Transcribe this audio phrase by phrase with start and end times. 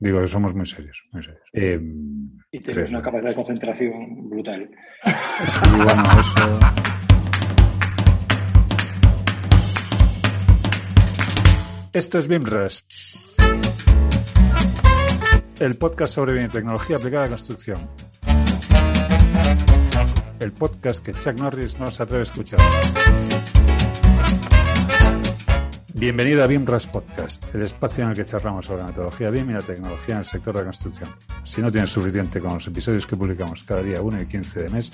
[0.00, 1.44] Digo que somos muy serios, muy serios.
[1.52, 1.78] Eh,
[2.50, 4.70] y tienes una capacidad de concentración brutal.
[5.04, 6.58] Sí, bueno, eso...
[11.92, 12.86] Esto es BIMRES,
[15.58, 17.90] el podcast sobre biotecnología aplicada a la construcción.
[20.38, 22.60] El podcast que Chuck Norris no se atreve a escuchar.
[25.94, 29.52] Bienvenido a BIMRAS Podcast, el espacio en el que charlamos sobre la metodología BIM y
[29.54, 31.10] la tecnología en el sector de la construcción.
[31.42, 34.68] Si no tienes suficiente con los episodios que publicamos cada día 1 y 15 de
[34.68, 34.92] mes,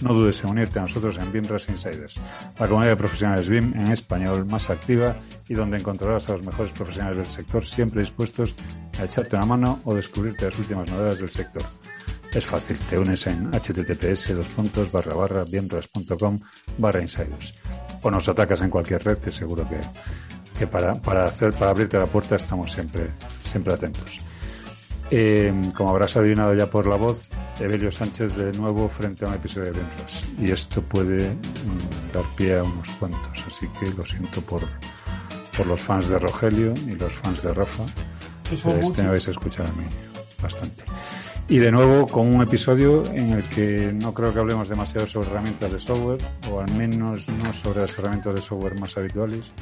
[0.00, 2.20] no dudes en unirte a nosotros en BIMRAS Insiders,
[2.58, 5.16] la comunidad de profesionales BIM en español más activa
[5.48, 8.54] y donde encontrarás a los mejores profesionales del sector siempre dispuestos
[8.98, 11.62] a echarte una mano o descubrirte las últimas novedades del sector.
[12.32, 14.32] Es fácil, te unes en https
[14.92, 15.44] barra barra
[16.78, 17.54] barra insiders
[18.02, 19.80] o nos atacas en cualquier red que seguro que
[20.58, 23.10] que para, para, hacer, para abrirte la puerta estamos siempre,
[23.44, 24.20] siempre atentos.
[25.10, 29.34] Eh, como habrás adivinado ya por la voz, Evelio Sánchez de nuevo frente a un
[29.34, 30.26] episodio de Ventas.
[30.38, 34.62] Y esto puede mm, dar pie a unos cuantos, así que lo siento por,
[35.56, 37.84] por los fans de Rogelio y los fans de Rafa.
[38.52, 40.07] Este me vais a escuchar a mí
[40.42, 40.84] bastante.
[41.48, 45.30] Y de nuevo con un episodio en el que no creo que hablemos demasiado sobre
[45.30, 49.52] herramientas de software, o al menos no sobre las herramientas de software más habituales,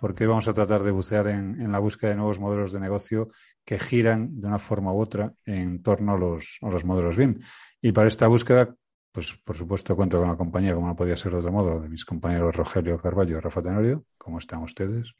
[0.00, 3.30] porque vamos a tratar de bucear en, la búsqueda de nuevos modelos de negocio
[3.64, 7.40] que giran de una forma u otra en torno a los, a los modelos BIM.
[7.80, 8.74] Y para esta búsqueda,
[9.12, 11.88] pues por supuesto cuento con la compañía, como no podía ser de otro modo, de
[11.88, 14.04] mis compañeros Rogelio Carballo y Rafa Tenorio.
[14.16, 15.12] ¿Cómo están ustedes?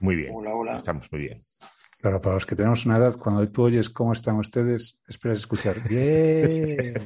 [0.00, 0.32] Muy bien.
[0.34, 0.76] Hola, hola.
[0.76, 1.42] Estamos muy bien.
[2.02, 5.76] Claro, para los que tenemos una edad, cuando tú oyes cómo están ustedes, esperas escuchar
[5.88, 7.00] bien.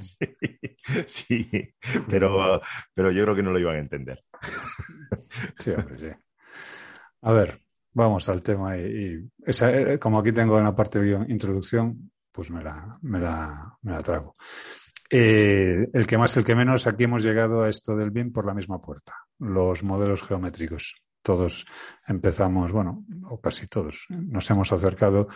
[1.05, 1.75] sí,
[2.09, 2.63] pero,
[2.95, 4.25] pero yo creo que no lo iban a entender.
[5.59, 6.09] sí, hombre, sí.
[7.21, 7.61] A ver,
[7.93, 12.65] vamos al tema y, eh, como aquí tengo en la parte de introducción, pues me
[12.65, 14.35] la, me la, me la trago.
[15.11, 18.47] Eh, el que más, el que menos, aquí hemos llegado a esto del BIM por
[18.47, 19.13] la misma puerta.
[19.41, 20.97] Los modelos geométricos.
[21.27, 21.67] Todos
[22.07, 25.27] empezamos, bueno, o casi todos, nos hemos acercado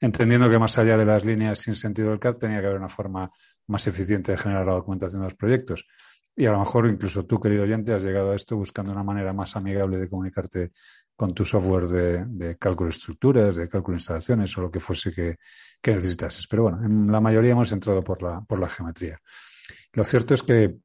[0.00, 2.88] entendiendo que más allá de las líneas sin sentido del CAD tenía que haber una
[2.88, 3.32] forma
[3.66, 5.88] más eficiente de generar la documentación de los proyectos.
[6.36, 9.32] Y a lo mejor incluso tú, querido oyente, has llegado a esto buscando una manera
[9.32, 10.70] más amigable de comunicarte
[11.16, 15.10] con tu software de, cálculo de estructuras, de cálculo de instalaciones o lo que fuese
[15.10, 15.36] que,
[15.84, 16.46] necesitases.
[16.46, 19.18] Pero bueno, en la mayoría hemos entrado por la, por la geometría.
[19.94, 20.76] Lo cierto es que,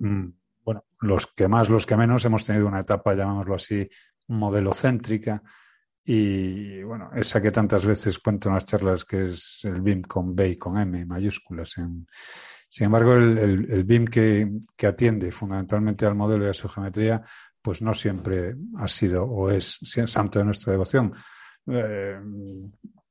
[0.00, 0.28] mm,
[0.66, 3.88] bueno, los que más, los que menos, hemos tenido una etapa, llamémoslo así,
[4.26, 5.40] modelocéntrica.
[6.04, 10.34] Y bueno, esa que tantas veces cuento en las charlas que es el BIM con
[10.34, 11.70] B y con M mayúsculas.
[11.70, 17.22] sin embargo, el, BIM que, atiende fundamentalmente al modelo y a su geometría
[17.62, 21.14] pues no siempre ha sido o es santo de nuestra devoción.
[21.68, 22.20] Eh,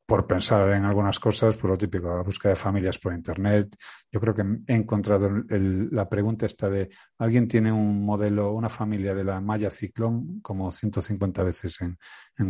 [0.05, 3.75] por pensar en algunas cosas, por lo típico, la búsqueda de familias por Internet.
[4.11, 9.15] Yo creo que he encontrado la pregunta esta de, ¿alguien tiene un modelo, una familia
[9.15, 11.97] de la malla ciclón como 150 veces en,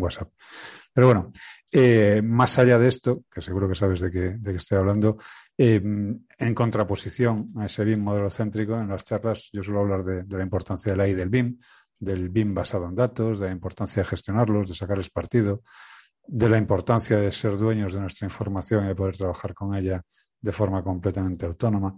[0.02, 0.32] WhatsApp?
[0.92, 1.32] Pero bueno,
[1.72, 5.18] eh, más allá de esto, que seguro que sabes de qué, de estoy hablando,
[5.58, 10.24] eh, en contraposición a ese BIM modelo céntrico, en las charlas yo suelo hablar de,
[10.24, 11.58] de la importancia de la I del BIM,
[11.98, 15.64] del BIM basado en datos, de la importancia de gestionarlos, de sacarles partido,
[16.28, 20.04] de la importancia de ser dueños de nuestra información y de poder trabajar con ella
[20.40, 21.96] de forma completamente autónoma.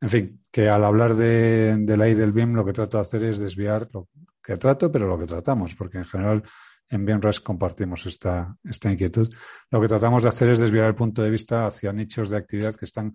[0.00, 3.24] En fin, que al hablar de, la I del BIM lo que trato de hacer
[3.24, 4.08] es desviar lo
[4.42, 6.42] que trato, pero lo que tratamos, porque en general
[6.88, 9.32] en BIMRES compartimos esta, esta inquietud.
[9.70, 12.74] Lo que tratamos de hacer es desviar el punto de vista hacia nichos de actividad
[12.74, 13.14] que están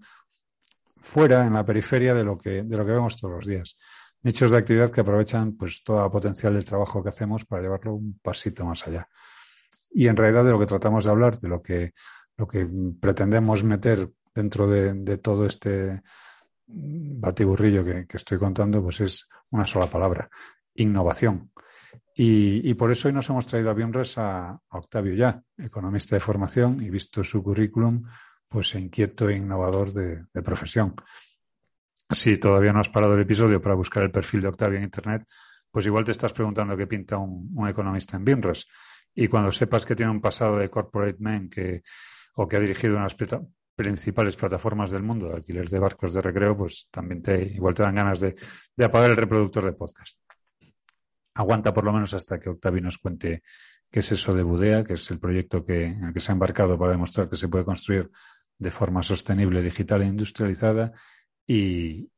[1.01, 3.75] fuera, en la periferia de lo que, de lo que vemos todos los días
[4.25, 7.93] nichos de actividad que aprovechan pues todo el potencial del trabajo que hacemos para llevarlo
[7.93, 9.07] un pasito más allá.
[9.95, 11.93] Y en realidad de lo que tratamos de hablar, de lo que,
[12.37, 12.67] lo que
[12.99, 16.01] pretendemos meter dentro de, todo este
[16.67, 20.29] batiburrillo que, estoy contando, pues es una sola palabra,
[20.73, 21.51] innovación.
[22.17, 26.81] Y, por eso hoy nos hemos traído a Bionres a, Octavio Ya, economista de formación
[26.81, 28.03] y visto su currículum,
[28.47, 30.95] pues inquieto e innovador de profesión
[32.09, 35.27] si todavía no has parado el episodio para buscar el perfil de Octavio en Internet,
[35.71, 38.67] pues igual te estás preguntando qué pinta un, economista en BIMRES.
[39.15, 41.83] Y cuando sepas que tiene un pasado de corporate man que,
[42.35, 43.15] o que ha dirigido unas
[43.75, 47.83] principales plataformas del mundo de alquiler de barcos de recreo, pues también te, igual te
[47.83, 48.35] dan ganas de,
[48.75, 50.19] de apagar el reproductor de podcast.
[51.33, 53.41] Aguanta por lo menos hasta que Octavi nos cuente
[53.89, 56.33] qué es eso de Budea, que es el proyecto que, en el que se ha
[56.33, 58.11] embarcado para demostrar que se puede construir
[58.57, 60.93] de forma sostenible, digital e industrializada
[61.47, 62.09] y,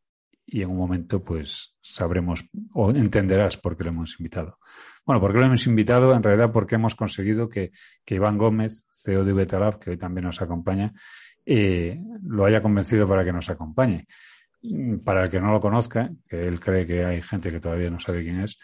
[0.49, 4.57] y en un momento pues sabremos o entenderás por qué lo hemos invitado.
[5.05, 6.13] Bueno, ¿por qué lo hemos invitado?
[6.13, 7.71] En realidad porque hemos conseguido que,
[8.07, 10.93] Iván Gómez, CEO de Betalab, que hoy también nos acompaña,
[11.45, 14.07] eh, lo haya convencido para que nos acompañe.
[15.03, 17.99] Para el que no lo conozca, que él cree que hay gente que todavía no
[17.99, 18.57] sabe quién es,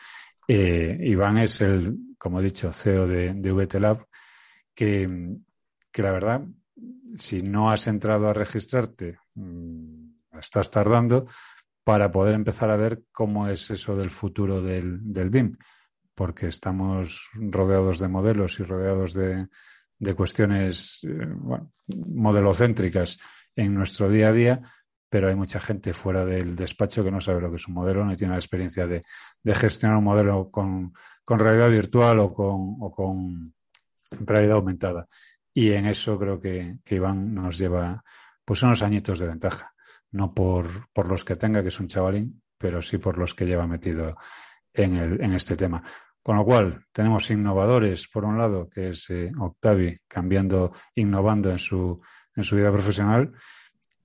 [0.48, 4.06] eh, Iván es el, como he dicho, CEO de, de VTLab,
[4.74, 5.38] que,
[5.92, 6.42] que la verdad,
[7.16, 11.28] si no has entrado a registrarte, mm, estás tardando,
[11.84, 15.58] para poder empezar a ver cómo es eso del futuro del, del BIM,
[16.16, 19.48] porque estamos rodeados de modelos y rodeados de,
[20.00, 21.28] de cuestiones eh,
[21.88, 23.20] modelocéntricas
[23.56, 24.62] en nuestro día a día,
[25.10, 28.06] pero hay mucha gente fuera del despacho que no sabe lo que es un modelo,
[28.06, 29.02] no tiene la experiencia de,
[29.44, 30.94] de gestionar un modelo con,
[31.24, 33.54] con realidad virtual o con, o con
[34.12, 35.08] realidad aumentada.
[35.54, 38.04] Y en eso creo que, que Iván nos lleva
[38.44, 39.73] pues unos añitos de ventaja
[40.14, 43.46] no por, por los que tenga, que es un chavalín, pero sí por los que
[43.46, 44.16] lleva metido
[44.74, 45.84] en, el, en este tema.
[46.22, 51.60] Con lo cual, tenemos innovadores, por un lado, que es eh, Octavi, cambiando, innovando en
[51.60, 52.00] su,
[52.36, 53.34] en su vida profesional,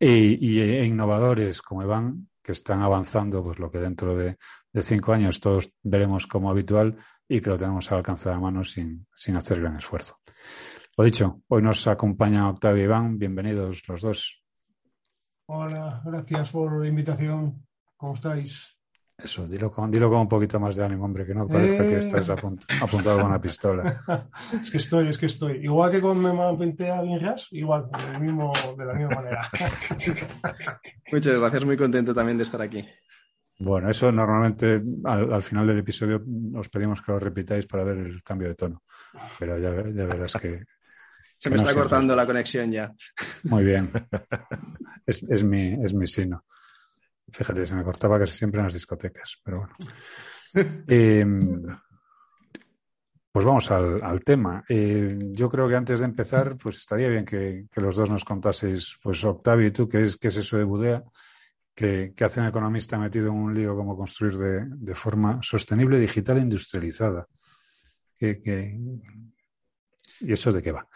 [0.01, 4.39] y, e innovadores como Iván, que están avanzando, pues lo que dentro de,
[4.73, 6.97] de, cinco años todos veremos como habitual
[7.29, 10.19] y que lo tenemos al alcance de la mano sin, sin hacer gran esfuerzo.
[10.97, 14.38] Lo dicho, hoy nos acompaña Octavio y Iván, bienvenidos los dos.
[15.51, 17.65] Hola, gracias por la invitación.
[17.97, 18.77] ¿Cómo estáis?
[19.17, 21.95] Eso, dilo con, dilo con un poquito más de ánimo, hombre, que no parezca que
[21.95, 21.99] eh.
[22.01, 23.99] estás apuntado con una pistola.
[24.61, 25.65] es que estoy, es que estoy.
[25.65, 27.89] Igual que con me pinté a Vinjas, igual,
[28.21, 29.41] mismo, de la misma manera.
[31.13, 32.87] Muchas gracias, muy contento también de estar aquí.
[33.59, 36.23] Bueno, eso normalmente al, final del episodio
[36.57, 38.83] os pedimos que lo repitáis para ver el cambio de tono.
[39.39, 40.63] Pero ya, ya verás que,
[41.39, 42.93] se me está cortando la conexión ya.
[43.45, 43.91] Muy bien.
[45.07, 46.45] Es, es, mi, es mi sino.
[47.33, 49.75] Fíjate, se me cortaba casi siempre en las discotecas, pero bueno.
[50.89, 51.63] Em,
[53.31, 54.65] pues vamos al, tema.
[54.69, 58.99] Eh, yo creo que antes de empezar, pues estaría bien que, los dos nos contaseis,
[59.03, 61.05] pues Octavio y tú, qué es, qué es eso de Budea,
[61.75, 66.39] que, hace un economista metido en un lío como construir de, de forma sostenible, digital
[66.39, 67.27] e industrializada.
[70.21, 70.87] ¿Y eso de qué va?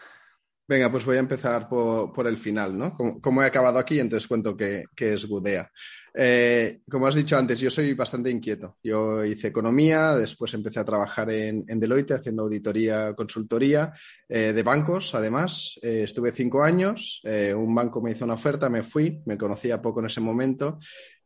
[0.65, 2.95] Venga, pues voy a empezar por, el final, ¿no?
[2.95, 5.69] Como, he acabado aquí, entonces cuento que, es Budea.
[6.15, 8.77] Eh, como has dicho antes, yo soy bastante inquieto.
[8.81, 13.91] Yo hice economía, después empecé a trabajar en, Deloitte haciendo auditoría, consultoría
[14.29, 15.77] eh, de bancos, además.
[15.81, 17.21] Eh, estuve cinco años,
[17.55, 20.79] un banco me hizo una oferta, me fui, me conocía poco en ese momento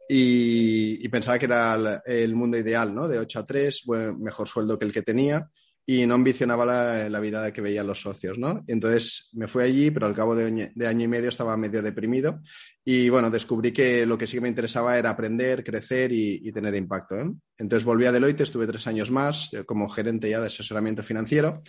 [0.09, 3.07] y, pensaba que era el, mundo ideal, ¿no?
[3.07, 3.83] De 8 a 3,
[4.17, 5.47] mejor sueldo que el que tenía
[5.89, 6.65] y no ambicionaba
[7.09, 8.61] la, vida que veían los socios, ¿no?
[8.67, 12.41] Entonces me fui allí, pero al cabo de, año y medio estaba medio deprimido
[12.83, 16.75] y bueno, descubrí que lo que sí que me interesaba era aprender, crecer y, tener
[16.75, 17.15] impacto.
[17.17, 17.31] ¿eh?
[17.57, 21.61] Entonces volví a Deloitte, estuve tres años más eh, como gerente ya de asesoramiento financiero.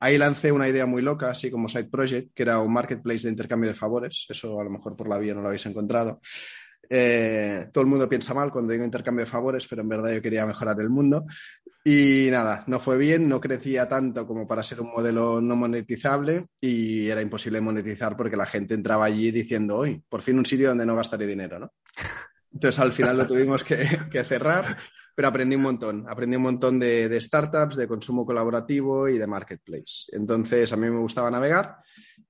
[0.00, 3.30] Ahí lancé una idea muy loca, así como Side Project, que era un marketplace de
[3.30, 4.24] intercambio de favores.
[4.30, 6.20] Eso a lo mejor por la vía no lo habéis encontrado.
[6.88, 10.22] Eh, todo el mundo piensa mal cuando digo intercambio de favores, pero en verdad yo
[10.22, 11.24] quería mejorar el mundo.
[11.88, 16.48] Y nada, no fue bien, no crecía tanto como para ser un modelo no monetizable
[16.60, 20.70] y era imposible monetizar porque la gente entraba allí diciendo, hoy, por fin un sitio
[20.70, 21.72] donde no gastaré dinero, ¿no?
[22.52, 23.62] Entonces al final lo tuvimos
[24.10, 24.76] que, cerrar,
[25.14, 26.04] pero aprendí un montón.
[26.08, 30.06] Aprendí un montón de, de, startups, de consumo colaborativo y de marketplace.
[30.08, 31.76] Entonces a mí me gustaba navegar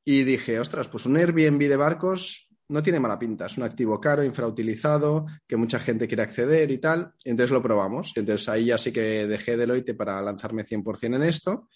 [0.04, 4.00] y dije, ostras, pues un Airbnb de barcos no tiene mala pinta, es un activo
[4.00, 7.12] caro, infrautilizado, que mucha gente quiere acceder y tal.
[7.24, 8.12] Entonces lo probamos.
[8.16, 11.68] Entonces ahí ya sí que dejé Deloitte para lanzarme 100% en esto.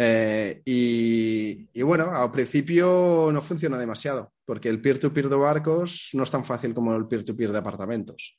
[0.00, 6.22] Eh, y, bueno, al principio no funciona demasiado, porque el peer-to-peer -peer de barcos no
[6.22, 8.38] es tan fácil como el peer-to-peer -peer de apartamentos.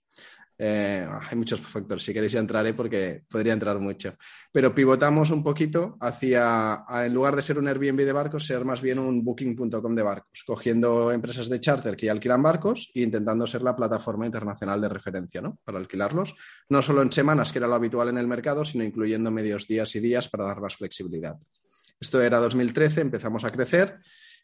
[0.62, 4.16] Eh, hay muchos factores, si queréis ya entraré porque podría entrar mucho.
[4.51, 8.82] Pero pivotamos un poquito hacia, en lugar de ser un Airbnb de barcos, ser más
[8.82, 13.62] bien un booking.com de barcos, cogiendo empresas de charter que alquilan barcos e intentando ser
[13.62, 15.58] la plataforma internacional de referencia ¿no?
[15.63, 16.36] para alquilarlos,
[16.68, 19.96] no solo en semanas, que era lo habitual en el mercado, sino incluyendo medios días
[19.96, 21.38] y días para dar más flexibilidad.
[22.01, 24.00] Esto era 2013, empezamos a crecer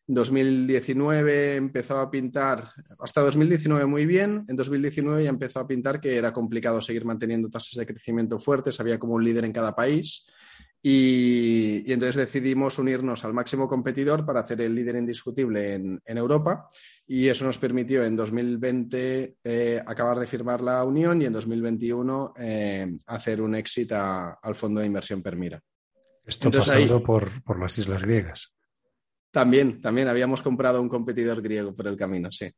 [0.07, 2.69] 2019 empezó a pintar,
[2.99, 7.49] hasta 2019 muy bien, en 2019 ya empezó a pintar que era complicado seguir manteniendo
[7.49, 10.25] tasas de crecimiento fuertes, había como un líder en cada país
[10.83, 16.69] Y, entonces decidimos unirnos al máximo competidor para hacer el líder indiscutible en, Europa
[17.07, 22.33] y eso nos permitió en 2020 eh, acabar de firmar la unión y en 2021
[22.37, 25.59] eh, hacer un éxito al fondo de inversión Permira.
[26.23, 28.54] Esto pasando por, por las islas griegas.
[29.35, 32.49] También, también habíamos comprado un competidor griego por el camino, sí.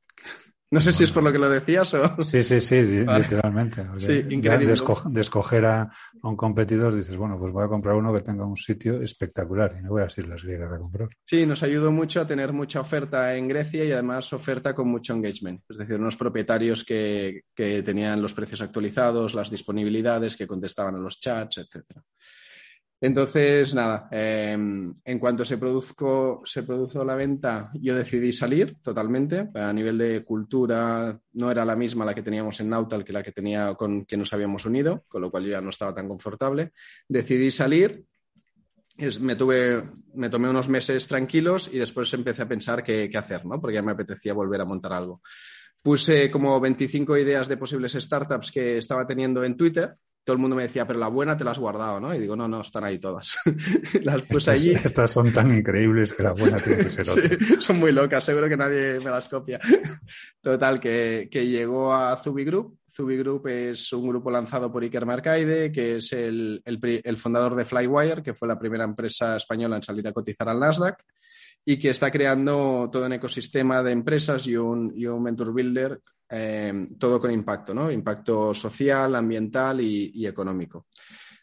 [0.70, 2.24] No sé si es por lo que lo decías o.
[2.24, 2.76] Sí, sí, sí,
[3.18, 3.84] literalmente.
[3.98, 4.76] Sí, increíble.
[5.10, 5.90] De, escoger a,
[6.22, 9.82] un competidor dices, bueno, pues voy a comprar uno que tenga un sitio espectacular y
[9.82, 11.10] no voy a ir las griegas a comprar.
[11.26, 15.16] Sí, nos ayudó mucho a tener mucha oferta en Grecia y además oferta con mucho
[15.16, 15.64] engagement.
[15.68, 21.00] Es decir, unos propietarios que, que tenían los precios actualizados, las disponibilidades, que contestaban a
[21.00, 22.04] los chats, etcétera.
[23.00, 29.50] Entonces, nada, em, en cuanto se, produzco, se produjo la venta, yo decidí salir totalmente.
[29.54, 33.22] A nivel de cultura, no era la misma la que teníamos en Nautal que la
[33.22, 36.08] que tenía con que nos habíamos unido, con lo cual yo ya no estaba tan
[36.08, 36.72] confortable.
[37.08, 38.04] Decidí salir,
[39.20, 39.84] me, tuve,
[40.16, 43.62] me tomé unos meses tranquilos y después empecé a pensar qué, qué hacer, ¿no?
[43.62, 45.22] porque ya me apetecía volver a montar algo.
[45.84, 49.96] Puse como 25 ideas de posibles startups que estaba teniendo en Twitter
[50.28, 52.14] todo el mundo me decía, pero la buena te la has guardado, ¿no?
[52.14, 53.38] Y digo, no, no, están ahí todas.
[54.04, 54.72] las puse allí.
[54.72, 57.30] Estas son tan increíbles que la buena tiene que ser otra.
[57.62, 59.58] son muy locas, seguro que nadie me las copia.
[60.42, 62.78] Total, que, llegó a Zubi Group.
[62.94, 67.64] Zubi Group es un grupo lanzado por Iker Marcaide, que es el, el fundador de
[67.64, 71.06] Flywire, que fue la primera empresa española en salir a cotizar al Nasdaq
[71.70, 76.00] y que está creando todo un ecosistema de empresas y un, y un Venture Builder,
[76.30, 77.92] eh, todo con impacto, ¿no?
[77.92, 80.88] Impacto social, ambiental y, económico.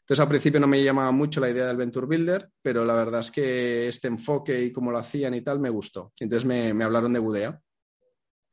[0.01, 3.21] Entonces, al principio no me llamaba mucho la idea del Venture Builder, pero la verdad
[3.21, 6.15] es que este enfoque y cómo lo hacían y tal me gustó.
[6.19, 7.61] Entonces me, me hablaron de Budea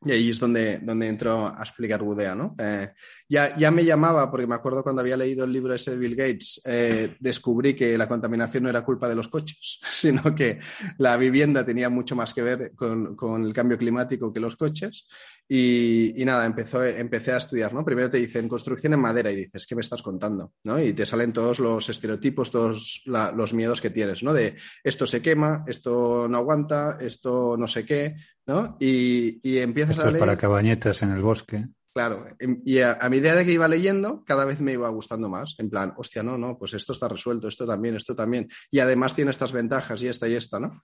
[0.04, 2.54] y ahí es donde, donde entro a explicar Budea, ¿no?
[2.58, 2.92] Eh,
[3.32, 6.18] ya, ya me llamaba, porque me acuerdo cuando había leído el libro ese de Bill
[6.18, 10.60] Gates, eh, descubrí que la contaminación no era culpa de los coches, sino que
[10.98, 15.08] la vivienda tenía mucho más que ver con, con el cambio climático que los coches.
[15.48, 17.86] Y, y, nada, empezó, empecé a estudiar, ¿no?
[17.86, 20.52] Primero te dicen construcción en madera y dices, ¿qué me estás contando?
[20.66, 20.82] ¿no?
[20.82, 24.34] Y te salen todos los estereotipos, todos los miedos que tienes, ¿no?
[24.34, 28.76] De esto se quema, esto no aguanta, esto no sé qué, ¿no?
[28.80, 30.18] Y, y empiezas Esto a leer...
[30.18, 31.68] es para cabañetas en el bosque.
[31.94, 35.56] Claro, em, y a, medida de que iba leyendo, cada vez me iba gustando más.
[35.58, 38.48] En plan, hostia, no, no, pues esto está resuelto, esto también, esto también.
[38.70, 40.82] Y además tiene estas ventajas y esta y esta, ¿no?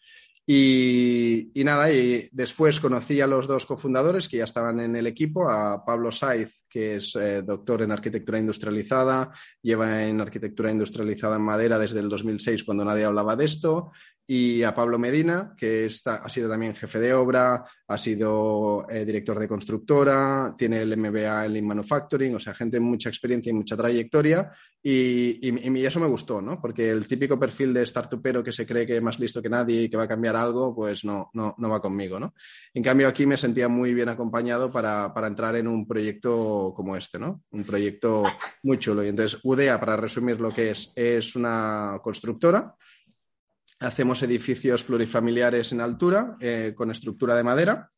[0.50, 5.50] Y, nada, y después conocí a los dos cofundadores que ya estaban en el equipo,
[5.50, 11.42] a Pablo Saiz, que es eh, doctor en arquitectura industrializada, lleva en arquitectura industrializada en
[11.42, 13.92] madera desde el 2006 cuando nadie hablaba de esto,
[14.30, 19.06] y a Pablo Medina, que está, ha sido también jefe de obra, ha sido eh,
[19.06, 23.54] director de constructora, tiene el MBA en Lean Manufacturing, o sea, gente mucha experiencia y
[23.54, 24.52] mucha trayectoria.
[24.84, 26.62] Y, y, eso me gustó, ¿no?
[26.62, 29.84] Porque el típico perfil de startupero que se cree que es más listo que nadie
[29.84, 32.34] y que va a cambiar algo, pues no, no, no va conmigo, ¿no?
[32.74, 36.98] En cambio, aquí me sentía muy bien acompañado para, para entrar en un proyecto como
[36.98, 37.44] este, ¿no?
[37.52, 38.24] Un proyecto
[38.64, 39.06] muy chulo.
[39.06, 42.76] Y entonces, UDEA, para resumir lo que es, es una constructora
[43.80, 47.92] Hacemos edificios plurifamiliares en altura eh, con estructura de madera.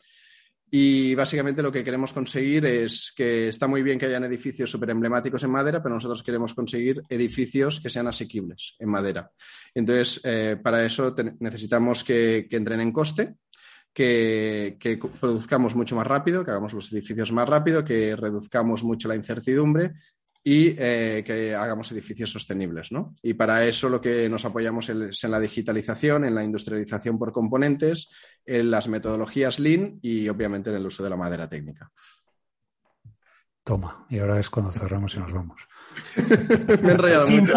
[0.71, 4.91] Y básicamente lo que queremos conseguir es que está muy bien que hayan edificios súper
[4.91, 9.31] emblemáticos en madera, pero nosotros queremos conseguir edificios que sean asequibles en madera.
[9.74, 13.38] Entonces, eh, para eso necesitamos que, entren en coste,
[13.91, 19.07] que, que, produzcamos mucho más rápido, que hagamos los edificios más rápido, que reduzcamos mucho
[19.07, 19.93] la incertidumbre
[20.43, 22.91] y eh, que hagamos edificios sostenibles.
[22.91, 23.13] ¿no?
[23.22, 27.31] Y para eso lo que nos apoyamos es en la digitalización, en la industrialización por
[27.31, 28.10] componentes,
[28.46, 31.91] en las metodologías Lean y obviamente en el uso de la madera técnica.
[33.63, 35.67] Toma, y ahora es cuando cerramos y nos vamos.
[36.81, 37.53] Me he enrollado mucho.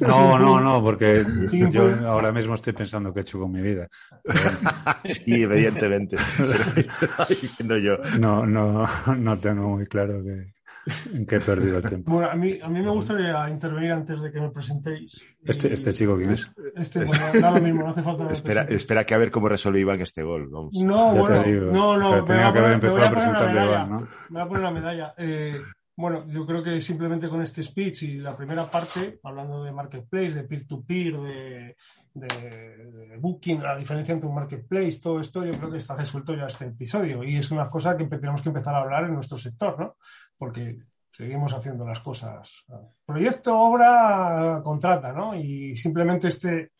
[0.00, 0.38] ¿no?
[0.38, 3.88] no, no, porque yo ahora mismo estoy pensando qué he hecho con mi vida.
[5.04, 6.16] Sí, evidentemente.
[7.82, 7.98] yo.
[8.18, 10.52] No, no, no tengo muy claro que,
[11.14, 12.12] ¿En qué he perdido el tiempo?
[12.12, 15.22] Bueno, a mí, a mí me gustaría intervenir antes de que me presentéis.
[15.44, 16.50] ¿Este, este chico quién es?
[16.76, 18.32] Este, bueno, da lo mismo, no hace falta.
[18.32, 20.48] espera, espera que a ver cómo resuelve Iván este gol.
[20.48, 20.74] Vamos.
[20.74, 22.24] No, bueno, no, no.
[22.24, 24.00] tenía que haber empezado a, Iván, ¿no?
[24.00, 25.14] Me voy a poner la medalla.
[25.16, 25.60] Eh,
[25.98, 30.30] bueno, yo creo que simplemente con este speech y la primera parte, hablando de marketplace,
[30.30, 31.76] de peer-to-peer, de,
[32.14, 36.46] de, booking, la diferencia entre un marketplace, todo esto, yo creo que está resuelto ya
[36.46, 37.24] este episodio.
[37.24, 39.96] Y es una cosa que tenemos que empezar a hablar en nuestro sector, ¿no?
[40.38, 40.78] Porque
[41.12, 42.64] seguimos haciendo las cosas.
[43.04, 45.34] Proyecto, obra, contrata, ¿no?
[45.34, 46.72] Y simplemente este,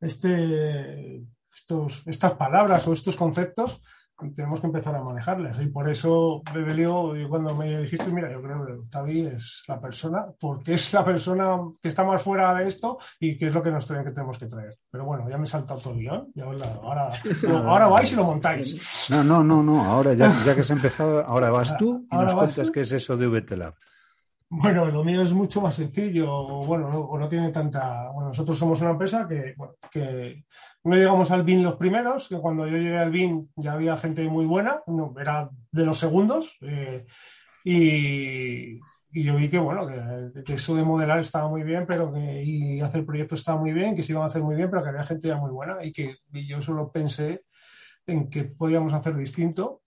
[0.00, 1.22] este,
[1.54, 3.82] estos, estas palabras o estos conceptos
[4.30, 5.60] tenemos que empezar a manejarlas.
[5.60, 10.26] Y por eso, Bebelio, cuando me dijiste, mira, yo creo que Octavi es la persona,
[10.38, 13.70] porque es la persona que está más fuera de esto y que es lo que
[13.70, 14.74] nos que tenemos que traer.
[14.90, 18.24] Pero bueno, ya me he saltado todo el guion y ahora, ahora, vais y lo
[18.24, 19.08] montáis.
[19.10, 19.84] No, no, no, no.
[19.84, 23.16] Ahora ya, ya que has empezado, ahora vas tú y nos cuentas qué es eso
[23.16, 23.74] de VTLab.
[24.54, 28.10] Bueno, lo mío es mucho más sencillo, bueno, no, o no tiene tanta.
[28.10, 29.54] Bueno, nosotros somos una empresa que,
[29.90, 30.44] que
[30.84, 34.28] no llegamos al BIN los primeros, que cuando yo llegué al BIN ya había gente
[34.28, 37.06] muy buena, no, era de los segundos, eh,
[37.64, 38.78] y,
[39.24, 43.06] yo vi que, bueno, que, eso de modelar estaba muy bien, pero que y hacer
[43.06, 45.28] proyectos estaba muy bien, que se iban a hacer muy bien, pero que había gente
[45.28, 47.46] ya muy buena, y que yo solo pensé
[48.06, 49.80] en que podíamos hacer distinto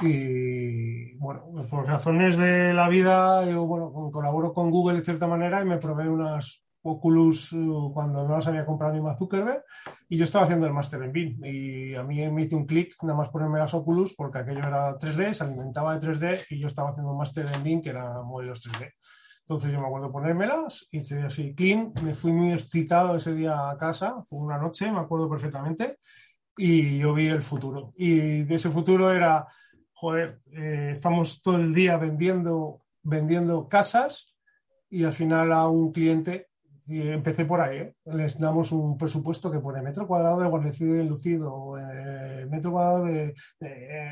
[0.00, 5.62] y bueno, por razones de la vida, yo bueno, colaboro con Google de cierta manera
[5.62, 9.64] y me probé unas Oculus uh, cuando no las había comprado ni más Zuckerberg
[10.08, 12.94] y yo estaba haciendo el máster en BIM y a mí me hice un clic
[13.02, 16.66] nada más ponerme las Oculus porque aquello era 3D, se alimentaba de 3D y yo
[16.66, 18.92] estaba haciendo un máster en BIM que era modelos 3D.
[19.46, 23.76] Entonces yo me acuerdo ponérmelas, hice así clean, me fui muy excitado ese día a
[23.76, 25.98] casa, fue una noche, me acuerdo perfectamente,
[26.56, 27.92] y yo vi el futuro.
[27.96, 29.46] Y ese futuro era
[29.94, 34.34] joder, eh, estamos todo el día vendiendo, vendiendo casas
[34.90, 36.48] y al final a un cliente,
[36.86, 37.96] y empecé por ahí, ¿eh?
[38.04, 43.34] les damos un presupuesto que pone metro cuadrado de guarnecido y eh, metro cuadrado de,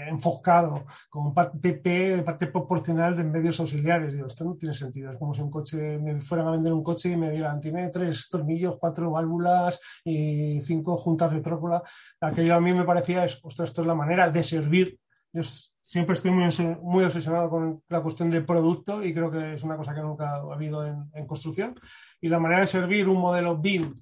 [0.09, 4.15] enfocado, con PP de parte proporcional de medios auxiliares.
[4.15, 5.13] Digo, esto no tiene sentido.
[5.13, 7.91] Es como si un coche me fueran a vender un coche y me dieran, tiene
[7.91, 11.83] tres tornillos, cuatro válvulas y cinco juntas retrócola.
[12.23, 14.99] Aquello a mí me parecía, es, esto es la manera de servir.
[15.31, 15.43] Yo
[15.93, 16.49] siempre estoy muy,
[16.81, 20.37] muy obsesionado con la cuestión del producto y creo que es una cosa que nunca
[20.37, 21.79] ha habido en, construcción.
[22.19, 24.01] Y la manera de servir un modelo BIM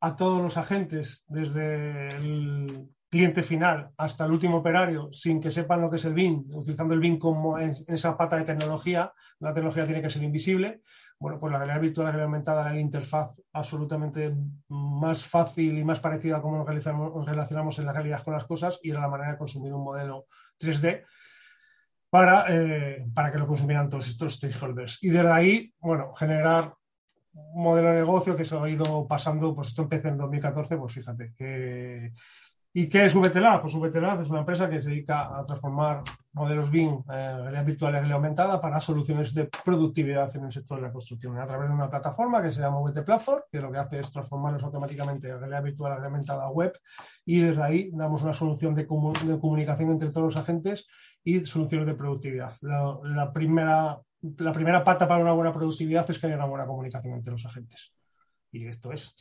[0.00, 5.80] a todos los agentes, desde el cliente final hasta el último operario, sin que sepan
[5.80, 9.10] lo que es el BIM, utilizando el BIM como en, esa pata de tecnología,
[9.40, 10.82] la tecnología tiene que ser invisible.
[11.18, 14.36] Bueno, pues la realidad virtual, la realidad aumentada, la interfaz absolutamente
[14.68, 18.78] más fácil y más parecida a cómo nos relacionamos en la realidad con las cosas
[18.82, 20.26] y era la manera de consumir un modelo
[20.60, 21.04] 3D
[22.12, 24.98] para, eh, para que lo consumieran todos estos stakeholders.
[25.00, 26.74] Y desde ahí, bueno, generar
[27.32, 30.92] un modelo de negocio que se ha ido pasando, pues esto empecé en 2014, pues
[30.92, 31.32] fíjate.
[32.74, 33.62] ¿Y qué es VTLab?
[33.62, 37.92] Pues VTLab es una empresa que se dedica a transformar modelos BIM, eh, realidad virtual
[37.92, 41.68] y realidad aumentada, para soluciones de productividad en el sector de la construcción, a través
[41.68, 45.28] de una plataforma que se llama VT Platform, que lo que hace es transformarlos automáticamente
[45.28, 46.72] en realidad virtual y realidad aumentada web,
[47.24, 50.86] y desde ahí damos una solución de, comunicación entre todos los agentes
[51.24, 52.52] y soluciones de productividad.
[52.62, 54.00] La, primera,
[54.38, 57.46] la primera pata para una buena productividad es que haya una buena comunicación entre los
[57.46, 57.92] agentes.
[58.54, 59.14] Y esto es,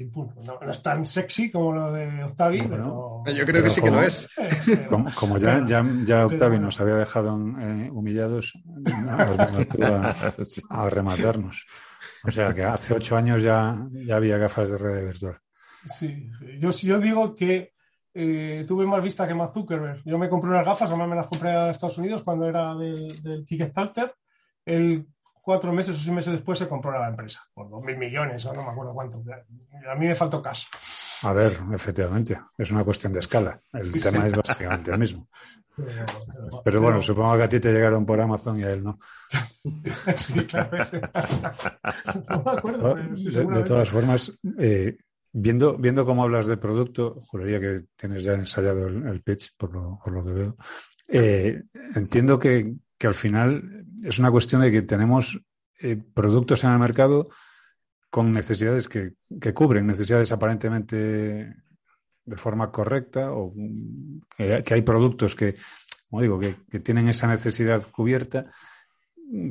[0.45, 3.23] no, es tan sexy como lo de Octavi, pero...
[3.33, 4.27] Yo creo que sí que lo es.
[5.15, 8.53] Como, ya, ya, ya Octavi nos había dejado eh, humillados,
[10.69, 11.65] a, rematarnos.
[12.25, 15.39] O sea que hace ocho años ya, ya había gafas de red virtual.
[15.89, 17.71] Sí, yo, yo digo que
[18.13, 20.03] eh, tuve más vista que más Zuckerberg.
[20.05, 23.21] Yo me compré unas gafas, además me las compré a Estados Unidos cuando era del,
[23.21, 24.13] del Kickstarter.
[24.65, 25.07] El
[25.41, 28.53] cuatro meses o seis meses después se compró la empresa por dos mil millones o
[28.53, 29.23] no me acuerdo cuánto.
[29.89, 30.67] A mí me faltó caso.
[31.23, 33.59] A ver, efectivamente, es una cuestión de escala.
[33.73, 35.27] El tema es básicamente el mismo.
[36.63, 38.99] Pero, bueno, supongo que a ti te llegaron por Amazon y a él no.
[40.17, 40.69] sí, claro.
[42.29, 42.95] no me acuerdo.
[42.95, 44.97] De, todas formas, eh,
[45.31, 49.99] viendo, viendo cómo hablas de producto, juraría que tienes ya ensayado el, pitch, por lo,
[50.03, 50.57] por lo, que veo.
[51.07, 51.63] Eh,
[51.95, 55.41] entiendo que, que al final es una cuestión de que tenemos
[55.79, 57.29] eh, productos en el mercado
[58.11, 59.13] con necesidades que,
[59.53, 61.55] cubren necesidades aparentemente
[62.23, 63.53] de forma correcta o
[64.37, 65.55] que, hay productos que,
[66.09, 68.51] como digo, que, tienen esa necesidad cubierta,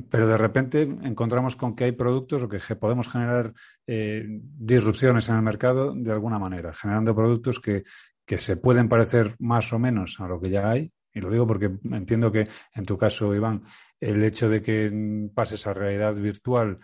[0.09, 3.53] pero de repente encontramos con que hay productos o que podemos generar
[3.87, 7.85] eh, disrupciones en el mercado de alguna manera, generando productos que,
[8.27, 11.47] que se pueden parecer más o menos a lo que ya hay, y lo digo
[11.47, 13.63] porque entiendo que en tu caso, Iván,
[13.99, 16.79] el hecho de que pases a realidad virtual,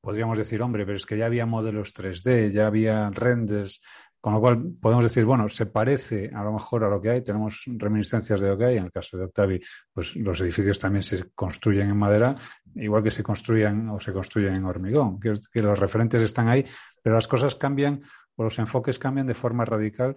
[0.00, 3.80] podríamos decir, hombre, pero es que ya había modelos 3D, ya había renders,
[4.20, 7.22] con lo cual podemos decir, bueno, se parece a lo mejor a lo que hay,
[7.22, 8.76] tenemos reminiscencias de lo que hay.
[8.76, 9.60] En el caso de Octavi,
[9.92, 12.36] pues los edificios también se construyen en madera,
[12.74, 16.64] igual que se construyen o se construyen en hormigón, que, los referentes están ahí,
[17.02, 18.02] pero las cosas cambian
[18.36, 20.16] o los enfoques cambian de forma radical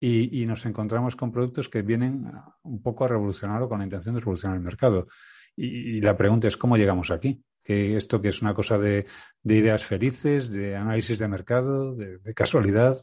[0.00, 2.30] y, nos encontramos con productos que vienen
[2.62, 5.08] un poco a revolucionar o con la intención de revolucionar el mercado.
[5.56, 7.42] Y, la pregunta es, ¿cómo llegamos aquí?
[7.64, 9.06] Que esto que es una cosa de,
[9.42, 12.96] ideas felices, de análisis de mercado, de, casualidad,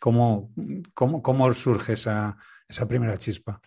[0.00, 0.52] ¿cómo,
[0.92, 2.36] cómo, cómo surge esa,
[2.68, 3.60] esa primera chispa?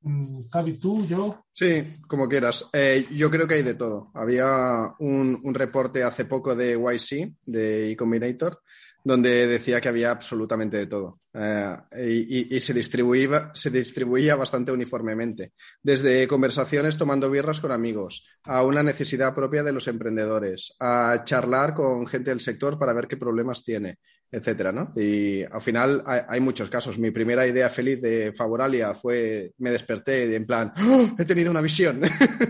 [0.00, 1.44] Mm, Javi, tú, yo.
[1.52, 2.68] Sí, como quieras.
[2.72, 4.10] Eh, yo creo que hay de todo.
[4.14, 8.60] Había un, un reporte hace poco de YC, de eCombinator,
[9.04, 11.20] donde decía que había absolutamente de todo.
[11.34, 15.52] Eh, y, y, se, distribuía, se distribuía bastante uniformemente.
[15.82, 21.74] Desde conversaciones tomando birras con amigos, a una necesidad propia de los emprendedores, a charlar
[21.74, 23.98] con gente del sector para ver qué problemas tiene,
[24.32, 24.94] etcétera, ¿no?
[24.96, 26.98] Y al final hay, muchos casos.
[26.98, 31.14] Mi primera idea feliz de Favoralia fue, me desperté en plan, ¡Oh!
[31.18, 32.00] he tenido una visión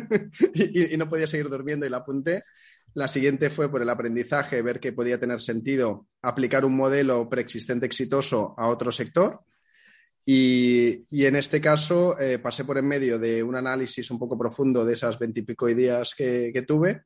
[0.55, 2.45] y, y, no podía seguir durmiendo y la apunté.
[2.95, 7.87] La siguiente fue por el aprendizaje, ver que podía tener sentido aplicar un modelo preexistente
[7.87, 9.40] exitoso a otro sector.
[10.25, 14.38] Y, y en este caso eh, pasé por en medio de un análisis un poco
[14.38, 17.03] profundo de esas veintipico ideas que, que tuve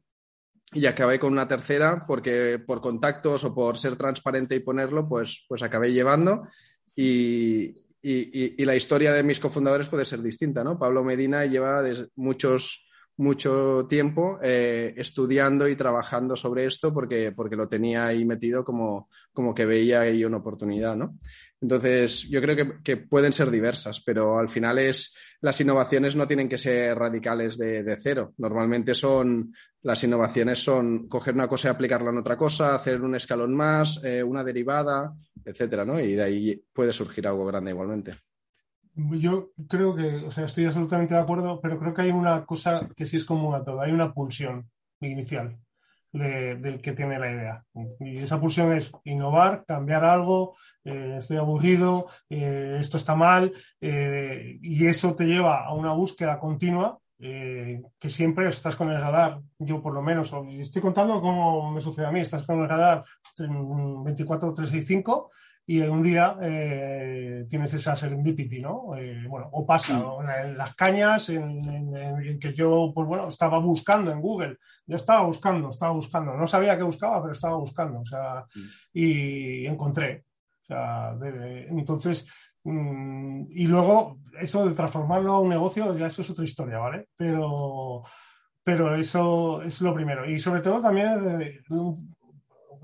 [0.72, 5.44] y acabé con una tercera porque por contactos o por ser transparente y ponerlo, pues,
[5.48, 6.48] pues acabé llevando.
[6.94, 10.78] Y, y, y, la historia de mis cofundadores puede ser distinta, ¿no?
[10.78, 11.82] Pablo Medina lleva
[12.14, 18.64] muchos, mucho tiempo eh, estudiando y trabajando sobre esto porque, porque lo tenía ahí metido
[18.64, 21.16] como, como que veía ahí una oportunidad, ¿no?
[21.60, 26.48] Entonces, yo creo que, pueden ser diversas, pero al final es las innovaciones no tienen
[26.48, 28.34] que ser radicales de, de, cero.
[28.38, 33.14] Normalmente son las innovaciones son coger una cosa y aplicarla en otra cosa, hacer un
[33.14, 35.14] escalón más, eh, una derivada,
[35.44, 36.00] etcétera, ¿no?
[36.00, 38.14] Y de ahí puede surgir algo grande igualmente.
[38.94, 42.88] Yo creo que, o sea, estoy absolutamente de acuerdo, pero creo que hay una cosa
[42.96, 43.80] que sí es común a todo.
[43.80, 44.68] Hay una pulsión
[45.00, 45.56] inicial
[46.16, 47.64] de, del que tiene la idea.
[48.00, 54.58] Y esa pulsión es innovar, cambiar algo, eh, estoy aburrido, eh, esto está mal, eh,
[54.62, 56.98] y eso te lleva a una búsqueda continua.
[57.18, 62.04] Que siempre estás con el radar, yo por lo menos, estoy contando cómo me sucede
[62.04, 63.04] a mí, estás con el radar
[63.38, 65.32] 24-365 y
[65.68, 68.96] un día eh, tienes esa serendipity, ¿no?
[68.96, 70.20] Eh, bueno, o pasa ¿no?
[70.22, 74.96] en las cañas en, en, en, que yo, pues bueno, estaba buscando en Google, yo
[74.96, 78.44] estaba buscando, estaba buscando, no sabía qué buscaba, pero estaba buscando, o sea,
[78.92, 80.24] y encontré.
[80.62, 82.26] O sea, de, de, entonces,
[82.62, 87.08] mmm, y luego eso de transformarlo a un negocio, ya eso es otra historia, ¿vale?
[87.16, 88.02] Pero,
[88.62, 90.28] pero eso es lo primero.
[90.28, 91.60] Y sobre todo también eh,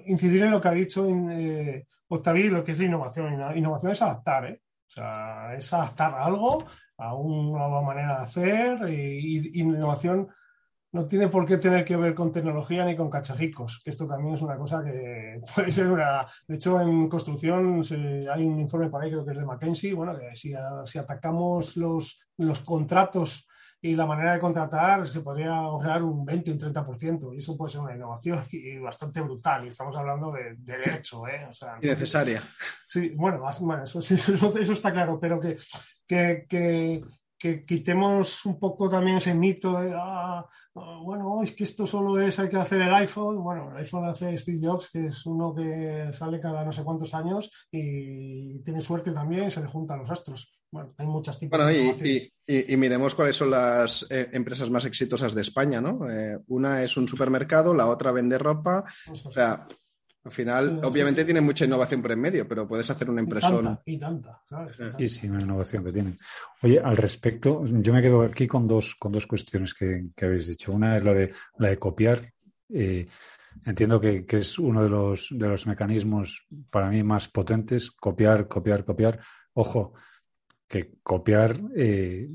[0.07, 3.57] incidir en lo que ha dicho eh, Octavio, lo que es la innovación.
[3.57, 4.63] Innovación es adaptar, ¿eh?
[4.89, 6.65] O sea, es adaptar algo
[6.99, 10.29] a una nueva manera de hacer y, y, innovación
[10.93, 14.35] no tiene por qué tener que ver con tecnología ni con cachajicos, que esto también
[14.35, 16.27] es una cosa que puede ser una...
[16.47, 19.93] De hecho, en construcción se, hay un informe por ahí, creo que es de McKinsey,
[19.93, 20.53] bueno, que si,
[20.85, 23.47] si atacamos los, los contratos
[23.85, 27.73] y la manera de contratar se podría ahorrar un 20, un 30%, y eso puede
[27.73, 31.45] ser una innovación y bastante brutal, y estamos hablando de, de derecho, ¿eh?
[31.51, 32.41] O sea, y necesaria.
[32.87, 35.57] Sí, bueno, bueno eso, eso, eso, está claro, pero que,
[36.07, 37.05] que, que,
[37.43, 42.39] que, quitemos un poco también ese mito de, ah, bueno, es que esto solo es,
[42.39, 43.43] hay que hacer el iPhone.
[43.43, 47.13] Bueno, el iPhone hace Steve Jobs, que es uno que sale cada no sé cuántos
[47.15, 50.57] años y tiene suerte también se le juntan los astros.
[50.71, 54.71] Bueno, hay muchas tipos bueno, de y, y, y, miremos cuáles son las eh, empresas
[54.71, 56.09] más exitosas de España, ¿no?
[56.09, 58.85] Eh, una es un supermercado, la otra vende ropa.
[59.11, 59.67] O sea,
[60.25, 61.27] al final, sí, obviamente sí, sí.
[61.27, 63.81] tiene mucha innovación por en medio, pero puedes hacer una impresión.
[63.85, 64.79] Y tanta, ¿sabes?
[64.79, 66.19] Muchísima innovación que tienen.
[66.63, 70.47] Oye, al respecto, yo me quedo aquí con dos, con dos cuestiones que, que habéis
[70.47, 70.73] dicho.
[70.73, 72.33] Una es la de, la de copiar.
[72.73, 73.09] Eh,
[73.65, 77.91] entiendo que, que, es uno de los, de los mecanismos para mí más potentes.
[77.91, 79.21] Copiar, copiar, copiar.
[79.55, 79.95] Ojo,
[80.73, 82.27] que copiar eh,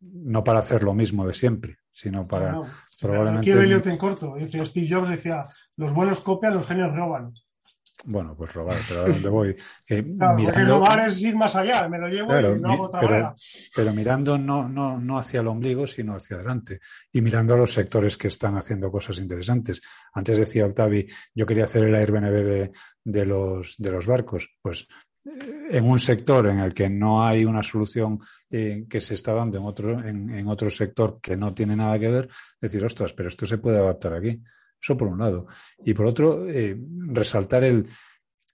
[0.00, 2.70] no para hacer lo mismo de siempre, sino para no, no.
[2.98, 3.52] probablemente.
[3.52, 7.32] Aquí Elliot en corto, dice Steve Jobs decía, los buenos copian, los genios roban.
[8.04, 9.56] Bueno, pues robar, pero a dónde voy.
[9.88, 10.78] Eh, claro, mirando...
[10.78, 13.34] robar es ir más allá, me lo llevo claro, y no hago otra pero,
[13.74, 16.78] pero mirando no, no, no hacia el ombligo, sino hacia adelante.
[17.12, 19.82] Y mirando a los sectores que están haciendo cosas interesantes.
[20.14, 22.70] Antes decía Octavi, yo quería hacer el Airbnb de,
[23.04, 24.48] de, los, de los barcos.
[24.62, 24.86] Pues
[25.70, 29.58] en un sector en el que no hay una solución eh, que se está dando
[29.58, 32.28] en otro, en, otro sector que no tiene nada que ver,
[32.60, 34.40] decir, ostras, pero esto se puede adaptar aquí.
[34.80, 35.46] Eso por un lado.
[35.84, 36.76] Y por otro, eh,
[37.08, 37.88] resaltar el,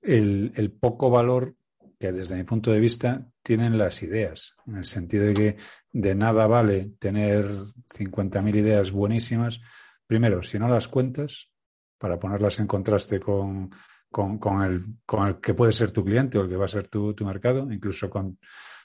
[0.02, 1.54] el, el, poco valor
[2.00, 5.56] que desde mi punto de vista tienen las ideas, en el sentido de que
[5.92, 9.60] de nada vale tener 50.000 ideas buenísimas.
[10.06, 11.50] Primero, si no las cuentas,
[11.98, 13.70] para ponerlas en contraste con,
[14.14, 16.68] con, con, el, con el que puede ser tu cliente o el que va a
[16.68, 18.38] ser tu, mercado, incluso con,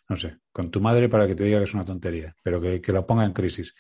[0.10, 2.82] no sé, con tu madre para que te diga que es una tontería, pero que,
[2.82, 3.76] que la ponga en crisis.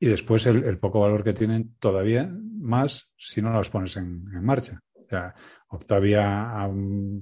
[0.00, 4.80] Y después el, poco valor que tienen todavía más si no las pones en, marcha.
[4.94, 5.34] O sea,
[5.68, 6.70] Octavia ha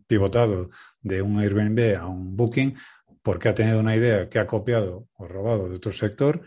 [0.07, 2.77] pivotado de un Airbnb a un Booking
[3.23, 6.43] porque ha tenido una idea que ha copiado o robado de otro sector,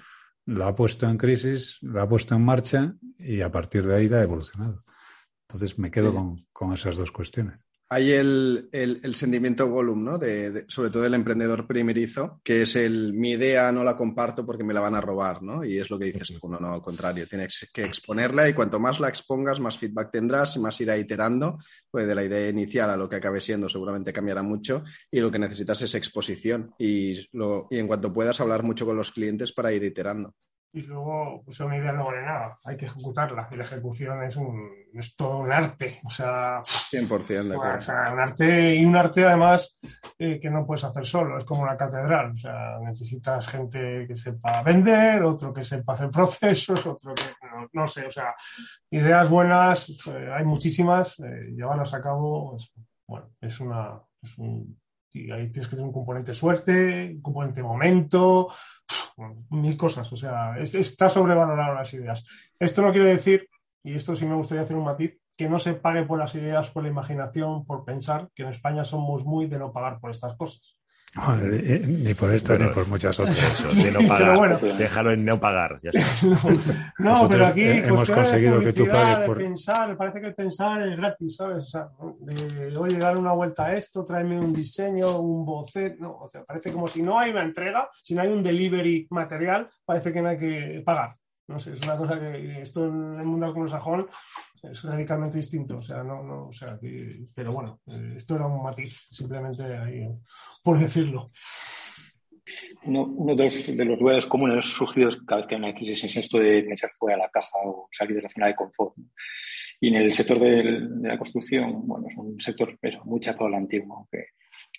[0.46, 4.14] la ha puesto en crisis, la ha puesto en marcha y a partir de ahí
[4.14, 4.86] ha evolucionado.
[5.48, 7.60] Entonces me quedo con, con esas dos cuestiones.
[7.90, 10.18] Hay el, el, sentimiento Gollum, ¿no?
[10.18, 14.66] De, sobre todo del emprendedor primerizo, que es el mi idea no la comparto porque
[14.66, 15.64] me la van a robar, ¿no?
[15.64, 18.78] Y es lo que dices tú, no, no, al contrario, tienes que exponerla y cuanto
[18.78, 22.90] más la expongas, más feedback tendrás y más irá iterando, pues de la idea inicial
[22.90, 27.26] a lo que acabe siendo seguramente cambiará mucho y lo que necesitas es exposición y,
[27.32, 30.36] lo, y en cuanto puedas hablar mucho con los clientes para ir iterando
[30.74, 34.36] y luego pues una idea no vale nada, hay que ejecutarla y la ejecución es,
[34.36, 37.78] un, es todo un arte, o sea, 100% de acuerdo.
[37.78, 39.78] O sea, un arte y un arte además
[40.20, 44.16] eh, que no puedes hacer solo, es como una catedral, o sea, necesitas gente que
[44.16, 47.24] sepa vender, otro que sepa hacer procesos, otro que
[47.74, 48.36] no, sé, o sea,
[48.92, 52.72] ideas buenas, eh, hay muchísimas, eh, llevarlas a cabo, es,
[53.08, 54.78] bueno, es una, es un
[55.14, 58.50] y ahí tienes que tener un componente suerte, un componente momento,
[59.50, 60.12] mil cosas.
[60.12, 62.26] O sea, está sobrevalorado las ideas.
[62.60, 63.50] Esto no quiere decir,
[63.84, 66.72] y esto sí me gustaría hacer un matiz, que no se pague por las ideas,
[66.72, 70.36] por la imaginación, por pensar, que en España somos muy de no pagar por estas
[70.36, 70.77] cosas.
[71.16, 73.84] Eh, ni por esto ni por muchas otras.
[73.84, 74.60] de no pagar.
[74.78, 75.80] Déjalo en no pagar.
[77.00, 79.98] no, pero aquí hemos conseguido que tú pagues por pensar.
[79.98, 81.64] Parece que el pensar es gratis, ¿sabes?
[81.64, 81.88] O sea,
[82.20, 85.96] de oye, dar una vuelta a esto, tráeme un diseño, un boceto.
[86.00, 89.08] No, o sea, parece como si no hay una entrega, si no hay un delivery
[89.10, 91.12] material, parece que no hay que pagar.
[91.48, 94.08] No sé, es una cosa que esto en el mundo anglosajón
[94.64, 95.78] es radicalmente distinto.
[95.78, 99.64] O sea, no, no, o sea, que, pero bueno, eh, esto era un matiz, simplemente
[99.64, 100.10] ahí,
[100.62, 101.30] por decirlo.
[102.84, 106.18] uno de los, de los lugares comunes surgidos cada vez que hay una crisis es
[106.18, 108.96] esto de pensar fuera de la caja o salir de la zona de confort.
[109.80, 110.64] Y en el sector de,
[111.02, 114.26] la construcción, bueno, es un sector eso, muy chapado al antiguo, que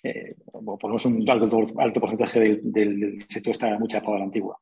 [0.03, 4.19] eh, por lo menos un alto, alto porcentaje del, del, sector está muy chapado a
[4.19, 4.59] la antigua.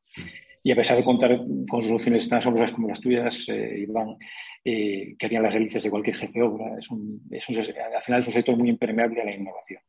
[0.62, 4.16] Y a pesar de contar con soluciones tan asombrosas como las tuyas, eh, Iván,
[4.64, 8.02] eh, que harían las hélices de cualquier jefe de obra, es un, es un, al
[8.02, 9.80] final es un sector muy impermeable a la innovación.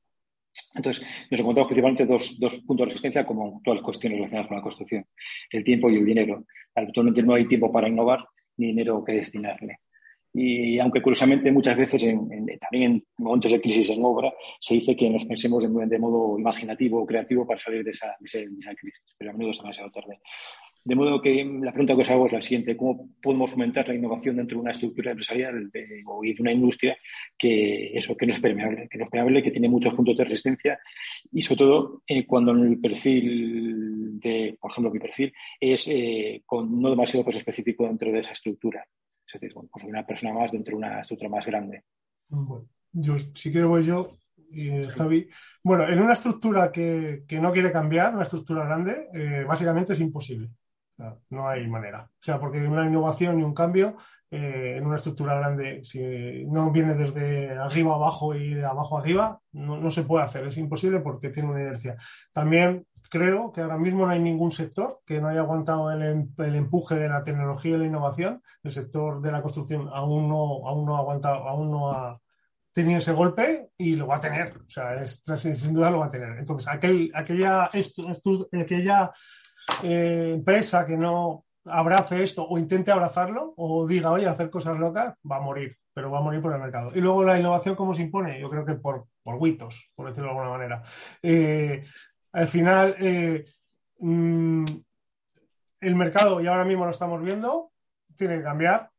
[0.75, 4.57] Entonces, nos encontramos principalmente dos, dos puntos de resistencia, como todas las cuestiones relacionadas con
[4.57, 5.05] la construcción,
[5.51, 6.45] el tiempo y el dinero.
[6.75, 8.25] Actualmente no hay tiempo para innovar
[8.57, 9.79] ni dinero que destinarle.
[10.33, 12.01] Y aunque curiosamente muchas veces
[12.59, 17.01] también en momentos de crisis en obra se dice que nos pensemos de, modo imaginativo
[17.01, 20.19] o creativo para salir de esa, de esa, crisis, pero a menudo es demasiado tarde.
[20.85, 23.95] De modo que la pregunta que os hago es la siguiente, ¿cómo podemos fomentar la
[23.95, 26.97] innovación dentro de una estructura empresarial de, o de una industria
[27.37, 30.23] que, eso, que no es permeable, que no es permeable, que tiene muchos puntos de
[30.23, 30.79] resistencia
[31.31, 36.79] y sobre todo eh, cuando el perfil de, por ejemplo, mi perfil es eh, con
[36.81, 38.85] no demasiado peso específico dentro de esa estructura?
[39.31, 41.83] Es decir, pues una persona más dentro de una estructura más grande.
[42.27, 44.09] Bueno, yo, si quiero voy yo,
[44.51, 45.29] y Javi.
[45.63, 50.49] Bueno, en una estructura que, no quiere cambiar, una estructura grande, eh, básicamente es imposible.
[51.29, 52.09] no hay manera.
[52.11, 53.95] O sea, porque una innovación y un cambio
[54.31, 59.39] eh, en una estructura grande, si no viene desde arriba abajo y de abajo arriba,
[59.53, 60.47] no, no se puede hacer.
[60.47, 61.95] Es imposible porque tiene una inercia.
[62.33, 66.01] También creo que ahora mismo no hay ningún sector que no haya aguantado el,
[66.37, 68.41] el, empuje de la tecnología y la innovación.
[68.63, 72.19] El sector de la construcción aún no, aún no ha aguantado, aún no ha
[72.71, 74.57] tenido ese golpe y lo va a tener.
[74.57, 76.37] O sea, sin duda lo va a tener.
[76.37, 78.03] Entonces, aquel, aquella, esto,
[78.53, 79.11] aquella
[79.83, 85.13] eh, empresa que no abrace esto o intente abrazarlo o diga, oye, hacer cosas locas,
[85.29, 86.91] va a morir, pero va a morir por el mercado.
[86.95, 88.39] Y luego la innovación, ¿cómo se impone?
[88.39, 90.81] Yo creo que por, por huitos, por decirlo de alguna manera.
[91.21, 91.83] Eh,
[92.31, 93.45] al final, eh,
[93.99, 94.65] mm,
[95.81, 97.71] el mercado, y ahora mismo lo estamos viendo,
[98.15, 98.91] tiene que cambiar.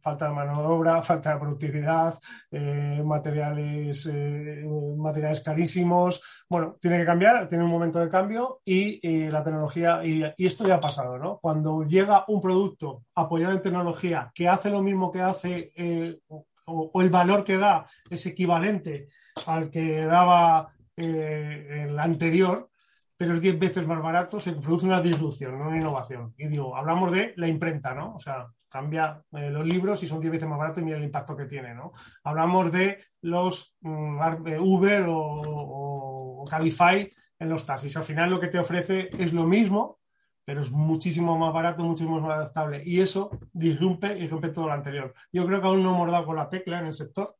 [0.00, 2.18] Falta de mano de obra, falta de productividad,
[2.50, 4.64] eh, materiales, eh,
[4.96, 6.20] materiales carísimos.
[6.48, 10.76] Bueno, tiene que cambiar, tiene un momento de cambio y la tecnología, y, esto ya
[10.76, 11.38] ha pasado, ¿no?
[11.38, 16.20] Cuando llega un producto apoyado en tecnología que hace lo mismo que hace
[16.66, 19.10] o, el valor que da es equivalente
[19.46, 22.71] al que daba el anterior,
[23.16, 26.34] pero es 10 veces más barato, se produce una disrupción, no una innovación.
[26.36, 28.14] Y digo, hablamos de la imprenta, ¿no?
[28.14, 31.04] O sea, cambia eh, los libros y son 10 veces más baratos y mira el
[31.04, 31.92] impacto que tiene, ¿no?
[32.24, 37.96] Hablamos de los mm, eh, Uber o, Cabify en los taxis.
[37.96, 40.00] Al final lo que te ofrece es lo mismo,
[40.44, 42.82] pero es muchísimo más barato, muchísimo más adaptable.
[42.84, 45.12] Y eso disrumpe y rompe todo lo anterior.
[45.32, 47.36] Yo creo que aún no hemos dado con la tecla en el sector.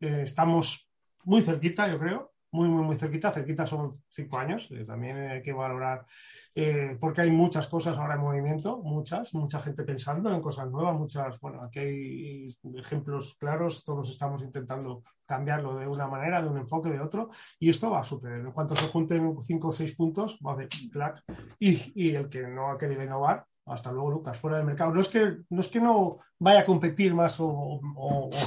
[0.00, 0.88] Eh, estamos
[1.24, 3.32] muy cerquita, yo creo muy, muy, muy cerquita.
[3.32, 6.06] Cerquita son cinco años, eh, también hay que valorar,
[6.54, 10.94] eh, porque hay muchas cosas ahora en movimiento, muchas, mucha gente pensando en cosas nuevas,
[10.94, 16.58] muchas, bueno, aquí hay ejemplos claros, todos estamos intentando cambiarlo de una manera, de un
[16.58, 18.40] enfoque, de otro, y esto va a suceder.
[18.40, 21.24] En cuanto se junten cinco o seis puntos, va a hacer clac,
[21.58, 24.94] y, y el que no ha querido innovar, hasta luego, Lucas, fuera del mercado.
[24.94, 27.80] No es que no, es que no vaya a competir más o,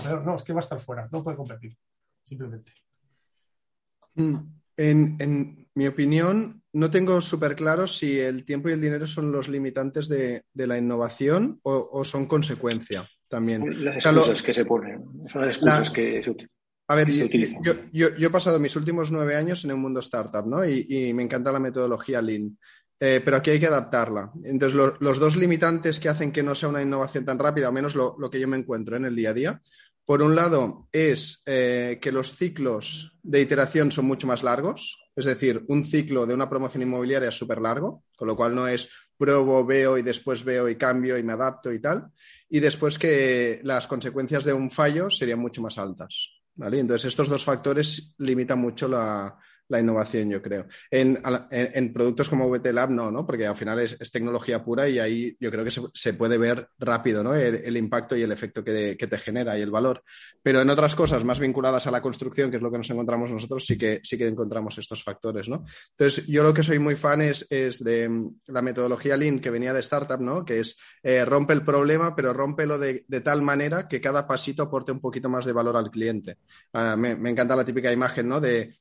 [0.03, 1.75] peor, no, es que va a estar fuera, no puede competir,
[2.23, 2.71] simplemente.
[4.17, 4.35] Mm,
[4.77, 9.31] en, en mi opinión, no tengo súper claro si el tiempo y el dinero son
[9.31, 13.83] los limitantes de, de la innovación o, o, son consecuencia también.
[13.83, 16.57] Las excusas o sea, que se ponen, son las excusas la, que se utilizan.
[16.89, 17.25] A ver, yo,
[17.61, 20.65] yo, yo, yo, he pasado mis últimos nueve años en el mundo startup, ¿no?
[20.65, 22.57] Y, y me encanta la metodología Lean.
[22.99, 24.31] Eh, pero aquí hay que adaptarla.
[24.43, 27.73] Entonces, lo, los dos limitantes que hacen que no sea una innovación tan rápida, al
[27.73, 29.61] menos lo, lo que yo me encuentro en el día a día,
[30.07, 35.25] por un lado es eh, que los ciclos de iteración son mucho más largos, es
[35.25, 38.87] decir, un ciclo de una promoción inmobiliaria es súper largo, con lo cual no es
[39.17, 42.07] pruebo, veo y después veo y cambio y me adapto y tal,
[42.47, 46.29] y después que las consecuencias de un fallo serían mucho más altas.
[46.55, 46.79] ¿vale?
[46.79, 49.37] Entonces, estos dos factores limitan mucho la,
[49.69, 50.65] la innovación, yo creo.
[50.89, 51.19] En,
[51.51, 53.25] en, productos como VT Lab no, ¿no?
[53.25, 57.23] Porque al final es, tecnología pura y ahí yo creo que se, puede ver rápido,
[57.23, 57.35] ¿no?
[57.35, 60.03] El, el, impacto y el efecto que, te genera y el valor.
[60.41, 63.29] Pero en otras cosas más vinculadas a la construcción, que es lo que nos encontramos
[63.29, 65.65] nosotros, sí que, sí que encontramos estos factores, ¿no?
[65.91, 69.49] Entonces, yo lo que soy muy fan es, es de mm, la metodología Lean que
[69.49, 70.45] venía de Startup, ¿no?
[70.45, 74.63] Que es eh, rompe el problema, pero rómpelo de, de, tal manera que cada pasito
[74.63, 76.37] aporte un poquito más de valor al cliente.
[76.73, 78.41] Uh, me, me encanta la típica imagen, ¿no?
[78.41, 78.75] De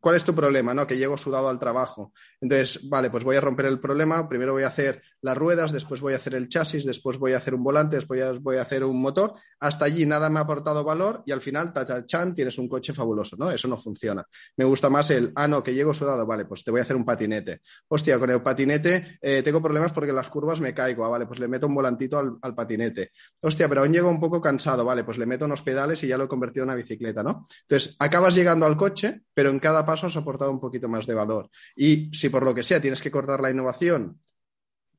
[0.00, 0.74] ¿cuál es tu problema?
[0.74, 0.86] ¿no?
[0.86, 2.12] Que llego sudado al trabajo.
[2.40, 4.28] Entonces, vale, pues voy a romper el problema.
[4.28, 7.36] Primero voy a hacer las ruedas, después voy a hacer el chasis, después voy a
[7.36, 9.34] hacer un volante, después voy a hacer un motor.
[9.58, 11.72] Hasta allí nada me ha aportado valor y al final,
[12.06, 13.50] chan, tienes un coche fabuloso, ¿no?
[13.50, 14.24] Eso no funciona.
[14.56, 16.96] Me gusta más el, ah, no, que llego sudado, vale, pues te voy a hacer
[16.96, 17.60] un patinete.
[17.88, 21.04] Hostia, con el patinete eh, tengo problemas porque las curvas me caigo.
[21.04, 23.12] Ah, vale, pues le meto un volantito al, al, patinete.
[23.40, 26.16] Hostia, pero aún llego un poco cansado, vale, pues le meto unos pedales y ya
[26.16, 27.46] lo he convertido en una bicicleta, ¿no?
[27.68, 31.14] Entonces, acabas llegando al coche, pero en cada paso has aportado un poquito más de
[31.14, 31.50] valor.
[31.76, 34.20] Y si por lo que sea tienes que cortar la innovación,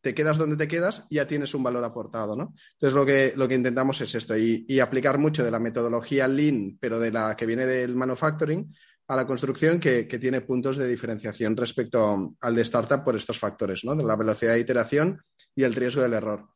[0.01, 2.53] te quedas donde te quedas, ya tienes un valor aportado, ¿no?
[2.73, 6.27] Entonces lo que, lo que intentamos es esto y, y, aplicar mucho de la metodología
[6.27, 8.73] Lean, pero de la que viene del manufacturing,
[9.07, 13.37] a la construcción que, que tiene puntos de diferenciación respecto al de startup por estos
[13.37, 13.95] factores, ¿no?
[13.95, 15.21] De la velocidad de iteración
[15.55, 16.47] y el riesgo del error.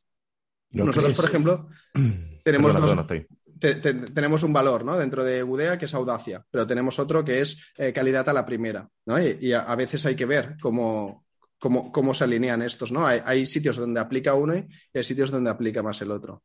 [0.72, 1.70] Nosotros, por ejemplo,
[2.44, 3.26] tenemos Perdona, dos,
[3.60, 4.98] te, te, tenemos un valor ¿no?
[4.98, 8.46] dentro de Udea que es audacia, pero tenemos otro que es eh, calidad a la
[8.46, 8.88] primera.
[9.06, 9.22] ¿no?
[9.22, 11.26] Y, y a, a, veces hay que ver cómo,
[11.60, 12.92] cómo, cómo se alinean estos.
[12.92, 13.06] ¿no?
[13.06, 16.44] Hay, hay, sitios donde aplica uno y hay sitios donde aplica más el otro.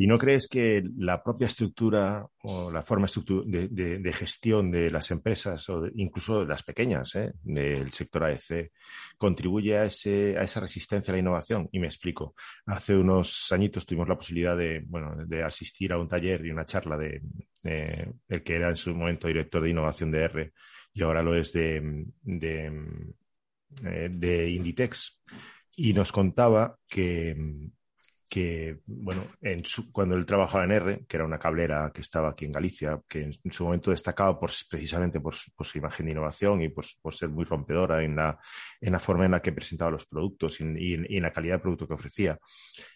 [0.00, 5.68] ¿Y no crees que la propia estructura o la forma de, gestión de las empresas
[5.68, 7.34] o incluso de las pequeñas ¿eh?
[7.42, 8.72] del sector AEC
[9.18, 11.68] contribuye a, ese, a esa resistencia a la innovación?
[11.70, 12.34] Y me explico.
[12.64, 16.64] Hace unos añitos tuvimos la posibilidad de, bueno, de asistir a un taller y una
[16.64, 17.20] charla de,
[17.62, 20.52] de el que era en su momento director de innovación de R
[20.94, 22.72] y ahora lo es de, de,
[23.84, 25.20] eh, de Inditex.
[25.76, 27.36] Y nos contaba que
[28.30, 32.30] que, bueno, en su, cuando él trabajaba en R, que era una cablera que estaba
[32.30, 36.62] aquí en Galicia, que en, su momento destacaba por, precisamente por, su imagen de innovación
[36.62, 38.38] y por, por, ser muy rompedora en la,
[38.80, 41.88] en la forma en la que presentaba los productos y, en la calidad de producto
[41.88, 42.38] que ofrecía.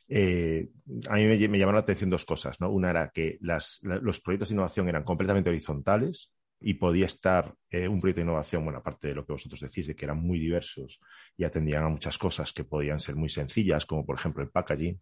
[0.08, 0.68] Eh,
[1.08, 2.70] a mí me, llamaron la atención dos cosas, ¿no?
[2.70, 7.54] Una era que las, la, los proyectos de innovación eran completamente horizontales, y podía estar
[7.70, 10.18] eh, un proyecto de innovación, bueno, aparte de lo que vosotros decís, de que eran
[10.18, 11.00] muy diversos
[11.36, 15.00] y atendían a muchas cosas que podían ser muy sencillas, como por ejemplo el packaging.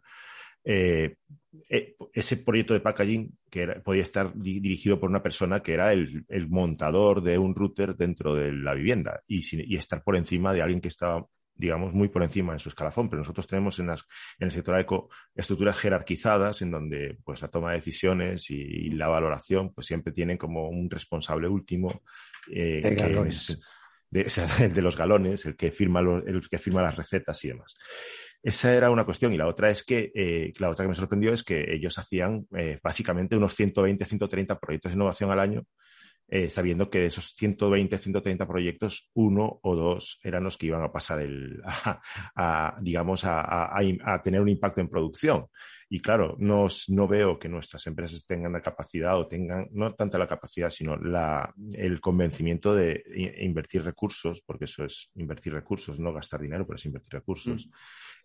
[0.64, 1.16] Eh,
[1.68, 5.92] eh, ese proyecto de packaging que podía estar di dirigido por una persona que era
[5.92, 10.80] el, montador de un router dentro de la vivienda y estar por encima de alguien
[10.80, 14.04] que estaba digamos, muy por encima en su escalafón, pero nosotros tenemos en, las,
[14.38, 18.90] en el sector eco estructuras jerarquizadas en donde pues la toma de decisiones y, y
[18.90, 22.02] la valoración pues siempre tienen como un responsable último
[22.50, 23.58] eh, que es
[24.12, 26.96] de, o sea, el de los galones, el que firma los, el que firma las
[26.96, 27.76] recetas y demás.
[28.42, 29.32] Esa era una cuestión.
[29.32, 32.46] Y la otra es que, eh, la otra que me sorprendió es que ellos hacían
[32.56, 35.64] eh, básicamente unos 120, 130 proyectos de innovación al año
[36.34, 40.82] eh, sabiendo que de esos 120, 130 proyectos, uno o dos eran los que iban
[40.82, 42.00] a pasar el, a,
[42.34, 45.48] a digamos, a, a, a, tener un impacto en producción.
[45.94, 50.16] Y claro, no, no veo que nuestras empresas tengan la capacidad o tengan, no tanto
[50.16, 53.04] la capacidad, sino la, el convencimiento de
[53.42, 57.66] invertir recursos, porque eso es invertir recursos, no gastar dinero, pero es invertir recursos.
[57.66, 57.72] Mm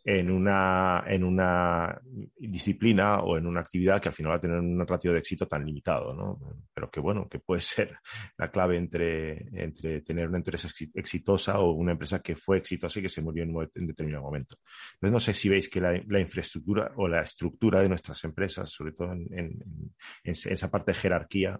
[0.08, 2.00] en una, en una
[2.38, 5.50] disciplina o en una actividad que al final va a tener un ratio de éxito
[5.50, 6.40] tan limitado, ¿no?
[6.74, 7.98] Pero que bueno, que puede ser
[8.38, 13.02] la clave entre, entre tener una empresa exitosa o una empresa que fue exitosa y
[13.02, 14.56] que se murió en, en determinado momento.
[14.94, 18.70] Entonces no sé si veis que la, la, infraestructura o la estructura de nuestras empresas,
[18.70, 19.94] sobre todo en,
[20.24, 21.60] esa parte de jerarquía,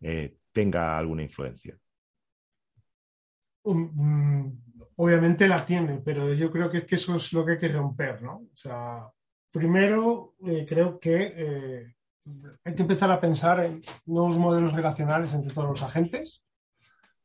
[0.00, 1.76] eh, tenga alguna influencia.
[3.64, 4.48] Mm,
[4.96, 8.22] obviamente la tiene, pero yo creo que, que eso es lo que hay que romper,
[8.22, 8.36] ¿no?
[8.52, 9.10] O sea,
[9.52, 11.94] primero eh, creo que eh,
[12.64, 16.42] hay que empezar a pensar en nuevos modelos relacionales entre todos los agentes,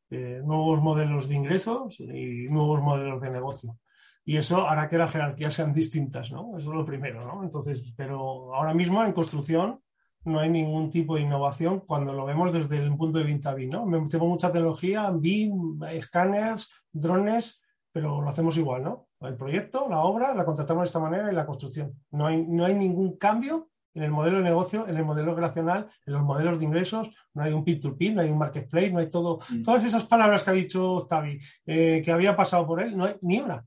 [0.09, 3.79] nuevos modelos de ingresos y nuevos modelos de negocio.
[4.25, 6.57] Y eso hará que las jerarquías sean distintas, ¿no?
[6.57, 7.43] Eso es lo primero, ¿no?
[7.43, 9.81] Entonces, pero ahora mismo en construcción
[10.25, 13.69] no hay ningún tipo de innovación cuando lo vemos desde el punto de vista BIM.
[13.69, 14.07] ¿no?
[14.07, 17.61] Tengo mucha tecnología, BIM, escáneres, drones,
[17.91, 19.07] pero lo hacemos igual, ¿no?
[19.21, 21.93] El proyecto, la obra, la contratamos de esta manera y la construcción.
[22.11, 25.87] No hay, no hay ningún cambio en el modelo de negocio, en el modelo relacional,
[26.05, 29.09] en los modelos de ingresos, no hay un P2P, no hay un marketplace, no hay
[29.09, 29.39] todo.
[29.49, 29.63] Mm.
[29.63, 33.15] Todas esas palabras que ha dicho Octavi, eh, que había pasado por él, no hay
[33.21, 33.63] ni una.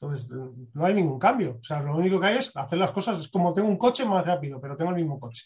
[0.00, 1.58] Entonces, no hay ningún cambio.
[1.60, 4.04] O sea, lo único que hay es hacer las cosas, es como tengo un coche
[4.04, 5.44] más rápido, pero tengo el mismo coche.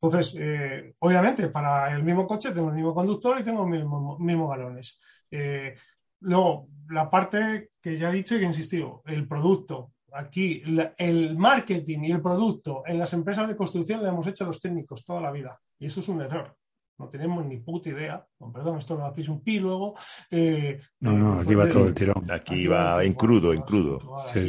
[0.00, 4.50] Entonces, eh, obviamente, para el mismo coche tengo el mismo conductor y tengo los mismos,
[4.50, 5.00] galones.
[5.30, 5.74] Eh,
[6.20, 9.92] luego, la parte que ya he dicho y que he insistido, el producto.
[10.12, 10.60] Aquí,
[10.98, 15.04] el marketing y el producto en las empresas de construcción lo hemos hecho los técnicos
[15.04, 15.58] toda la vida.
[15.78, 16.56] Y eso es un error.
[17.00, 18.22] No tenemos ni puta idea.
[18.52, 19.94] perdón, esto lo hacéis un pi luego.
[20.30, 22.30] Eh, no, no, aquí va todo el tirón.
[22.30, 23.98] Aquí, va en crudo, en crudo.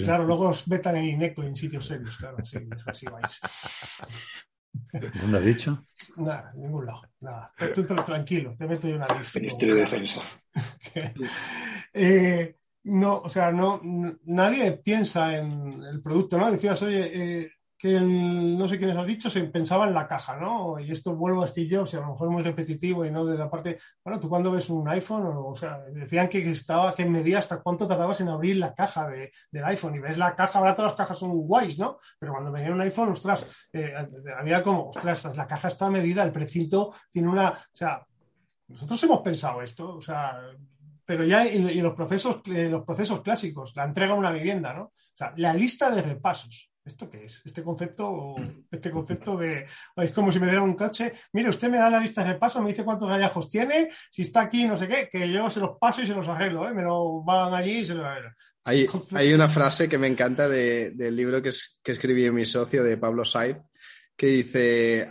[0.04, 3.40] Claro, luego os metan en INECO en sitios serios, claro, así, así vais.
[5.22, 5.80] ¿Dónde has dicho?
[6.18, 7.04] Nada, en ningún lado.
[7.22, 7.54] Nada.
[7.74, 9.40] Tú, tranquilo, te meto yo una lista.
[9.40, 10.20] Ministerio de Defensa.
[11.94, 13.80] eh, no, o sea, no,
[14.26, 16.52] nadie piensa en el producto, ¿no?
[16.52, 17.52] Decías, oye, eh,
[17.82, 20.80] que no sé quiénes has dicho, se pensaba en la caja, ¿no?
[20.80, 23.26] Y esto vuelvo a Steve Jobs, y a lo mejor es muy repetitivo y no
[23.26, 27.06] de la parte, bueno, tú cuando ves un iPhone, o, sea, decían que estaba, que
[27.06, 30.60] medía hasta cuánto tardabas en abrir la caja de, del iPhone y ves la caja,
[30.60, 31.98] ahora todas las cajas son guays, ¿no?
[32.20, 33.96] Pero cuando venía un iPhone, ostras, eh,
[34.38, 38.06] había como, ostras, la caja está medida, el precinto tiene una, o sea,
[38.68, 40.40] nosotros hemos pensado esto, o sea,
[41.04, 44.84] pero ya y los procesos, eh, los procesos clásicos, la entrega a una vivienda, ¿no?
[44.84, 46.71] O sea, la lista de repasos.
[46.84, 47.42] ¿Esto qué es?
[47.46, 48.36] Este concepto,
[48.72, 49.66] este concepto de
[49.96, 51.14] es como si me diera un coche.
[51.34, 54.42] Mire, usted me da la lista de paso, me dice cuántos gallajos tiene, si está
[54.42, 56.74] aquí, no sé qué, que yo se los paso y se los arreglo, ¿eh?
[56.74, 58.32] me lo van allí y se los arreglo.
[58.64, 61.52] Hay, hay una frase que me encanta del libro que,
[61.84, 63.58] que escribí mi socio de Pablo Saiz,
[64.16, 65.10] que dice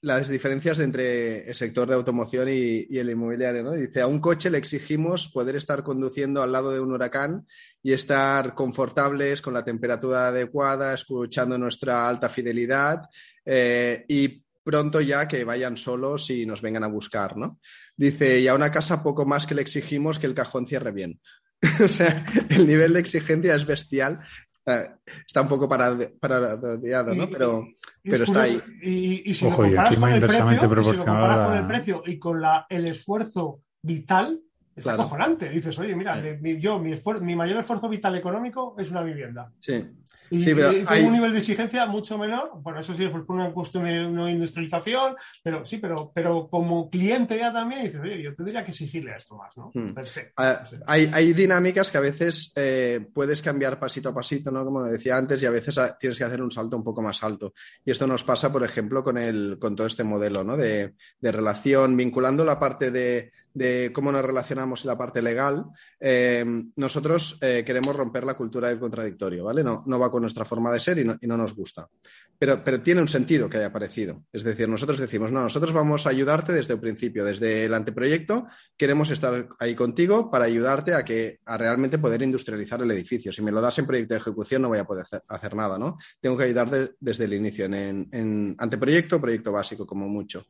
[0.00, 3.62] las diferencias entre el sector de automoción y, el inmobiliario.
[3.62, 3.72] ¿no?
[3.72, 7.46] Dice, a un coche le exigimos poder estar conduciendo al lado de un huracán
[7.82, 13.02] y estar confortables con la temperatura adecuada, escuchando nuestra alta fidelidad
[13.44, 17.36] eh, y pronto ya que vayan solos y nos vengan a buscar.
[17.36, 17.58] ¿no?
[17.96, 21.20] Dice, y a una casa poco más que le exigimos que el cajón cierre bien.
[21.82, 24.20] o sea, el nivel de exigencia es bestial
[24.64, 27.28] está un poco parodiado, ¿no?
[27.28, 27.66] Pero,
[28.02, 28.60] pero está ahí.
[28.82, 32.66] Y, si Ojo, lo comparas con el precio, si con el precio y con la,
[32.68, 34.40] el esfuerzo vital,
[34.74, 35.48] es acojonante.
[35.50, 36.22] Dices, oye, mira,
[36.58, 39.52] yo, mi, mi mayor esfuerzo vital económico es una vivienda.
[39.60, 39.84] Sí.
[40.32, 41.04] Y, sí, pero hay...
[41.04, 42.52] un nivel de exigencia mucho menor.
[42.62, 46.88] Bueno, eso sí es por una cuestión de no industrialización, pero sí, pero, pero como
[46.88, 49.70] cliente ya también dices, oye, yo tendría que exigirle a esto más, ¿no?
[49.74, 49.94] Hmm.
[50.36, 54.64] Ah, hay, hay, dinámicas que a veces eh, puedes cambiar pasito a pasito, ¿no?
[54.64, 57.52] Como decía antes, y a veces tienes que hacer un salto un poco más alto.
[57.84, 60.56] Y esto nos pasa, por ejemplo, con, el, con todo este modelo, ¿no?
[60.56, 65.64] De, de relación, vinculando la parte de, de cómo nos relacionamos en la parte legal,
[66.00, 66.44] eh,
[66.76, 69.62] nosotros eh, queremos romper la cultura del contradictorio, ¿vale?
[69.62, 71.88] No, no va con nuestra forma de ser y no, y no, nos gusta.
[72.38, 74.24] Pero, pero tiene un sentido que haya aparecido.
[74.32, 78.48] Es decir, nosotros decimos, no, nosotros vamos a ayudarte desde el principio, desde el anteproyecto,
[78.76, 83.32] queremos estar ahí contigo para ayudarte a que a realmente poder industrializar el edificio.
[83.32, 85.98] Si me lo das en proyecto de ejecución no voy a poder hacer, nada, ¿no?
[86.20, 90.46] Tengo que ayudarte desde el inicio, en, en anteproyecto, proyecto básico, como mucho.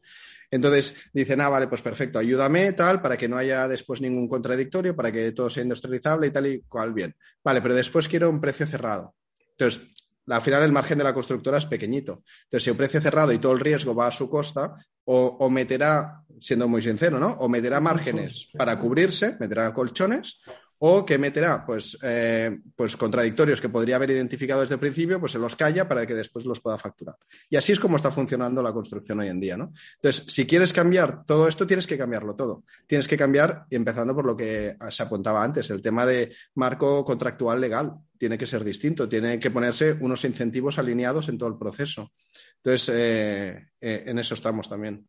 [0.53, 4.95] Entonces dicen, ah, vale, pues perfecto, ayúdame, tal, para que no haya después ningún contradictorio,
[4.95, 7.17] para que todo sea industrializable y tal y cual, bien.
[7.43, 9.15] Vale, pero después quiero un precio cerrado.
[9.53, 9.81] Entonces,
[10.29, 12.23] al final el margen de la constructora es pequeñito.
[12.45, 16.23] Entonces, si un precio cerrado y todo el riesgo va a su costa, o, meterá,
[16.39, 17.33] siendo muy sincero, ¿no?
[17.41, 20.41] O meterá márgenes para cubrirse, meterá colchones,
[20.85, 25.31] o que meterá pues, eh, pues contradictorios que podría haber identificado desde el principio, pues
[25.31, 27.15] se los calla para que después los pueda facturar.
[27.49, 29.57] Y así es como está funcionando la construcción hoy en día.
[29.57, 29.73] ¿no?
[29.95, 32.65] Entonces, si quieres cambiar todo esto, tienes que cambiarlo todo.
[32.85, 37.61] Tienes que cambiar, empezando por lo que se apuntaba antes, el tema de marco contractual
[37.61, 37.93] legal.
[38.19, 42.11] Tiene que ser distinto, tiene que ponerse unos incentivos alineados en todo el proceso.
[42.57, 45.07] Entonces, eh, eh, en eso estamos también.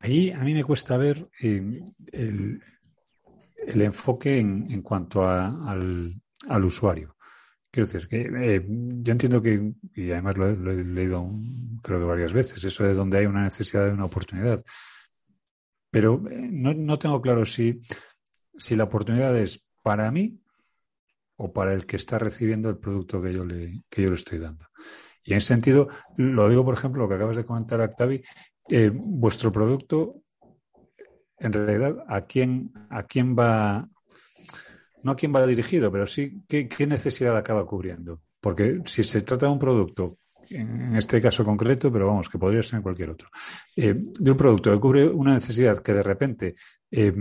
[0.00, 2.60] Ahí a mí me cuesta ver el,
[3.66, 6.20] el enfoque en, cuanto al,
[6.64, 7.16] usuario.
[7.70, 11.30] Quiero decir, que eh, yo entiendo que, y además lo, he leído
[11.82, 14.64] creo que varias veces, eso de donde hay una necesidad de una oportunidad.
[15.90, 17.80] Pero eh, no, tengo claro si,
[18.58, 20.40] si la oportunidad es para mí
[21.36, 24.38] o para el que está recibiendo el producto que yo le, que yo le estoy
[24.38, 24.66] dando.
[25.22, 28.22] Y en ese sentido, lo digo, por ejemplo, lo que acabas de comentar, Octavi,
[28.68, 30.22] eh, vuestro producto
[31.40, 33.88] en realidad a quién, a quién va,
[35.02, 38.20] no a quién va dirigido, pero sí qué, necesidad acaba cubriendo.
[38.40, 40.18] Porque si se trata de un producto,
[40.48, 43.28] en este caso concreto, pero vamos, que podría ser en cualquier otro,
[43.76, 46.54] eh, de un producto que cubre una necesidad que de repente
[46.90, 47.12] eh,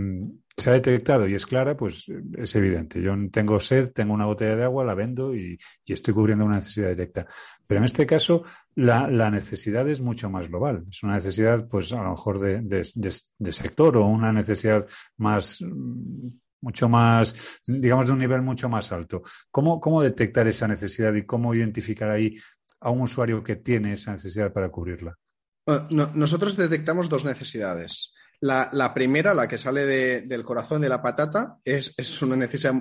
[0.59, 2.05] se ha detectado y es clara, pues
[2.37, 3.01] es evidente.
[3.01, 6.89] Yo tengo sed, tengo una botella de agua, la vendo y, estoy cubriendo una necesidad
[6.89, 7.27] directa.
[7.65, 8.43] Pero en este caso,
[8.75, 10.85] la, necesidad es mucho más global.
[10.89, 12.83] Es una necesidad, pues a lo mejor de,
[13.51, 14.87] sector o una necesidad
[15.17, 15.63] más
[16.61, 17.35] mucho más,
[17.65, 19.21] digamos, de un nivel mucho más alto.
[19.49, 22.35] ¿Cómo, ¿Cómo detectar esa necesidad y cómo identificar ahí
[22.81, 25.17] a un usuario que tiene esa necesidad para cubrirla?
[25.89, 28.13] nosotros detectamos dos necesidades.
[28.41, 29.85] La, primera, la que sale
[30.21, 32.73] del corazón de la patata, es, una necesidad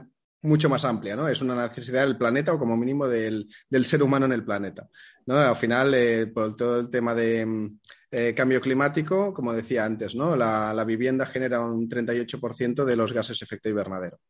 [0.42, 1.26] mucho más amplia, ¿no?
[1.26, 3.48] Es una necesidad del planeta o como mínimo del,
[3.84, 4.88] ser humano en el planeta.
[5.26, 5.36] ¿no?
[5.36, 7.80] Al final, eh, por todo el tema de mm,
[8.12, 10.36] eh, cambio climático, como decía antes, ¿no?
[10.36, 14.20] La, la vivienda genera un 38% de los gases efecto invernadero.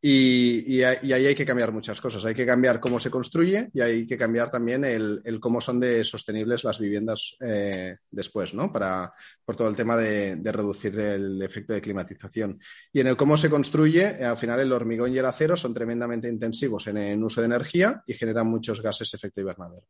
[0.00, 2.24] Y, ahí hay que cambiar muchas cosas.
[2.24, 6.04] Hay que cambiar cómo se construye y hay que cambiar también el, cómo son de
[6.04, 8.72] sostenibles las viviendas eh, después, ¿no?
[8.72, 9.12] Para,
[9.44, 12.60] por todo el tema de, reducir el efecto de climatización.
[12.92, 16.28] Y en el cómo se construye, al final el hormigón y el acero son tremendamente
[16.28, 19.86] intensivos en el uso de energía y generan muchos gases efecto invernadero.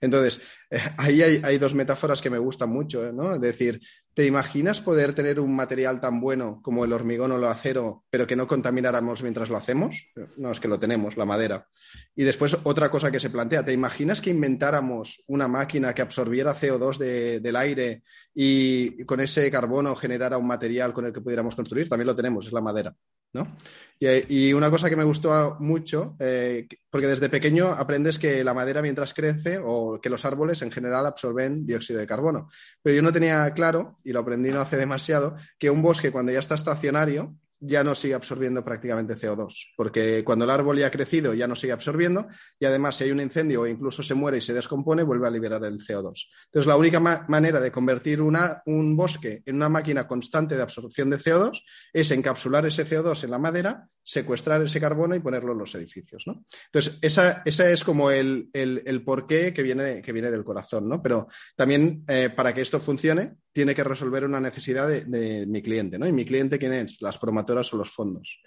[0.00, 0.40] Entonces,
[0.70, 3.12] eh, ahí hay, dos metáforas que me gustan mucho, ¿eh?
[3.12, 3.34] ¿no?
[3.34, 3.80] Es decir,
[4.18, 8.26] ¿Te imaginas poder tener un material tan bueno como el hormigón o el acero, pero
[8.26, 10.08] que no contamináramos mientras lo hacemos?
[10.36, 11.68] No, es que lo tenemos, la madera.
[12.16, 16.52] Y después otra cosa que se plantea, ¿te imaginas que inventáramos una máquina que absorbiera
[16.52, 18.02] CO2 del aire
[18.34, 21.88] y con ese carbono generara un material con el que pudiéramos construir?
[21.88, 22.96] También lo tenemos, es la madera.
[23.32, 23.56] ¿No?
[24.00, 28.80] Y, una cosa que me gustó mucho, eh, porque desde pequeño aprendes que la madera
[28.80, 32.48] mientras crece o que los árboles en general absorben dióxido de carbono.
[32.80, 36.30] Pero yo no tenía claro, y lo aprendí no hace demasiado, que un bosque cuando
[36.30, 40.90] ya está estacionario ya no sigue absorbiendo prácticamente CO2, porque cuando el árbol ya ha
[40.90, 42.28] crecido ya no sigue absorbiendo
[42.58, 45.30] y además si hay un incendio o incluso se muere y se descompone, vuelve a
[45.30, 46.28] liberar el CO2.
[46.46, 51.18] Entonces, la única manera de convertir un bosque en una máquina constante de absorción de
[51.18, 55.74] CO2 es encapsular ese CO2 en la madera secuestrar ese carbono y ponerlo en los
[55.74, 56.26] edificios.
[56.26, 56.42] ¿no?
[56.64, 61.02] Entonces, esa, es como el, el, porqué que viene, que viene del corazón, ¿no?
[61.02, 65.98] Pero también eh, para que esto funcione, tiene que resolver una necesidad de, mi cliente,
[65.98, 66.08] ¿no?
[66.08, 67.02] ¿Y mi cliente quién es?
[67.02, 68.40] Las promotoras o los fondos.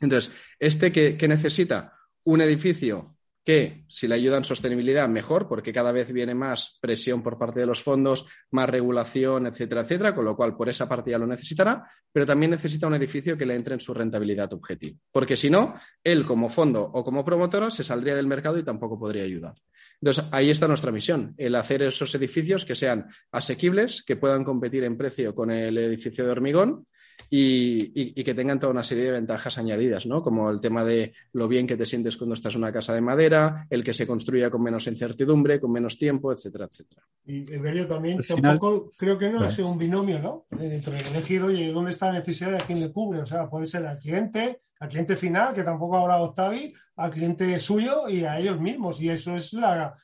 [0.00, 1.92] Entonces, este que necesita
[2.24, 3.17] un edificio
[3.48, 7.64] que si le ayudan sostenibilidad, mejor, porque cada vez viene más presión por parte de
[7.64, 11.90] los fondos, más regulación, etcétera, etcétera, con lo cual por esa parte ya lo necesitará,
[12.12, 15.80] pero también necesita un edificio que le entre en su rentabilidad objetivo, porque si no,
[16.04, 19.54] él como fondo o como promotora se saldría del mercado y tampoco podría ayudar.
[19.98, 24.84] Entonces, ahí está nuestra misión, el hacer esos edificios que sean asequibles, que puedan competir
[24.84, 26.86] en precio con el edificio de hormigón
[27.30, 30.22] y, que tengan toda una serie de ventajas añadidas, ¿no?
[30.22, 33.00] Como el tema de lo bien que te sientes cuando estás en una casa de
[33.00, 37.02] madera, el que se construya con menos incertidumbre, con menos tiempo, etcétera, etcétera.
[37.24, 40.46] Y Evelio también, tampoco creo que no es un binomio, ¿no?
[40.58, 43.20] Entre elegir, oye, ¿dónde está la necesidad de a quién le cubre?
[43.20, 47.10] O sea, puede ser al cliente, al cliente final, que tampoco ha hablado Octavi, al
[47.10, 49.00] cliente suyo y a ellos mismos.
[49.00, 49.94] Y eso es la,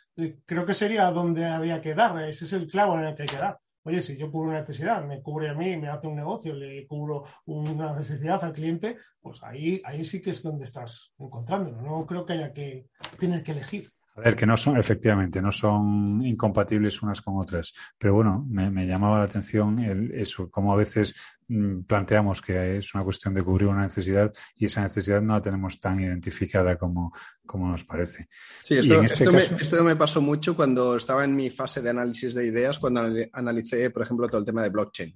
[0.45, 3.29] creo que sería donde habría que dar, ese es el clavo en el que hay
[3.29, 3.59] que dar.
[3.87, 6.87] Oye, si yo cubro una necesidad, me cubre a mí, me hace un negocio, le
[6.87, 11.82] cubro una necesidad al cliente, pues ahí, ahí sí que es donde estás encontrándolo.
[11.82, 12.87] No creo que haya que
[13.18, 13.93] tener que elegir.
[14.17, 17.75] A ver, que no son, efectivamente, no son incompatibles unas con otras.
[17.99, 21.17] Pero bueno, me, llamaba la atención el, eso, como a veces
[21.49, 25.43] mm, planteamos que es una cuestión de cubrir una necesidad y esa necesidad no la
[25.43, 27.12] tenemos tan identificada como,
[27.45, 28.29] como nos parece.
[28.62, 32.47] Sí, esto, este esto, me, pasó mucho cuando estaba en mi fase de análisis de
[32.47, 33.03] ideas, cuando
[33.33, 35.12] analicé, por ejemplo, todo el tema de blockchain.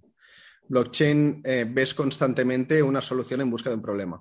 [0.69, 4.21] Blockchain, eh, ves constantemente una solución en busca de un problema.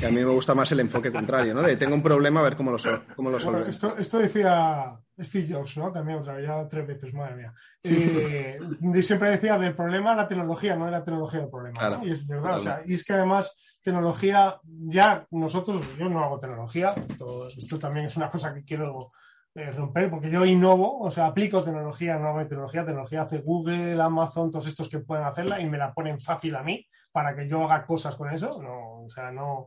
[0.00, 1.62] Y a mí me gusta más el enfoque contrario, ¿no?
[1.62, 2.78] De tengo un problema, a ver cómo lo,
[3.16, 5.90] cómo lo bueno, esto, esto, decía Steve Jobs, ¿no?
[5.90, 7.54] También otra vez, ya tres veces, madre mía.
[7.82, 8.58] Eh,
[9.02, 12.00] siempre decía del problema la tecnología, no la tecnología del problema.
[12.04, 16.38] Y es verdad, o sea, y es que además tecnología, ya nosotros, yo no hago
[16.38, 19.12] tecnología, esto, esto también es una cosa que quiero
[19.58, 24.52] eh, romper, porque yo innovo, o sea, aplico tecnología, no tecnología, tecnología hace Google, Amazon,
[24.52, 27.64] todos estos que pueden hacerla y me la ponen fácil a mí para que yo
[27.64, 28.62] haga cosas con eso.
[28.62, 29.66] No, o sea, no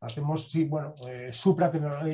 [0.00, 1.30] hacemos, sí, bueno, eh,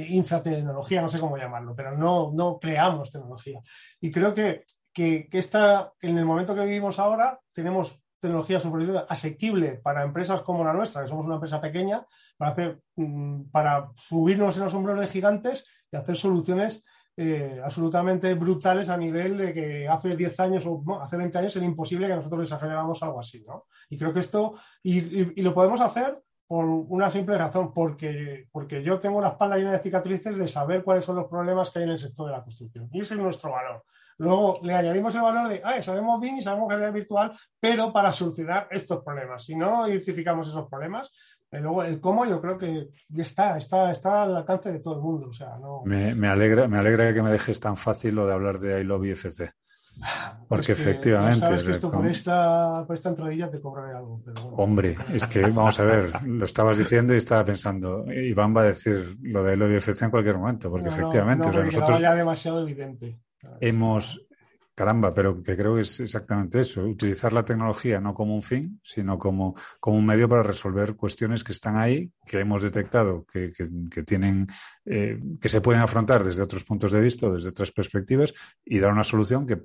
[0.09, 3.61] infratecnología, no sé cómo llamarlo, pero no, no creamos tecnología.
[4.01, 9.05] Y creo que, que, que esta, en el momento que vivimos ahora, tenemos tecnología super
[9.09, 12.05] asequible para empresas como la nuestra, que somos una empresa pequeña,
[12.37, 16.85] para hacer, mm, para subirnos en los hombros de gigantes y hacer soluciones
[17.21, 21.65] eh, absolutamente brutales a nivel de que hace 10 años o hace 20 años era
[21.67, 23.67] imposible que nosotros desarrolláramos algo así, ¿no?
[23.91, 24.55] Y creo que esto,
[24.85, 29.73] y, lo podemos hacer por una simple razón, porque, porque yo tengo la espalda llena
[29.73, 32.43] de cicatrices de saber cuáles son los problemas que hay en el sector de la
[32.45, 32.89] construcción.
[32.93, 33.83] Y ese es nuestro valor.
[34.19, 38.13] Luego le añadimos el valor de, ah, sabemos bien y sabemos realidad virtual, pero para
[38.13, 39.45] solucionar estos problemas.
[39.45, 41.11] Si no identificamos esos problemas,
[41.51, 44.97] y luego el cómo yo creo que ya está, está, está al alcance de todo
[44.97, 45.29] el mundo.
[45.29, 45.83] O sea, no...
[45.85, 49.07] me, alegra, me alegra que me dejes tan fácil lo de hablar de I Love
[49.07, 49.51] IFC.
[50.49, 51.41] Porque efectivamente.
[51.41, 54.23] Sabes que esto por, esta, por esta entradilla te cobraré algo.
[54.57, 58.67] Hombre, es que vamos a ver, lo estabas diciendo y estaba pensando, Iván va a
[58.67, 61.49] decir lo de IFC en cualquier momento, porque efectivamente.
[61.49, 63.21] o sea, nosotros ya demasiado evidente.
[63.61, 64.28] Hemos,
[64.79, 68.81] Caramba, pero que creo que es exactamente eso, utilizar la tecnología no como un fin,
[68.85, 73.51] sino como, como un medio para resolver cuestiones que están ahí, que hemos detectado que,
[73.51, 74.47] que, tienen,
[74.85, 78.33] eh, que se pueden afrontar desde otros puntos de vista, desde otras perspectivas,
[78.65, 79.59] y dar una solución que,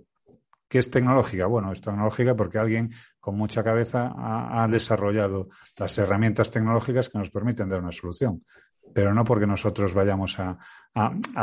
[0.68, 1.46] que es tecnológica.
[1.46, 7.20] Bueno, es tecnológica porque alguien con mucha cabeza ha, ha desarrollado las herramientas tecnológicas que
[7.20, 8.44] nos permiten dar una solución
[8.94, 10.58] pero no porque nosotros vayamos a,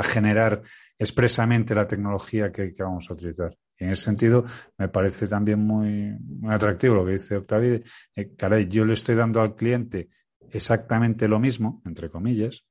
[0.03, 0.62] generar
[0.97, 3.57] expresamente la tecnología que, vamos a utilizar.
[3.76, 4.45] Y en ese sentido,
[4.78, 6.16] me parece también muy,
[6.49, 7.80] atractivo lo que dice Octavio.
[8.14, 10.11] Eh, caray, yo le estoy dando al cliente
[10.51, 12.64] exactamente lo mismo, entre comillas,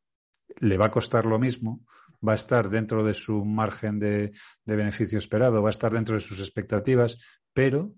[0.60, 1.86] le va a costar lo mismo,
[2.26, 4.32] va a estar dentro de su margen de,
[4.66, 7.18] beneficio esperado, va a estar dentro de sus expectativas,
[7.54, 7.94] pero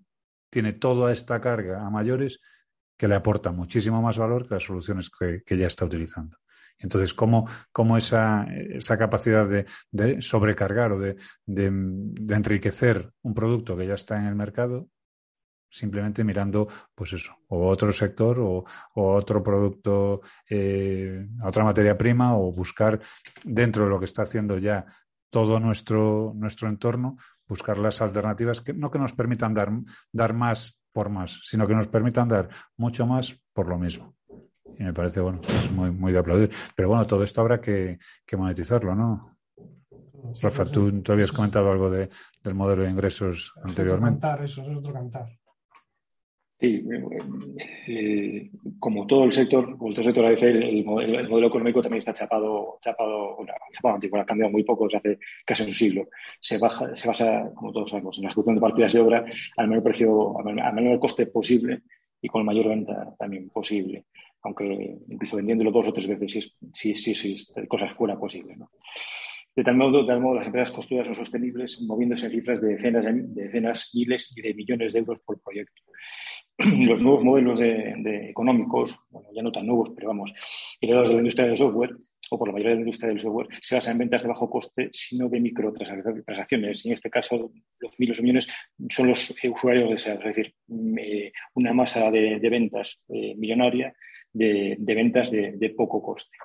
[0.50, 2.40] tiene toda esta carga a mayores
[2.98, 6.38] que le aporta muchísimo más valor que las soluciones que ya está utilizando.
[6.82, 11.16] Entonces, ¿cómo, cómo esa, esa, capacidad de, sobrecargar o de,
[11.46, 11.66] de,
[12.36, 14.88] enriquecer un producto que ya está en el mercado,
[15.70, 18.66] simplemente mirando, pues eso, o otro sector o,
[18.96, 23.00] otro producto, eh, otra materia prima, o buscar
[23.46, 24.86] dentro de lo que está haciendo ya
[25.30, 27.16] todo nuestro, nuestro entorno,
[27.48, 29.72] buscar las alternativas que no que nos permitan dar,
[30.12, 34.16] dar más por más, sino que nos permitan dar mucho más por lo mismo
[34.78, 36.52] y me parece, bueno, es muy, muy de aplaudir.
[36.76, 37.98] Pero bueno, todo esto habrá que,
[38.38, 39.38] monetizarlo, ¿no?
[40.42, 42.10] Rafa, tú, tú, habías comentado algo de,
[42.44, 44.22] del modelo de ingresos anteriormente.
[44.22, 45.28] Cantar, eso es otro cantar.
[46.62, 46.88] Sí,
[47.88, 52.14] eh, como todo el sector, como todo el sector el, el, modelo económico también está
[52.14, 53.36] chapado, chapado,
[53.74, 56.10] chapado antiguo, ha cambiado muy poco desde hace casi un siglo.
[56.40, 59.26] Se, baja, se basa, como todos sabemos, en la ejecución de partidas de obra
[59.58, 61.82] al menor precio, al menor coste posible
[62.22, 64.06] y con la mayor venta también posible
[64.44, 68.56] aunque incluso vendiéndolo dos o tres veces si, si, si, si cosas fuera posible.
[68.56, 68.72] ¿no?
[69.54, 72.70] De tal, modo, de tal modo, las empresas construidas son sostenibles, moviéndose en cifras de
[72.70, 75.82] decenas, de decenas, miles y de millones de euros por proyecto.
[76.88, 80.34] Los nuevos modelos de, económicos, bueno, ya no tan nuevos, pero vamos,
[80.80, 81.98] heredados de la industria del software,
[82.30, 84.50] o por la mayoría de la industria del software, se basan en ventas de bajo
[84.50, 86.86] coste, sino de microtransacciones.
[86.86, 88.48] En este caso, los miles o millones
[88.90, 93.94] son los usuarios deseados, es decir, mm, eh, una masa de, ventas eh, millonaria
[94.34, 96.38] de, ventas de, poco coste.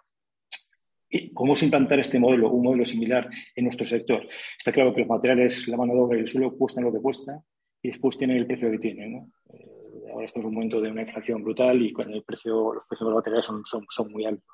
[1.08, 4.26] ¿Y ¿Cómo se implantar este modelo, un modelo similar en nuestro sector?
[4.58, 7.00] Está claro que los materiales, la mano de obra y el suelo cuestan lo que
[7.00, 7.40] cuesta
[7.82, 9.30] y después tienen el precio que tienen.
[9.52, 13.06] Eh, ahora estamos en un momento de una inflación brutal y el precio, los precios
[13.06, 14.44] de los materiales son, son, muy altos.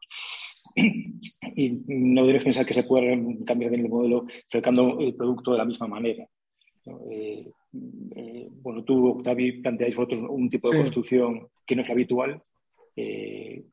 [1.55, 5.67] Y no debes pensar que se puede cambiar el modelo fabricando el producto de la
[5.67, 6.27] misma manera.
[7.11, 7.51] Eh,
[8.17, 12.43] eh, bueno, tú, Octavi, planteáis vosotros un tipo de construcción que no es habitual
[12.97, 13.65] eh,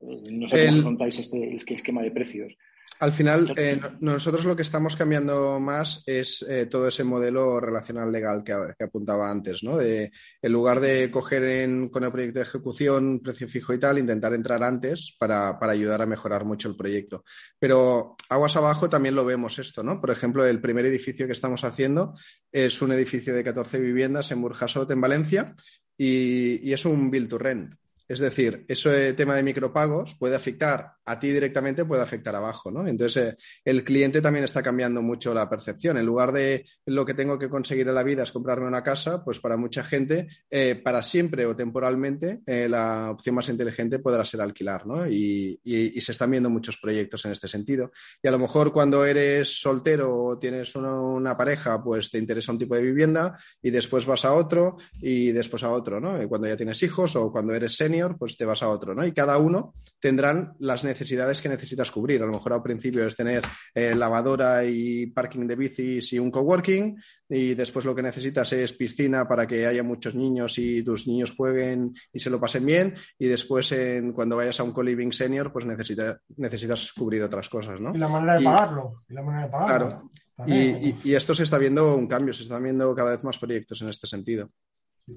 [0.00, 2.56] no sé cómo contáis este, este, esquema de precios.
[3.00, 8.12] Al final, eh, nosotros lo que estamos cambiando más es eh, todo ese modelo relacional
[8.12, 8.52] legal que,
[8.82, 9.76] apuntaba antes, ¿no?
[9.76, 11.42] De, en lugar de coger
[11.90, 16.06] con el proyecto de ejecución precio fijo y tal, intentar entrar antes para, ayudar a
[16.06, 17.24] mejorar mucho el proyecto.
[17.58, 20.00] Pero aguas abajo también lo vemos esto, ¿no?
[20.00, 22.14] Por ejemplo, el primer edificio que estamos haciendo
[22.52, 25.54] es un edificio de 14 viviendas en Burjasot, en Valencia,
[25.98, 27.74] y, y es un build to rent.
[28.06, 32.86] Es decir, ese tema de micropagos puede afectar a ti directamente, puede afectar abajo, ¿no?
[32.86, 35.98] Entonces, eh, el cliente también está cambiando mucho la percepción.
[35.98, 39.22] En lugar de lo que tengo que conseguir en la vida es comprarme una casa,
[39.22, 44.24] pues para mucha gente, eh, para siempre o temporalmente, eh, la opción más inteligente podrá
[44.24, 45.06] ser alquilar, ¿no?
[45.06, 45.60] Y,
[46.04, 47.90] se están viendo muchos proyectos en este sentido.
[48.22, 52.58] Y a lo mejor cuando eres soltero o tienes una, pareja, pues te interesa un
[52.58, 56.22] tipo de vivienda y después vas a otro y después a otro, ¿no?
[56.22, 59.06] Y cuando ya tienes hijos o cuando eres senior, pues te vas a otro, ¿no?
[59.06, 62.22] Y cada uno tendrán las necesidades que necesitas cubrir.
[62.22, 63.42] A lo mejor al principio es tener
[63.74, 66.96] eh, lavadora y parking de bicis y un coworking,
[67.28, 71.34] y después lo que necesitas es piscina para que haya muchos niños y tus niños
[71.36, 75.52] jueguen y se lo pasen bien, y después en, cuando vayas a un co-living senior,
[75.52, 77.94] pues necesita, necesitas cubrir otras cosas, ¿no?
[77.94, 79.02] Y la manera de pagarlo.
[79.08, 79.88] Y la manera de pagarlo.
[79.88, 80.10] Claro.
[80.46, 83.80] Y, y, esto se está viendo un cambio, se están viendo cada vez más proyectos
[83.82, 84.50] en este sentido.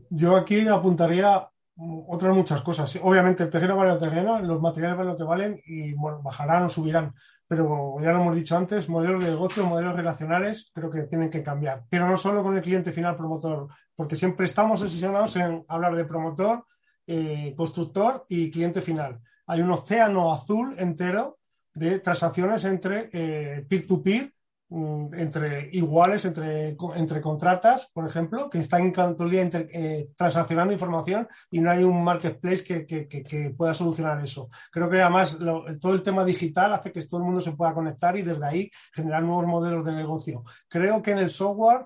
[0.10, 2.98] Yo aquí apuntaría otras muchas cosas.
[3.02, 6.64] Obviamente el terreno vale el terreno, los materiales valen lo que valen y bueno, bajarán
[6.64, 7.14] o subirán.
[7.48, 11.44] Pero ya lo hemos dicho antes, modelos de negocio, modelos relacionales, creo que tienen que
[11.44, 11.84] cambiar.
[11.90, 16.06] Pero no solo con el cliente final promotor, porque siempre estamos obsesionados en hablar de
[16.06, 16.66] promotor,
[17.06, 19.20] eh, constructor y cliente final.
[19.46, 21.38] Hay un océano azul entero
[21.74, 24.37] de transacciones entre eh, peer-to-peer Mm,
[24.70, 31.72] entre iguales, entre, entre contratas, por ejemplo, que están en eh, transaccionando información y no
[31.72, 34.50] hay un marketplace que, que, pueda solucionar eso.
[34.72, 35.38] Creo que además
[35.80, 38.72] todo el tema digital hace que todo el mundo se pueda conectar y desde ahí
[38.94, 40.44] generar nuevos modelos de negocio.
[40.68, 41.86] Creo que en el software,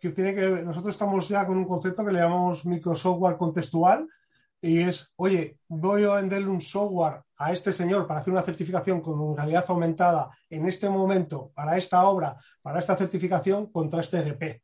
[0.00, 4.08] que tiene que nosotros estamos ya con un concepto que le llamamos microsoftware contextual,
[4.64, 9.00] y es, oye, voy a venderle un software a este señor para hacer una certificación
[9.00, 14.62] con realidad aumentada en este momento, para esta obra, para esta certificación contra este RP.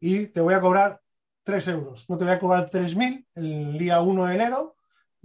[0.00, 1.00] Y te voy a cobrar
[1.44, 2.04] 3 euros.
[2.08, 4.76] No te voy a cobrar 3.000 el día 1 de enero,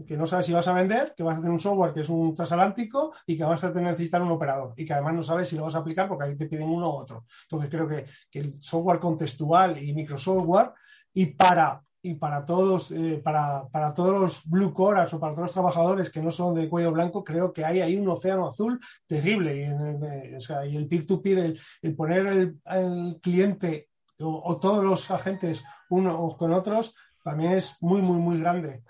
[0.06, 2.10] que no sabes si vas a vender, que vas a hacer un software que es
[2.10, 5.56] un transatlántico y que vas a necesitar un operador y que además no sabes si
[5.56, 7.26] lo vas a aplicar porque ahí te piden uno u otro.
[7.44, 10.72] Entonces creo que, que el software contextual y microsoftware
[11.14, 15.46] y para y para todos, eh, para, para, todos los blue collars o para todos
[15.46, 18.80] los trabajadores que no son de cuello blanco, creo que hay ahí un océano azul
[19.06, 19.56] terrible.
[19.56, 23.90] Y, eh, el peer-to-peer, el, poner el, cliente
[24.20, 28.84] o, todos los agentes unos con otros, también es muy, muy, muy grande.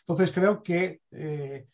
[0.00, 1.66] Entonces creo que eh,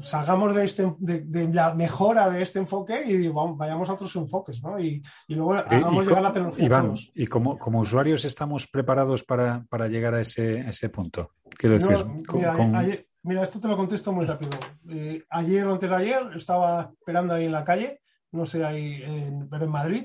[0.00, 4.78] salgamos de, este, de, la mejora de este enfoque y vayamos a otros enfoques, ¿no?
[4.78, 6.66] Y, luego hagamos llegar la tecnología.
[6.66, 11.32] Iván, ¿y como, como, usuarios estamos preparados para, para llegar a ese, ese punto?
[11.56, 14.50] Quiero decir, mira, esto te lo contesto muy rápido.
[14.90, 18.02] Eh, ayer o antes de ayer estaba esperando ahí en la calle,
[18.32, 20.04] no sé, ahí, en, pero en Madrid.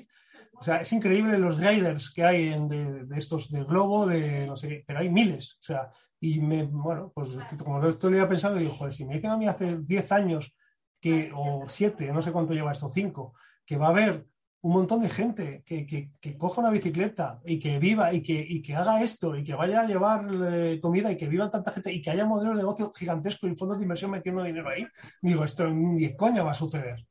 [0.57, 4.47] O sea, es increíble los riders que hay en de, de, estos de Globo, de
[4.47, 5.57] no sé qué, pero hay miles.
[5.59, 5.91] O sea,
[6.25, 7.29] y me, bueno, pues
[7.63, 10.55] como lo estoy pensando, digo, joder, si me dicen a mí hace 10 años
[10.99, 14.25] que, o 7, no sé cuánto lleva esto, 5, que va a haber
[14.61, 18.33] un montón de gente que, que, que, coja una bicicleta y que viva y que,
[18.33, 21.71] y que haga esto y que vaya a llevar eh, comida y que viva tanta
[21.71, 24.87] gente y que haya modelo de negocio gigantesco y fondos de inversión metiendo dinero ahí,
[25.21, 27.05] digo, esto ni coña va a suceder.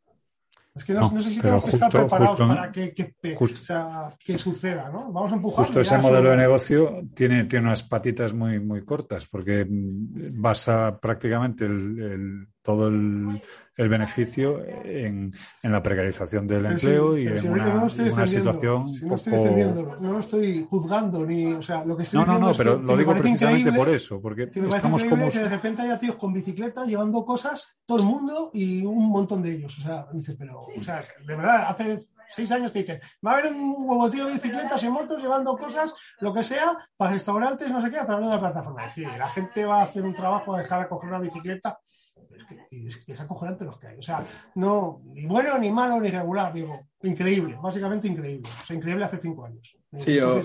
[0.75, 5.13] Es que no, sé si tenemos que estar preparados para que, que, suceda, ¿no?
[5.13, 5.67] Vamos a empujar.
[5.67, 11.67] Justo ese modelo de negocio tiene, tiene unas patitas muy, muy cortas, porque basa prácticamente
[11.67, 13.43] el, todo el,
[13.77, 18.87] el beneficio en, en, la precarización del empleo y en una, no situación.
[19.03, 21.53] no estoy defendiendo, no lo estoy juzgando, ni.
[21.53, 24.51] O sea, lo que estoy no, no, no, pero lo digo precisamente por eso, porque
[24.55, 25.29] estamos como.
[25.29, 29.43] que de repente haya tíos con bicicleta llevando cosas, todo el mundo y un montón
[29.43, 29.79] de ellos.
[29.79, 31.99] O sea, dices, pero, o sea, de verdad, hace
[32.33, 35.93] seis años te dicen, va a haber un huevocillo de bicicletas y motos llevando cosas,
[36.21, 38.87] lo que sea, para restaurantes, no sé qué, a través de la plataforma.
[38.87, 41.79] Es decir, la gente va a hacer un trabajo a dejar a coger una bicicleta
[42.71, 43.99] es, que, es, acojonante los que hay.
[43.99, 44.27] O sea,
[44.57, 48.49] no, ni bueno, ni malo, ni regular, digo, increíble, básicamente increíble.
[48.63, 49.77] O sea, increíble hace cinco años.
[50.05, 50.43] Sí, yo,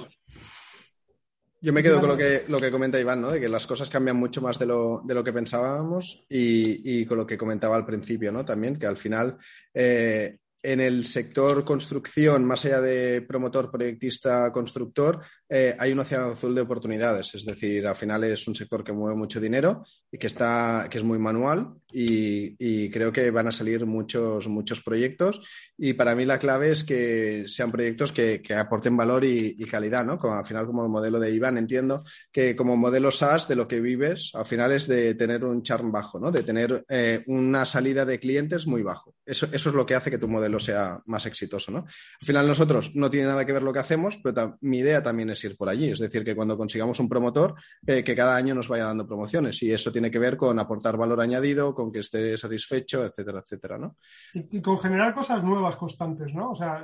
[1.61, 3.31] yo me quedo con lo que, lo que comenta Iván, ¿no?
[3.31, 7.05] De que las cosas cambian mucho más de lo, de lo que pensábamos y, y,
[7.05, 8.45] con lo que comentaba al principio, ¿no?
[8.45, 9.37] También, que al final
[9.73, 15.21] eh, en el sector construcción, más allá de promotor, proyectista, constructor,
[15.51, 17.33] eh, hay un océano azul de oportunidades.
[17.33, 20.99] Es decir, al final es un sector que mueve mucho dinero y que, está, que
[20.99, 25.41] es muy manual y, creo que van a salir muchos, muchos proyectos.
[25.77, 30.19] Y para mí la clave es que sean proyectos que, aporten valor y, calidad, ¿no?
[30.19, 33.67] Como al final, como el modelo de Iván, entiendo que como modelo SaaS de lo
[33.67, 36.31] que vives, al final es de tener un charm bajo, ¿no?
[36.31, 39.15] De tener eh, una salida de clientes muy bajo.
[39.25, 41.79] eso, es lo que hace que tu modelo sea más exitoso, ¿no?
[41.79, 45.29] Al final nosotros no tiene nada que ver lo que hacemos, pero mi idea también
[45.29, 45.91] es ir por allí.
[45.91, 49.61] Es decir, que cuando consigamos un promotor, eh, que cada año nos vaya dando promociones.
[49.63, 53.77] Y eso tiene que ver con aportar valor añadido, con que esté satisfecho, etcétera, etcétera,
[53.77, 53.97] ¿no?
[54.33, 56.51] Y, con generar cosas nuevas constantes, ¿no?
[56.51, 56.83] O sea,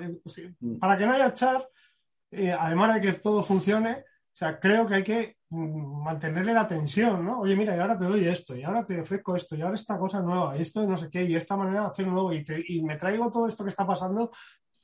[0.60, 0.80] mm.
[0.80, 1.68] para que no haya char,
[2.32, 4.04] eh, además de que todo funcione,
[4.36, 7.42] o sea, creo que hay que mm, mantenerle la tensión, ¿no?
[7.42, 9.98] Oye, mira, y ahora te doy esto, y ahora te ofrezco esto, y ahora esta
[9.98, 12.84] cosa nueva, y esto no sé qué, y esta manera de hacer nuevo, y, y
[12.84, 14.32] me traigo todo esto que está pasando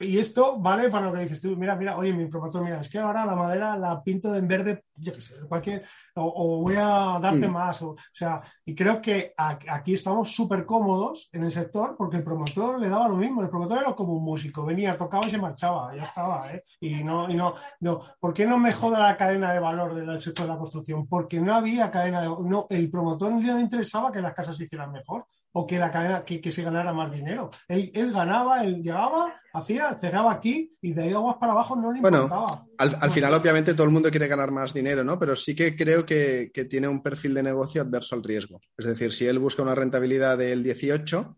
[0.02, 2.90] y esto vale para lo que dices tú, mira, mira, oye, mi promotor, mira, es
[2.90, 5.84] que ahora la madera la pinto en verde, yo qué sé, cualquier,
[6.16, 7.52] o, voy a darte mm.
[7.52, 12.24] más, o, sea, y creo que aquí estamos súper cómodos en el sector porque el
[12.24, 15.38] promotor le daba lo mismo, el promotor era como un músico, venía, tocaba y se
[15.38, 16.64] marchaba, ya estaba, ¿eh?
[16.80, 20.22] Y no, y no, no, ¿por qué no me joda la cadena de valor del
[20.22, 21.08] sector de la construcción?
[21.08, 24.64] Porque no había cadena de no, el promotor no le interesaba que las casas se
[24.64, 27.50] hicieran mejor, o que la cadena que, que se ganara más dinero.
[27.68, 31.92] Él, él, ganaba, él llegaba, hacía, cerraba aquí y de ahí aguas para abajo no
[31.92, 32.66] le importaba.
[32.78, 35.20] Al, al, final, obviamente, todo el mundo quiere ganar más dinero, ¿no?
[35.20, 38.62] Pero sí que creo que, que, tiene un perfil de negocio adverso al riesgo.
[38.78, 41.36] Es decir, si él busca una rentabilidad del 18,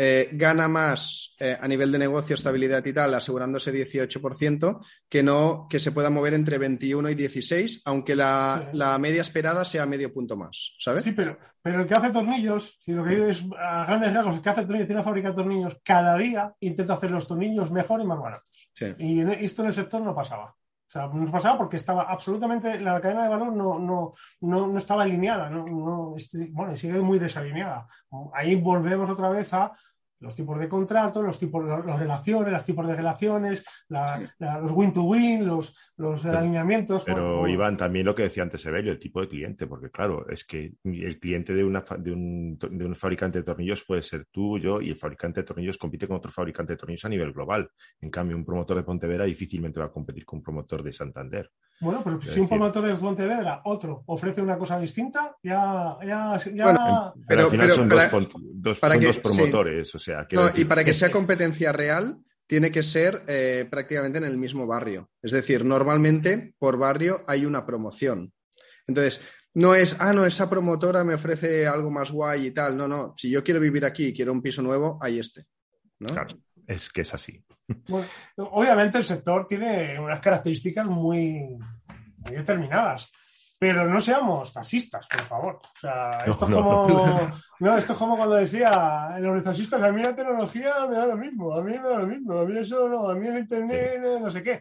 [0.00, 5.66] eh, gana más eh, a nivel de negocio, estabilidad y tal, asegurándose 18%, que no
[5.68, 10.36] que se pueda mover entre 21 y 16, aunque la, media esperada sea medio punto
[10.36, 11.02] más, ¿sabes?
[11.02, 14.36] Sí, pero, pero el que hace tornillos, si lo que digo es a grandes rasgos,
[14.36, 17.72] el que hace tornillos tiene una fábrica de tornillos, cada día intenta hacer los tornillos
[17.72, 18.70] mejor y más baratos.
[18.98, 20.54] Y esto en el sector no pasaba.
[20.88, 24.78] O sea, nos pasaba porque estaba absolutamente, la cadena de valor no, no, no, no
[24.78, 26.16] estaba alineada, no, no,
[26.52, 27.86] bueno, sigue muy desalineada.
[28.32, 29.70] Ahí volvemos otra vez a
[30.20, 35.74] los tipos de contratos, los tipos, las relaciones, los tipos de relaciones, los win-to-win, los,
[35.96, 37.04] los alineamientos.
[37.04, 40.44] Pero Iván, también lo que decía antes Evelio, el tipo de cliente, porque claro, es
[40.44, 44.58] que el cliente de, una, de, un, de un fabricante de tornillos puede ser tú,
[44.58, 47.70] yo, y el fabricante de tornillos compite con otro fabricante de tornillos a nivel global.
[48.00, 51.50] En cambio, un promotor de Pontevedra difícilmente va a competir con un promotor de Santander.
[51.80, 55.96] Bueno, pero si un promotor de Pontevedra, otro, ofrece una cosa distinta, ya.
[56.04, 57.12] ya, ya...
[57.26, 58.78] pero, al final son, dos,
[59.22, 60.07] promotores, o sea.
[60.54, 65.10] Y para que sea competencia real, tiene que ser eh, prácticamente en el mismo barrio.
[65.22, 68.32] Es decir, normalmente por barrio hay una promoción.
[68.86, 69.20] Entonces,
[69.54, 72.76] no es, ah, no, esa promotora me ofrece algo más guay y tal.
[72.76, 73.14] No, no.
[73.16, 75.44] Si yo quiero vivir aquí y quiero un piso nuevo, hay este.
[75.98, 76.08] ¿no?
[76.08, 77.44] Claro, es que es así.
[77.86, 78.06] Bueno,
[78.36, 81.58] obviamente el sector tiene unas características muy,
[82.30, 83.10] determinadas.
[83.60, 85.54] Pero no seamos taxistas, por favor.
[85.56, 90.00] O sea, esto, es como, no, esto es como cuando decía los taxistas, a mí
[90.00, 92.88] la tecnología me da lo mismo, a mí me da lo mismo, a mí eso
[92.88, 94.60] no, a mí el internet no sé qué.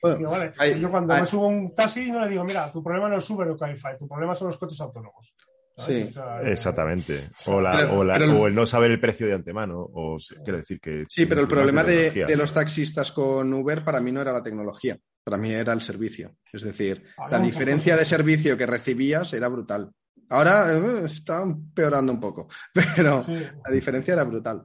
[0.80, 3.48] yo cuando me subo un taxi no le digo, mira, tu problema no es Uber
[3.50, 5.32] o Cabify, tu problema son los coches autónomos.
[5.78, 6.10] Sí,
[6.44, 7.30] exactamente.
[7.46, 9.80] O, o, el no saber el precio de antemano.
[9.80, 11.06] O, quiero decir que.
[11.08, 14.98] Sí, pero el problema de, los taxistas con Uber para mí no era la tecnología,
[15.28, 16.38] para mí era el servicio.
[16.54, 19.92] Es decir, la diferencia de servicio que recibías era brutal.
[20.30, 22.48] Ahora eh, está empeorando un poco,
[22.96, 24.64] pero la diferencia era brutal.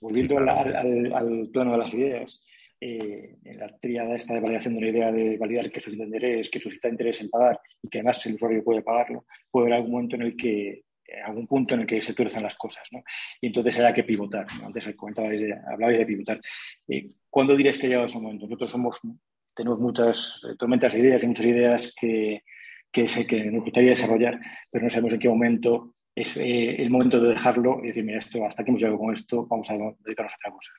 [0.00, 2.42] Volviendo al, plano de las ideas,
[2.80, 6.48] eh, en la triada esta de validación de una idea de validar que suscita interés,
[6.48, 9.92] que suscita interés en pagar y que además el usuario puede pagarlo, puede haber algún
[9.92, 10.84] momento en el que
[11.26, 13.02] algún punto en el que se tuerzan las cosas, ¿no?
[13.40, 14.46] Y entonces haya que pivotar.
[14.64, 16.40] Antes comentabais de, hablabais de pivotar.
[16.88, 18.46] Eh, ¿Cuándo diréis que ha llegado ese momento?
[18.46, 19.00] Nosotros somos,
[19.54, 22.42] tenemos muchas eh, tormentas de ideas y muchas ideas que,
[22.90, 24.40] que, sé que nos gustaría desarrollar,
[24.70, 28.44] pero no sabemos en qué momento es el momento de dejarlo y decir, mira, esto,
[28.44, 30.72] hasta aquí hemos llegado con esto, vamos a dedicarnos a otra cosa.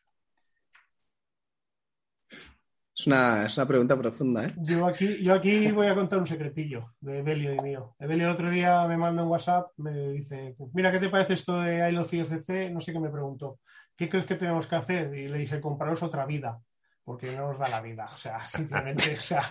[2.95, 4.53] Es una, pregunta profunda, ¿eh?
[4.57, 7.95] Yo aquí, yo aquí voy a contar un secretillo de Evelio y mío.
[7.99, 11.59] Evelio el otro día me manda un WhatsApp, me dice, mira, ¿qué te parece esto
[11.59, 12.71] de I Love IFC?
[12.71, 13.59] No sé qué me preguntó.
[13.95, 15.13] ¿Qué crees que tenemos que hacer?
[15.15, 16.61] Y le dije, compraros otra vida
[17.03, 18.05] porque no os da la vida.
[18.11, 19.41] O sea, simplemente, o sea,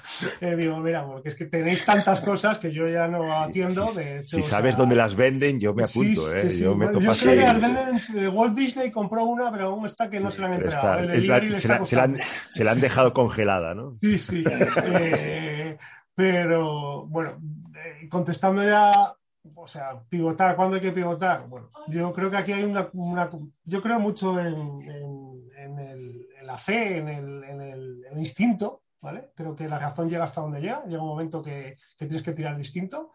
[0.41, 3.87] eh, digo, mira, porque es que tenéis tantas cosas que yo ya no atiendo.
[3.89, 6.49] si sabes dónde las venden, yo me apunto, ¿eh?
[6.51, 8.29] yo me yo creo que las venden.
[8.33, 11.09] Walt Disney compró una, pero aún está que no se la han entregado.
[11.09, 12.19] se, la, han,
[12.51, 13.95] se, la, han, dejado congelada, ¿no?
[14.01, 14.43] Sí, sí.
[14.85, 15.77] eh,
[16.15, 17.39] pero, bueno,
[17.75, 19.15] eh, contestando ya
[19.55, 21.47] o sea, pivotar, ¿cuándo hay que pivotar?
[21.49, 23.31] Bueno, yo creo que aquí hay una, una
[23.65, 29.33] yo creo mucho en, en, el, en la fe, en el, el, instinto, ¿vale?
[29.35, 32.33] Creo que la razón llega hasta donde llega, llega un momento que, que tienes que
[32.33, 33.13] tirar distinto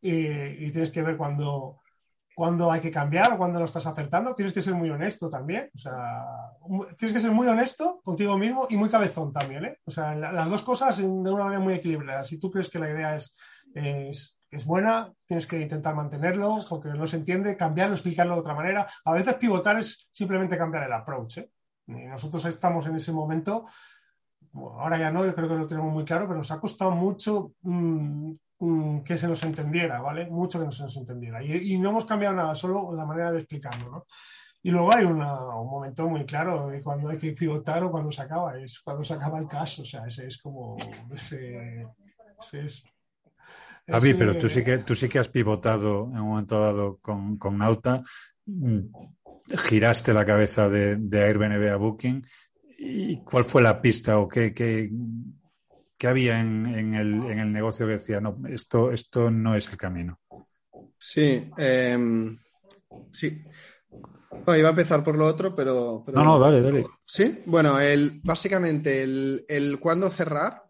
[0.00, 1.80] y, y tienes que ver cuando,
[2.34, 5.68] cuando hay que cambiar o cuando lo estás acertando, tienes que ser muy honesto también.
[5.74, 6.24] O sea,
[6.96, 9.78] tienes que ser muy honesto contigo mismo y muy cabezón también, ¿eh?
[9.84, 12.24] O sea, las dos cosas de una manera muy equilibrada.
[12.24, 13.36] Si tú crees que la idea es,
[13.74, 18.54] es es buena, tienes que intentar mantenerlo porque no se entiende, cambiarlo, explicarlo de otra
[18.54, 18.86] manera.
[19.04, 21.38] A veces pivotar es simplemente cambiar el approach.
[21.38, 21.50] ¿eh?
[21.88, 23.66] Nosotros estamos en ese momento,
[24.54, 27.52] ahora ya no, yo creo que lo tenemos muy claro, pero nos ha costado mucho
[27.62, 30.28] mm, mm, que se nos entendiera, ¿vale?
[30.30, 31.42] Mucho que no se nos entendiera.
[31.42, 34.06] Y, y no hemos cambiado nada, solo la manera de explicarlo, ¿no?
[34.62, 38.22] Y luego hay un momento muy claro de cuando hay que pivotar o cuando se
[38.22, 40.76] acaba, es cuando se acaba el caso, o sea, ese es como...
[41.14, 41.86] Ese,
[42.52, 42.84] es,
[43.86, 47.38] Javi, pero tú sí, que, tú sí que has pivotado en un momento dado con,
[47.38, 48.02] con Nauta,
[49.56, 52.26] giraste la cabeza de, de Airbnb a Booking.
[52.78, 54.90] ¿Y cuál fue la pista o qué, qué,
[55.96, 59.70] qué había en, en, el, en, el, negocio que decía, no, esto, esto no es
[59.70, 60.20] el camino?
[60.96, 61.98] Sí, eh,
[63.12, 63.42] sí.
[64.46, 66.18] Iba a empezar por lo otro, pero, pero...
[66.18, 66.86] No, no, dale, dale.
[67.04, 70.62] Sí, bueno, el, básicamente el, el cuándo cerrar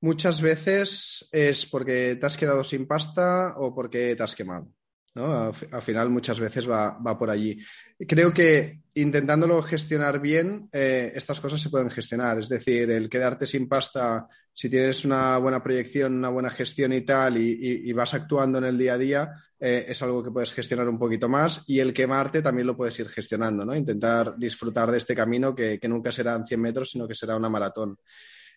[0.00, 4.68] muchas veces es porque te has quedado sin pasta o porque te has quemado.
[5.16, 7.58] Al, final muchas veces va, va, por allí.
[7.98, 12.38] Creo que intentándolo gestionar bien, eh, estas cosas se pueden gestionar.
[12.38, 17.02] Es decir, el quedarte sin pasta, si tienes una buena proyección, una buena gestión y
[17.02, 20.88] tal, y, vas actuando en el día a día, eh, es algo que puedes gestionar
[20.88, 21.62] un poquito más.
[21.68, 23.74] Y el quemarte también lo puedes ir gestionando, ¿no?
[23.74, 27.48] Intentar disfrutar de este camino que, que nunca serán 100 metros, sino que será una
[27.48, 27.96] maratón.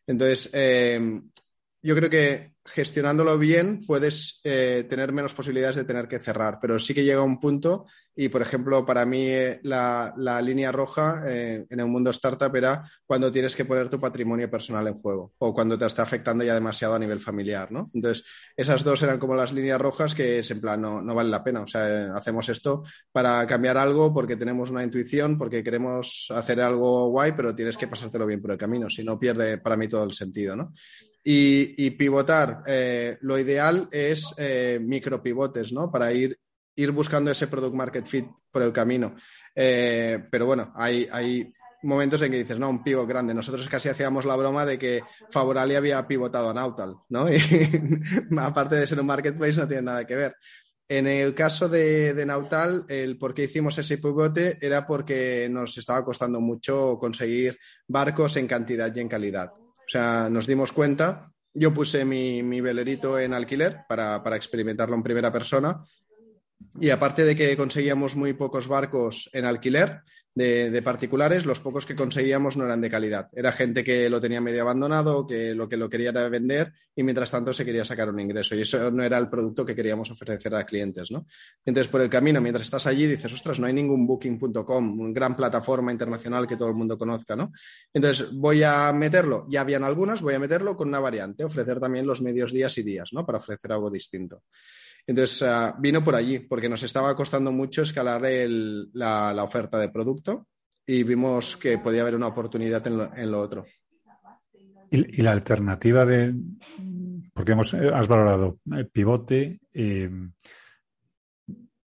[0.07, 1.21] Entonces, eh,
[1.81, 6.79] yo creo que gestionándolo bien puedes eh, tener menos posibilidades de tener que cerrar, pero
[6.79, 7.85] sí que llega un punto
[8.19, 10.11] y, por ejemplo, para mí eh, la,
[10.41, 14.87] línea roja eh, en el mundo startup era cuando tienes que poner tu patrimonio personal
[14.87, 17.91] en juego o cuando te está afectando ya demasiado a nivel familiar, ¿no?
[17.93, 18.25] Entonces,
[18.55, 21.43] esas dos eran como las líneas rojas que es en plan, no, no vale la
[21.43, 26.59] pena, o sea, hacemos esto para cambiar algo porque tenemos una intuición, porque queremos hacer
[26.59, 29.87] algo guay, pero tienes que pasártelo bien por el camino, si no pierde para mí
[29.87, 30.73] todo el sentido, ¿no?
[31.29, 35.91] Y, pivotar, eh, lo ideal es eh, micropivotes, ¿no?
[35.91, 36.39] Para ir,
[36.73, 39.13] ir buscando ese product market fit por el camino.
[39.53, 41.51] Eh, pero bueno, hay, hay,
[41.83, 43.33] momentos en que dices, no, un pivot grande.
[43.33, 47.27] Nosotros casi hacíamos la broma de que Favorali había pivotado a Nautal, ¿no?
[47.31, 47.39] Y
[48.37, 50.35] aparte de ser un marketplace, no tiene nada que ver.
[50.87, 56.05] En el caso de, Nautal, el por qué hicimos ese pivote era porque nos estaba
[56.05, 59.51] costando mucho conseguir barcos en cantidad y en calidad.
[59.87, 64.95] O sea, nos dimos cuenta, yo puse mi, mi velerito en alquiler para, para, experimentarlo
[64.95, 65.81] en primera persona.
[66.77, 70.01] Y aparte de que conseguíamos muy pocos barcos en alquiler,
[70.37, 73.29] de, particulares, los pocos que conseguíamos no eran de calidad.
[73.33, 77.01] Era gente que lo tenía medio abandonado, que lo que lo quería era vender y
[77.01, 78.55] mientras tanto se quería sacar un ingreso.
[78.55, 81.25] Y eso no era el producto que queríamos ofrecer a clientes, ¿no?
[81.65, 85.35] Entonces, por el camino, mientras estás allí, dices, ostras, no hay ningún booking.com, una gran
[85.35, 87.51] plataforma internacional que todo el mundo conozca, ¿no?
[87.91, 92.05] Entonces, voy a meterlo, ya habían algunas, voy a meterlo con una variante, ofrecer también
[92.05, 93.25] los medios días y días, ¿no?
[93.25, 94.43] Para ofrecer algo distinto.
[95.07, 99.87] Entonces uh, vino por allí, porque nos estaba costando mucho escalar el, la, oferta de
[99.87, 100.47] producto
[100.85, 103.65] y vimos que podía haber una oportunidad en lo, en lo otro.
[104.91, 106.35] ¿Y, ¿Y, la alternativa de,
[107.33, 110.09] porque hemos, has valorado eh, pivote, eh,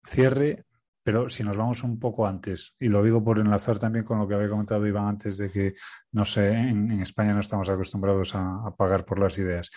[0.05, 0.65] cierre,
[1.03, 4.29] pero si nos vamos un poco antes, y lo digo por enlazar también con lo
[4.29, 5.75] que había comentado Iván antes de que,
[6.13, 9.71] no sé, en, España no estamos acostumbrados a pagar por las ideas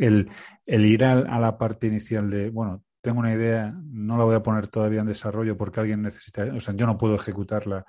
[0.00, 0.30] el,
[0.66, 4.34] el ir a, a, la parte inicial de, bueno, tengo una idea, no la voy
[4.34, 7.84] a poner todavía en desarrollo porque alguien necesita, o sea, yo no puedo ejecutarla.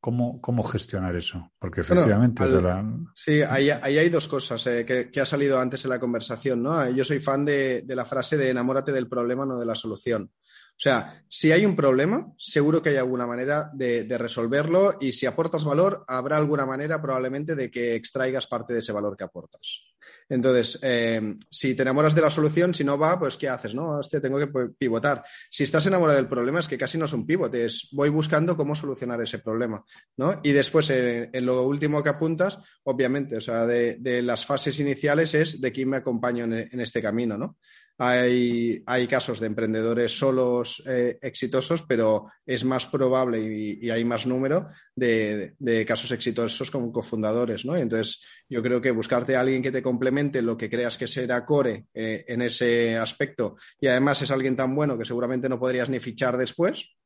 [0.00, 1.50] ¿Cómo, cómo gestionar eso?
[1.58, 2.44] Porque efectivamente...
[2.44, 3.12] Bueno, al, la...
[3.14, 6.62] Sí, ahí, ahí, hay dos cosas eh, que, que, ha salido antes en la conversación,
[6.62, 6.90] ¿no?
[6.90, 10.30] Yo soy fan de, de la frase de enamórate del problema, no de la solución.
[10.76, 15.12] O sea, si hay un problema, seguro que hay alguna manera de, de, resolverlo y
[15.12, 19.22] si aportas valor, habrá alguna manera probablemente de que extraigas parte de ese valor que
[19.22, 19.84] aportas.
[20.28, 23.74] Entonces, eh, si te enamoras de la solución, si no va, pues ¿qué haces?
[23.74, 25.22] No, Hostia, tengo que pivotar.
[25.50, 28.56] Si estás enamorado del problema, es que casi no es un pivote, es voy buscando
[28.56, 29.84] cómo solucionar ese problema,
[30.16, 30.40] ¿no?
[30.42, 34.78] Y después, eh, en lo último que apuntas, obviamente, o sea, de, de, las fases
[34.80, 37.56] iniciales es de quién me acompaño en, en este camino, ¿no?
[37.96, 44.04] Hay, hay, casos de emprendedores solos eh, exitosos, pero es más probable y, y hay
[44.04, 47.78] más número de, de, casos exitosos como cofundadores, ¿no?
[47.78, 51.06] Y entonces, yo creo que buscarte a alguien que te complemente lo que creas que
[51.06, 55.58] será core eh, en ese aspecto y además es alguien tan bueno que seguramente no
[55.58, 56.96] podrías ni fichar después,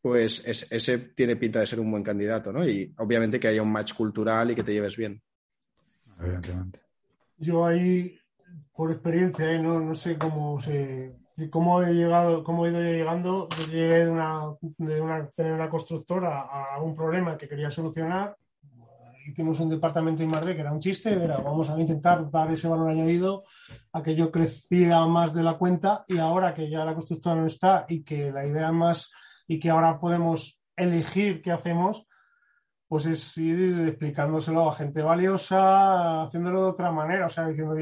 [0.00, 2.66] pues es, ese tiene pinta de ser un buen candidato, ¿no?
[2.66, 5.22] Y obviamente que haya un match cultural y que te lleves bien.
[6.18, 6.80] Evidentemente.
[7.38, 8.18] Yo ahí
[8.74, 9.58] por experiencia, ¿eh?
[9.58, 11.16] no, no, sé cómo se,
[11.50, 13.48] cómo he llegado, cómo he ido llegando.
[13.58, 14.40] Yo llegué de una,
[14.78, 18.36] de una tener una constructora a un problema que quería solucionar
[19.26, 22.90] hicimos un departamento I+D que era un chiste, era vamos a intentar dar ese valor
[22.90, 23.44] añadido
[23.92, 27.46] a que yo crecía más de la cuenta y ahora que ya la constructora no
[27.46, 29.10] está y que la idea más
[29.46, 32.06] y que ahora podemos elegir qué hacemos,
[32.92, 37.74] pues es ir explicándoselo a gente valiosa, haciéndolo de otra manera, o sea, diciendo,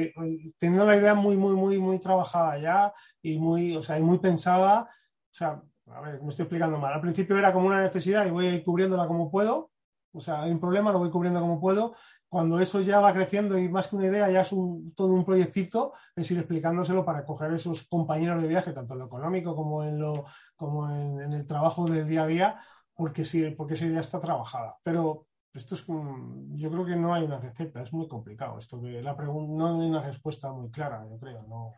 [0.56, 4.20] teniendo la idea muy, muy, muy, muy trabajada ya y muy, o sea, y muy
[4.20, 6.92] pensada, o sea, a ver, me estoy explicando mal.
[6.92, 9.72] Al principio era como una necesidad y voy a ir cubriéndola como puedo,
[10.12, 11.96] o sea, hay un problema, lo voy cubriendo como puedo.
[12.28, 15.24] Cuando eso ya va creciendo y más que una idea, ya es un, todo un
[15.24, 19.82] proyectito, es ir explicándoselo para coger esos compañeros de viaje, tanto en lo económico como
[19.82, 22.60] en, lo, como en, en el trabajo del día a día,
[23.00, 24.74] porque sí, porque esa idea está trabajada.
[24.82, 29.00] Pero esto es yo creo que no hay una receta, es muy complicado esto que
[29.00, 31.72] la no hay una respuesta muy clara, yo creo, no.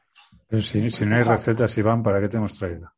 [0.49, 2.91] Pero si, si no hay recetas, Iván, ¿para qué te hemos traído?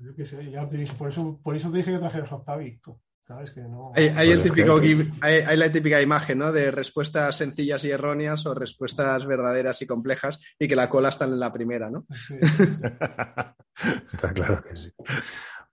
[0.00, 2.36] Yo qué sé, ya te dije, por eso, por eso te dije que trajeras a
[2.36, 2.80] Octavi.
[3.26, 3.50] ¿Sabes?
[3.50, 3.92] Que no...
[3.96, 4.78] hay, hay, el típico,
[5.20, 6.52] hay, hay, la típica imagen, ¿no?
[6.52, 11.24] De respuestas sencillas y erróneas o respuestas verdaderas y complejas y que la cola está
[11.24, 12.06] en la primera, ¿no?
[12.14, 12.82] Sí, sí, sí.
[14.06, 14.92] está claro que sí.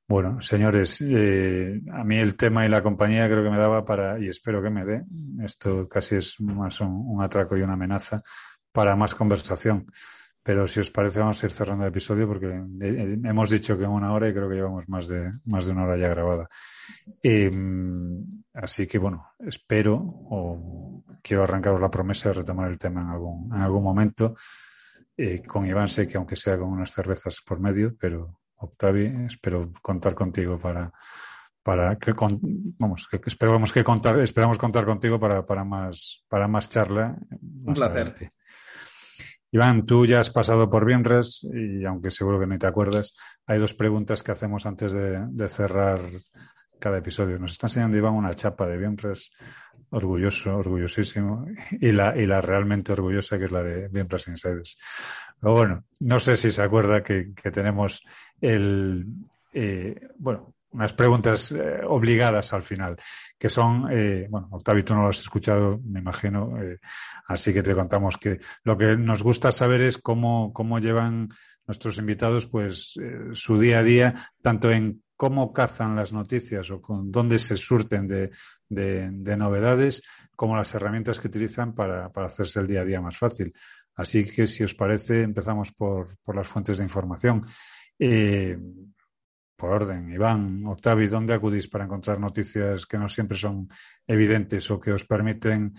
[0.08, 4.20] Bueno, señores, eh, a mí el tema y la compañía creo que me daba para,
[4.20, 5.04] y espero que me dé,
[5.44, 8.22] esto casi es más un, atraco y una amenaza,
[8.72, 9.88] para más conversación.
[10.44, 13.92] Pero si os parece, vamos a ir cerrando el episodio porque hemos dicho que en
[13.92, 16.50] una hora y creo que llevamos más de, más de una hora ya grabada.
[17.24, 17.50] Eh,
[18.54, 23.56] así que bueno, espero o quiero arrancaros la promesa de retomar el tema en algún,
[23.56, 24.36] en algún momento.
[25.16, 29.72] Eh, con Iván sé que aunque sea con unas cervezas por medio, pero Octavi, espero
[29.82, 30.92] contar contigo para,
[31.62, 36.48] para que con, vamos, que esperamos que contar, esperamos contar contigo para, para más, para
[36.48, 37.16] más charla.
[37.42, 37.98] Un placer.
[37.98, 38.34] Adelante.
[39.52, 43.14] Iván, tú ya has pasado por Bienres y aunque seguro que ni te acuerdas,
[43.46, 46.00] hay dos preguntas que hacemos antes de, de cerrar
[46.80, 47.38] cada episodio.
[47.38, 49.32] Nos está enseñando Iván una chapa de Bienres,
[49.92, 54.78] orgulloso, orgullosísimo, y la, y la realmente orgullosa que es la de Bienres Insiders.
[55.40, 58.04] Pero bueno, no sé si se acuerda que, que tenemos
[58.44, 59.06] el,
[59.54, 62.98] eh, bueno, unas preguntas eh, obligadas al final,
[63.38, 66.80] que son, eh, bueno, Octavio, tú no lo has escuchado, me imagino, eh,
[67.28, 71.30] así que te contamos que lo que nos gusta saber es cómo, cómo llevan
[71.68, 76.82] nuestros invitados, pues, eh, su día a día, tanto en cómo cazan las noticias o
[76.82, 78.32] con dónde se surten de,
[78.68, 80.04] de, de novedades,
[80.36, 83.54] como las herramientas que utilizan para, para, hacerse el día a día más fácil.
[83.96, 87.46] Así que, si os parece, empezamos por, por las fuentes de información.
[88.00, 88.58] Eh,
[89.56, 93.70] por orden, Iván, Octavio, ¿dónde acudís para encontrar noticias que no siempre son
[94.06, 95.74] evidentes o que os permiten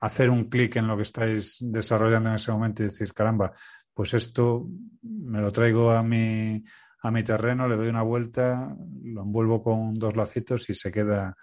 [0.00, 3.52] hacer un clic en lo que estáis desarrollando en ese momento y decir, caramba,
[3.92, 4.66] pues esto
[5.02, 6.64] me lo traigo a mi,
[7.02, 11.36] a mi terreno, le doy una vuelta, lo envuelvo con dos lacitos y se queda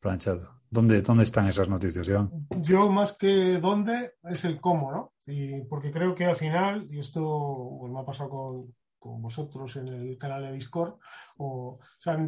[0.00, 0.52] planchado.
[0.70, 2.30] ¿Dónde, dónde están esas noticias, Iván?
[2.62, 5.12] Yo más que dónde es el cómo, ¿no?
[5.26, 8.74] Y porque creo que al final, y esto me ha pasado con,
[9.06, 10.94] vosotros en el canal de Discord.
[11.38, 11.78] O,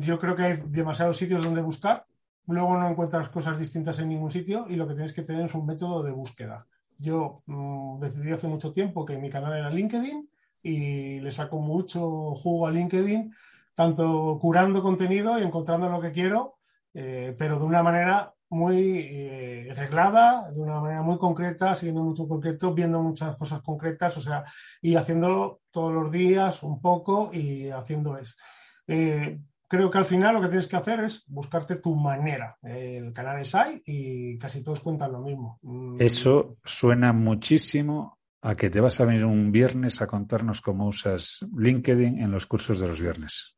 [0.01, 2.07] yo creo que hay demasiados sitios donde buscar,
[2.47, 5.55] luego no encuentras cosas distintas en ningún sitio y lo que tienes que tener es
[5.55, 6.67] un método de búsqueda.
[6.99, 10.29] Yo mmm, decidí hace mucho tiempo que mi canal era LinkedIn
[10.63, 13.33] y le saco mucho jugo a LinkedIn,
[13.75, 16.57] tanto curando contenido y encontrando lo que quiero,
[16.95, 22.27] eh, pero de una manera muy eh, reglada, de una manera muy concreta, siguiendo mucho
[22.27, 24.45] concreto, viendo muchas cosas concretas, o sea,
[24.81, 28.43] y haciéndolo todos los días un poco y haciendo esto.
[28.87, 29.39] Eh,
[29.69, 32.57] creo que al final lo que tienes que hacer es buscarte tu manera.
[32.63, 35.59] El canal es ahí y casi todos cuentan lo mismo.
[35.63, 35.97] Mm.
[36.01, 41.41] Eso suena muchísimo a que te vas a venir un viernes a contarnos cómo usas
[41.57, 43.57] LinkedIn en los cursos de los viernes.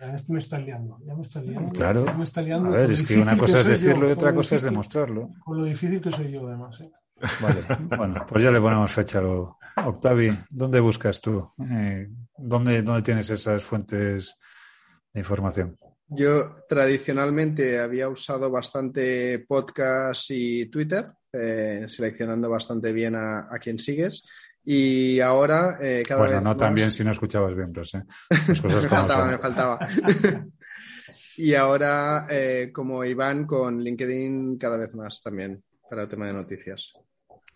[0.00, 1.72] Ya me está liando, ya me está liando.
[1.72, 2.06] Claro.
[2.06, 4.12] Ya me está liando a ver, es que una cosa que es decirlo yo, y
[4.12, 5.30] otra cosa difícil, es demostrarlo.
[5.44, 6.80] Con lo difícil que soy yo, además.
[6.80, 6.90] ¿eh?
[7.42, 7.62] Vale,
[7.98, 9.20] bueno, pues ya le ponemos fecha.
[9.22, 11.52] Octavi, ¿dónde buscas tú?
[11.70, 14.36] Eh, ¿dónde, ¿Dónde tienes esas fuentes
[15.12, 15.76] de información?
[16.08, 23.78] Yo tradicionalmente había usado bastante podcast y Twitter, eh, seleccionando bastante bien a, a quien
[23.78, 24.24] sigues.
[24.64, 26.58] Y ahora eh, cada bueno, vez no más...
[26.58, 27.98] tan bien si no escuchabas bien, pero sí.
[28.48, 29.78] Las cosas me faltaba, me faltaba.
[31.38, 36.34] y ahora, eh, como Iván, con LinkedIn cada vez más también para el tema de
[36.34, 36.92] noticias.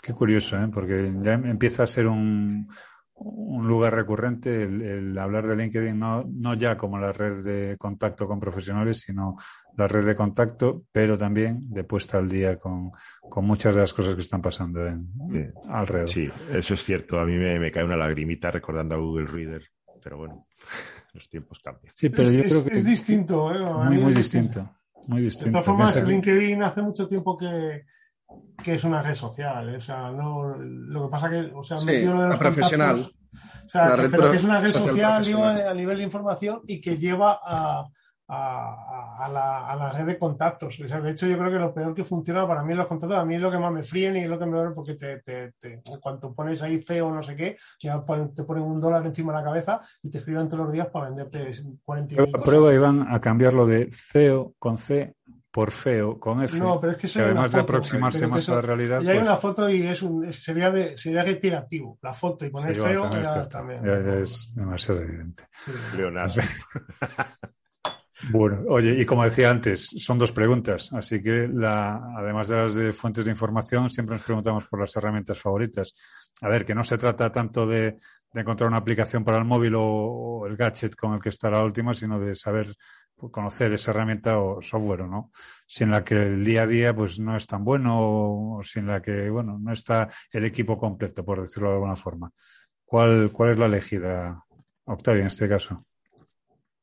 [0.02, 0.68] Qué curioso, ¿eh?
[0.72, 2.68] porque ya empieza a ser un,
[3.16, 7.76] un lugar recurrente el, el, hablar de LinkedIn, no, no ya como la red de
[7.78, 9.36] contacto con profesionales, sino
[9.76, 12.90] la red de contacto, pero también de puesta al día con,
[13.20, 15.44] con muchas de las cosas que están pasando en, sí.
[15.68, 16.08] alrededor.
[16.08, 17.20] Sí, eso es cierto.
[17.20, 19.62] A mí me, me, cae una lagrimita recordando a Google Reader,
[20.02, 20.48] pero bueno,
[21.12, 21.94] los tiempos cambian.
[21.94, 23.54] Sí, pero es, yo es, creo que es distinto.
[23.54, 23.58] ¿eh?
[23.86, 24.68] Muy, muy distinto.
[25.06, 25.58] muy distinto.
[25.58, 27.84] De todas formas, LinkedIn hace mucho tiempo que,
[28.62, 29.68] que es una red social.
[29.68, 29.76] ¿eh?
[29.76, 33.10] O sea, no, lo que pasa que, o sea, sí, lo de los profesional.
[33.64, 36.80] O sea, que, pero que es una red social digo, a nivel de información y
[36.80, 37.86] que lleva a,
[38.28, 40.80] a, a, la, a, la, red de contactos.
[40.80, 42.86] O sea, de hecho, yo creo que lo peor que funciona para mí en los
[42.86, 44.72] contactos, a mí es lo que más me fríen y es lo que me duele
[44.72, 48.02] porque te, te, te, cuando pones ahí feo no sé qué, ya
[48.34, 51.06] te ponen un dólar encima de la cabeza y te escriben todos los días para
[51.06, 51.52] venderte
[51.84, 55.14] 40 Prueba, prueba Iván, a cambiarlo de CEO con C
[55.54, 56.58] por feo con F.
[56.58, 59.00] No, pero es que, que además foto, de aproximarse más a la realidad.
[59.02, 59.28] Y hay pues...
[59.28, 61.96] una foto y es un, sería, de, sería retirativo.
[62.02, 63.80] La foto y poner feo ya también.
[63.84, 65.44] Ya, ya es demasiado evidente.
[65.64, 65.70] Sí.
[65.96, 66.42] Leonardo.
[68.30, 72.74] Bueno, oye, y como decía antes, son dos preguntas, así que la, además de las
[72.74, 75.92] de fuentes de información, siempre nos preguntamos por las herramientas favoritas.
[76.40, 77.96] A ver, que no se trata tanto de,
[78.32, 81.62] encontrar una aplicación para el móvil o, o, el gadget con el que está la
[81.62, 82.74] última, sino de saber
[83.30, 85.30] conocer esa herramienta o software, ¿no?
[85.66, 88.62] Si en la que el día a día pues no es tan bueno o, o
[88.62, 92.30] si en la que, bueno, no está el equipo completo, por decirlo de alguna forma.
[92.84, 94.44] ¿Cuál, cuál es la elegida,
[94.84, 95.84] Octavio, en este caso?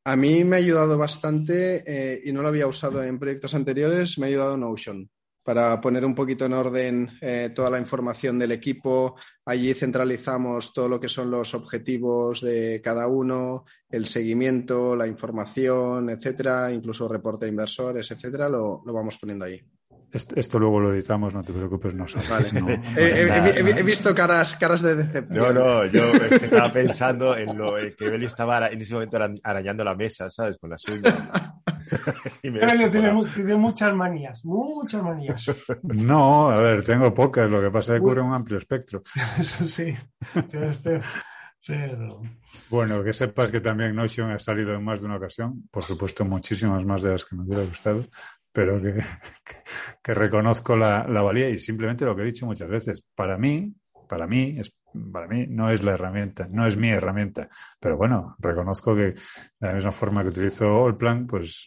[0.04, 4.18] A mí me ha ayudado bastante eh, y no lo había usado en proyectos anteriores,
[4.18, 5.10] me ha ayudado Notion
[5.44, 9.16] para poner un poquito en orden eh, toda la información del equipo.
[9.46, 16.10] Allí centralizamos todo lo que son los objetivos de cada uno, el seguimiento, la información,
[16.10, 19.62] etcétera, incluso reporte de inversores, etcétera, lo, lo vamos poniendo ahí.
[20.12, 22.30] Esto, esto, luego lo editamos, no te preocupes, no sabes.
[22.30, 22.52] Vale.
[22.54, 25.54] No, no he, he, he, visto caras, caras de decepción.
[25.54, 29.84] No, no, yo estaba pensando en lo en que Beli estaba en ese momento arañando
[29.84, 30.58] la mesa, ¿sabes?
[30.58, 31.16] Con las uñas.
[32.42, 35.46] tiene, tiene, muchas manías, muchas manías.
[35.84, 39.04] No, a ver, tengo pocas, lo que pasa es que cubre un amplio espectro.
[39.40, 39.96] Eso sí,
[40.52, 41.02] pero, pero...
[42.70, 46.26] Bueno, que sepas que también Notion ha salido en más de una ocasión, por supuesto
[46.26, 48.06] muchísimas más de las que me hubiera gustado,
[48.52, 49.00] pero que,
[50.04, 53.04] que, reconozco la, la, valía y simplemente lo que he dicho muchas veces.
[53.16, 53.74] Para mí,
[54.08, 54.74] para mí, es,
[55.12, 57.48] para mí no es la herramienta, no es mi herramienta,
[57.80, 59.16] pero bueno, reconozco que de
[59.60, 61.66] la misma forma que utilizo Allplan, pues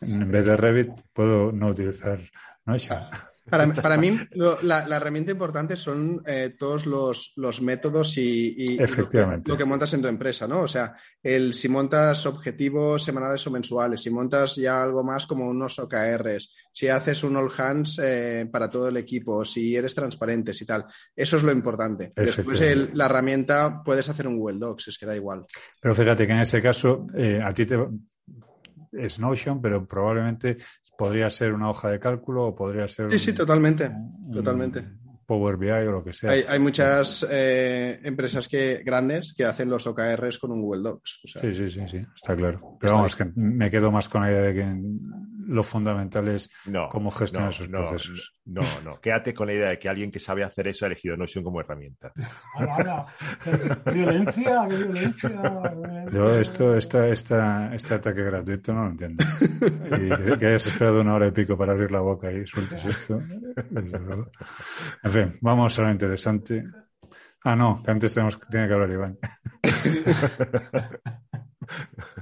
[0.00, 2.18] en vez de Revit puedo no utilizar
[2.66, 3.29] Notion.
[3.48, 8.54] Para, para, mí, lo, la, la, herramienta importante son eh, todos los, los, métodos y,
[8.56, 9.48] y Efectivamente.
[9.48, 10.62] Lo, lo, que montas en tu empresa, ¿no?
[10.62, 15.48] O sea, el si montas objetivos semanales o mensuales, si montas ya algo más como
[15.48, 20.52] unos OKRs, si haces un all hands eh, para todo el equipo, si eres transparente,
[20.58, 20.86] y tal.
[21.14, 22.12] Eso es lo importante.
[22.14, 25.44] Después el, la herramienta puedes hacer un Google Docs, es que da igual.
[25.80, 27.78] Pero fíjate que en ese caso, eh, a ti te,
[28.92, 30.56] es Notion, pero probablemente
[31.00, 33.10] podría ser una hoja de cálculo o podría ser.
[33.12, 33.90] Sí, sí, totalmente.
[34.30, 34.84] Totalmente.
[35.24, 36.32] Power BI o lo que sea.
[36.32, 41.20] Hay, hay muchas eh, empresas que, grandes que hacen los OKRs con un Google Docs.
[41.24, 42.76] O sea, sí, sí, sí, sí, está claro.
[42.78, 43.32] Pero está vamos, bien.
[43.32, 44.76] que me quedo más con la idea de que
[45.50, 48.34] lo fundamental es no, cómo gestionar no, esos no, procesos.
[48.44, 51.16] No, no, quédate con la idea de que alguien que sabe hacer eso ha elegido
[51.16, 52.12] Notion como herramienta.
[52.54, 53.04] Ahora,
[53.84, 55.74] qué violencia, qué violencia.
[56.12, 59.24] Yo esto, esta, esta, este ataque gratuito no lo entiendo.
[59.98, 63.18] Y que hayas esperado una hora y pico para abrir la boca y sueltes esto.
[65.02, 66.64] En fin, vamos a lo interesante.
[67.42, 69.18] Ah, no, que antes tenemos, tiene que hablar Iván.
[69.80, 70.04] Sí.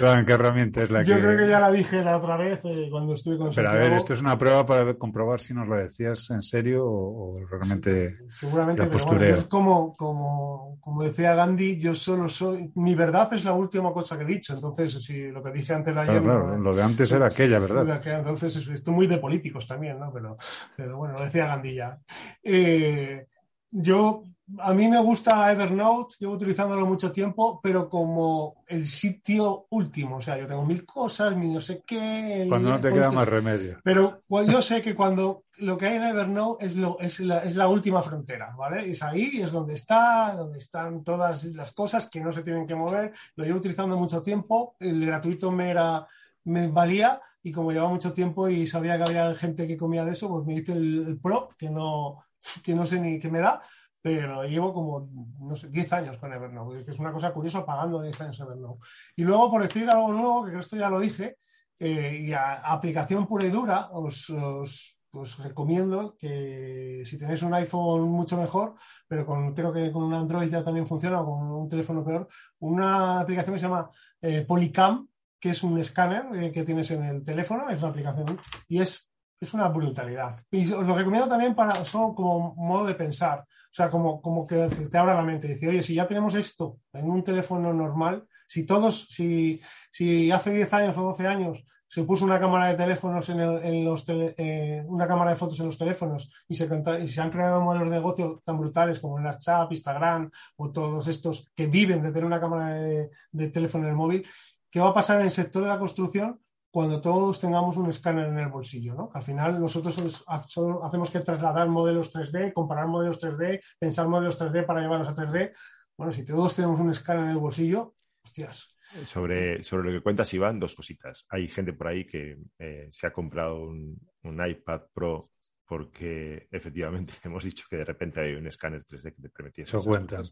[0.00, 1.20] Iván, ¿qué herramienta es la Yo que...?
[1.20, 3.92] creo que ya la dije la otra vez eh, cuando estuve con Pero a ver,
[3.92, 8.16] esto es una prueba para comprobar si nos lo decías en serio o, o realmente
[8.34, 12.72] Seguramente, la pero bueno, es como, como, como decía Gandhi, yo solo soy...
[12.74, 15.94] Mi verdad es la última cosa que he dicho, entonces si lo que dije antes
[15.94, 16.22] de ayer...
[16.22, 18.00] Claro, claro, lo de antes era aquella, ¿verdad?
[18.04, 20.12] Entonces estoy muy de políticos también, ¿no?
[20.12, 20.36] Pero,
[20.76, 21.98] pero bueno, lo decía Gandhi ya.
[22.42, 23.26] Eh,
[23.70, 24.24] yo
[24.58, 30.16] a mí me gusta Evernote, llevo utilizándolo mucho tiempo, pero como el sitio último.
[30.16, 32.44] O sea, yo tengo mil cosas, mi no sé qué.
[32.48, 33.80] Cuando no te queda más remedio.
[33.82, 37.56] Pero yo sé que cuando lo que hay en Evernote es, lo, es, la, es
[37.56, 38.90] la última frontera, ¿vale?
[38.90, 42.74] Es ahí, es donde está, donde están todas las cosas que no se tienen que
[42.74, 43.12] mover.
[43.36, 44.76] Lo llevo utilizando mucho tiempo.
[44.78, 46.06] El gratuito me era
[46.46, 50.12] me valía y como llevaba mucho tiempo y sabía que había gente que comía de
[50.12, 52.24] eso, pues me hice el, el Pro, que no,
[52.62, 53.60] que no sé ni qué me da,
[54.04, 55.08] pero llevo como,
[55.40, 58.86] no sé, 10 años con Evernote, que es una cosa curiosa pagando 10 años Evernote.
[59.16, 61.38] Y luego, por decir algo nuevo, que esto ya lo dije,
[61.78, 64.98] eh, y a, aplicación pura y dura, os, os,
[65.42, 68.74] recomiendo que si tenéis un iPhone mucho mejor,
[69.08, 72.28] pero con, creo que con un Android ya también funciona, o con un teléfono peor,
[72.58, 73.90] una aplicación que se llama
[74.20, 75.08] eh, Polycam,
[75.40, 79.14] que es un escáner eh, que tienes en el teléfono, es una aplicación, y es
[79.44, 80.34] es una brutalidad.
[80.50, 83.44] Y os lo recomiendo también para solo como modo de pensar.
[83.74, 85.48] O sea, como, como que te abra la mente.
[85.48, 89.60] Dice, oye, si ya tenemos esto en un teléfono normal, si todos, si,
[89.90, 94.04] si hace 10 años o 12 años se puso una cámara de teléfonos en, los
[94.08, 96.68] eh, una cámara de fotos en los teléfonos y se,
[97.02, 101.08] y se han creado modelos de negocio tan brutales como en WhatsApp, Instagram o todos
[101.08, 104.24] estos que viven de tener una cámara de, de teléfono en el móvil,
[104.70, 106.40] ¿qué va a pasar en el sector de la construcción
[106.74, 109.08] cuando todos tengamos un escáner en el bolsillo, ¿no?
[109.14, 114.80] Al final nosotros hacemos que trasladar modelos 3D, comparar modelos 3D, pensar modelos 3D para
[114.80, 115.52] llevarlos a 3D.
[115.96, 117.94] Bueno, si todos tenemos un escáner en el bolsillo,
[118.24, 118.74] hostias.
[118.80, 121.24] Sobre, sobre lo que cuentas, Iván, dos cositas.
[121.28, 125.30] Hay gente por ahí que eh, se ha comprado un, un iPad Pro
[125.66, 129.76] porque efectivamente hemos dicho que de repente hay un escáner 3D que te permitiese.
[129.76, 130.22] Eso cuenta.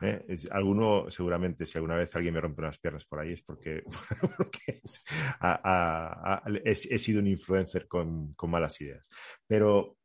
[0.00, 0.24] ¿Eh?
[0.50, 3.82] alguno, seguramente, si alguna vez alguien me rompe unas piernas por ahí, es porque,
[6.64, 9.08] he, sido un influencer con, con malas ideas.
[9.46, 9.97] Pero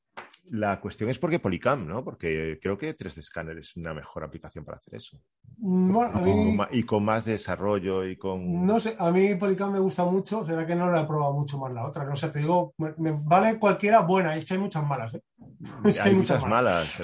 [0.46, 2.04] la cuestión es por qué Polycam, ¿no?
[2.04, 5.18] Porque creo que 3D Scanner es una mejor aplicación para hacer eso.
[5.58, 8.66] Mm, y con más desarrollo y con...
[8.66, 11.58] No sé, a mí Polycam me gusta mucho, será que no la he probado mucho
[11.58, 12.04] más la otra.
[12.04, 15.22] No sé, te digo, me, vale cualquiera buena, es que hay muchas malas, ¿eh?
[15.86, 17.02] Es que hay, muchas, malas.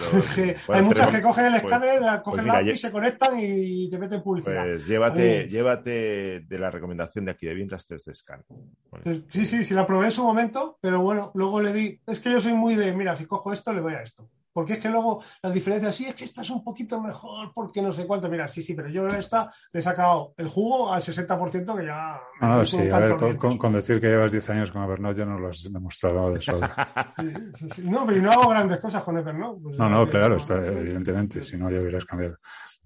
[0.68, 3.98] hay muchas que cogen el pues, escáner, pues cogen la y se conectan y te
[3.98, 4.64] meten publicidad.
[4.64, 8.46] Pues llévate, llévate de la recomendación de aquí de Vinras 3D Scanner.
[8.90, 12.20] Pues sí, sí, sí, la probé en su momento, pero bueno, luego le di, es
[12.20, 14.30] que yo soy muy de, mira, si cojo esto, le voy a esto.
[14.60, 17.82] Porque es que luego las diferencias, sí, es que esta es un poquito mejor, porque
[17.82, 18.28] no sé cuánto.
[18.28, 22.20] Mira, sí, sí, pero yo esta le he sacado el jugo al 60% que ya.
[22.42, 25.48] No, sí, a ver, con, decir que llevas 10 años con Evernote ya no lo
[25.48, 27.14] has demostrado de sobra.
[27.84, 29.62] no, pero no hago grandes cosas con Evernote.
[29.64, 32.38] Pues no, no, claro, evidentemente, si no ya hubieras cambiado.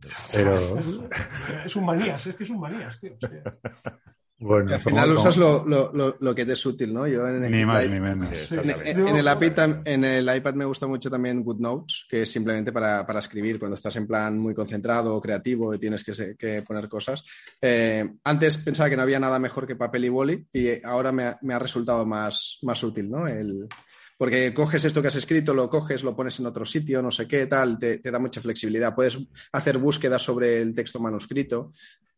[0.31, 0.77] Pero...
[1.65, 3.17] es un manías, es que es un manías, tío.
[4.43, 7.07] Bueno, al final usas lo, lo, lo, que te es útil, ¿no?
[7.07, 8.51] Yo en el ni más ni menos.
[8.51, 13.05] En, el iPad, en el iPad me gusta mucho también GoodNotes, que es simplemente para,
[13.05, 16.89] para escribir cuando estás en plan muy concentrado o creativo y tienes que, que poner
[16.89, 17.23] cosas.
[17.61, 21.23] Eh, antes pensaba que no había nada mejor que papel y boli y ahora me
[21.23, 23.25] ha, me ha resultado más, más útil, ¿no?
[23.25, 23.69] El,
[24.17, 27.27] porque coges esto que has escrito, lo coges, lo pones en otro sitio, no sé
[27.27, 28.93] qué, tal, te, te da mucha flexibilidad.
[28.93, 29.17] Puedes
[29.51, 31.73] hacer búsquedas sobre el texto manuscrito.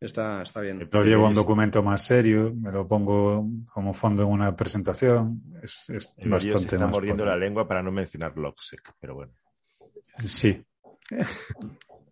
[0.06, 0.88] Está, está bien.
[0.92, 5.42] Lo llevo a un documento más serio, me lo pongo como fondo en una presentación.
[5.64, 9.34] Es, es bastante se está mordiendo la lengua para no mencionar Logsec, pero bueno.
[10.18, 10.64] Sí.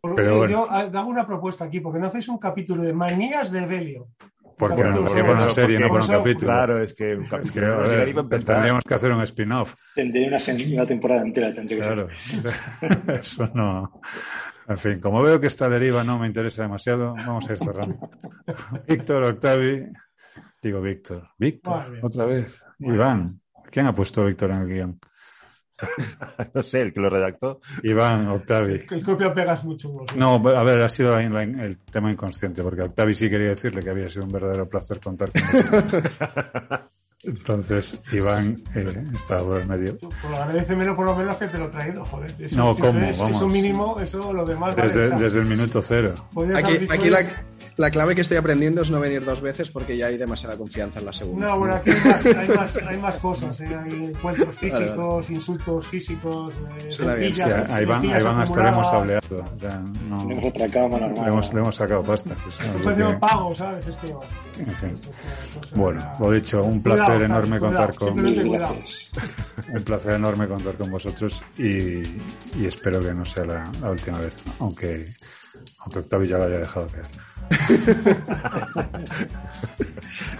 [0.01, 4.09] pero Yo hago una propuesta aquí, porque no hacéis un capítulo de manías de Belio.
[4.57, 6.47] Porque nos lleva una serie, no por un capítulo.
[6.47, 7.61] Claro, es que, es que
[8.29, 9.75] tendríamos que hacer un spin-off.
[9.95, 10.37] Tendría una,
[10.73, 11.53] una temporada entera.
[11.53, 12.07] Claro,
[13.19, 14.01] eso no.
[14.67, 18.09] En fin, como veo que esta deriva no me interesa demasiado, vamos a ir cerrando.
[18.87, 19.87] Víctor, Octavi,
[20.61, 21.29] digo Víctor.
[21.37, 22.63] Víctor, otra vez.
[22.79, 24.99] Iván, ¿quién ha puesto Víctor en el guion?
[26.53, 27.59] no sé, el que lo redactó.
[27.83, 28.85] Iván, Octavi.
[28.89, 29.93] El copia pegas mucho.
[30.15, 34.09] No, a ver, ha sido el tema inconsciente, porque Octavi sí quería decirle que había
[34.09, 36.03] sido un verdadero placer contar con él.
[37.23, 39.97] Entonces, Iván eh, está por el medio.
[39.97, 42.35] Pues lo agradece menos por lo menos que te lo he traído, joder.
[42.51, 42.99] no, ¿cómo?
[42.99, 43.37] Es, Vamos.
[43.37, 44.75] Eso mínimo, eso lo demás.
[44.75, 46.13] Desde, desde el minuto cero.
[46.55, 47.25] Aquí, aquí la,
[47.77, 50.99] la, clave que estoy aprendiendo es no venir dos veces porque ya hay demasiada confianza
[50.99, 51.47] en la segunda.
[51.47, 53.61] No, bueno, aquí hay más, hay más, hay más cosas.
[53.61, 53.75] ¿eh?
[53.75, 56.53] Hay encuentros físicos, insultos físicos.
[56.79, 59.43] Eh, sí, ahí van, ahí van hasta le hemos hableado.
[59.55, 62.35] O sea, no, le hemos le, hemos, le hemos sacado pasta.
[62.43, 62.59] Pues,
[63.19, 63.87] pago, ¿sabes?
[63.87, 64.07] Es que,
[64.61, 65.11] en fin.
[65.75, 68.19] Bueno, lo dicho, un placer enorme contar con
[69.73, 72.01] un placer enorme contar con vosotros y,
[72.65, 75.15] espero que no sea la, última vez, aunque
[75.79, 77.07] aunque Octavio ya lo haya dejado caer.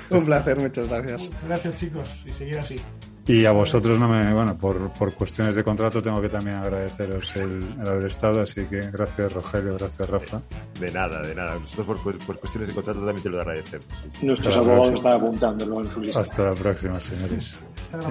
[0.10, 1.30] un placer, muchas gracias.
[1.46, 2.80] Gracias chicos y seguir así.
[3.26, 7.34] Y a vosotros no me, bueno, por, por cuestiones de contrato tengo que también agradeceros
[7.38, 10.42] el, haber estado, así que gracias Rogelio, gracias Rafa.
[10.78, 11.58] De nada, de nada.
[11.58, 13.86] Nosotros por, por cuestiones de contrato también te lo agradecemos.
[14.22, 16.20] Nuestros abogados están apuntándolo en su lista.
[16.20, 17.58] Hasta la próxima, señores.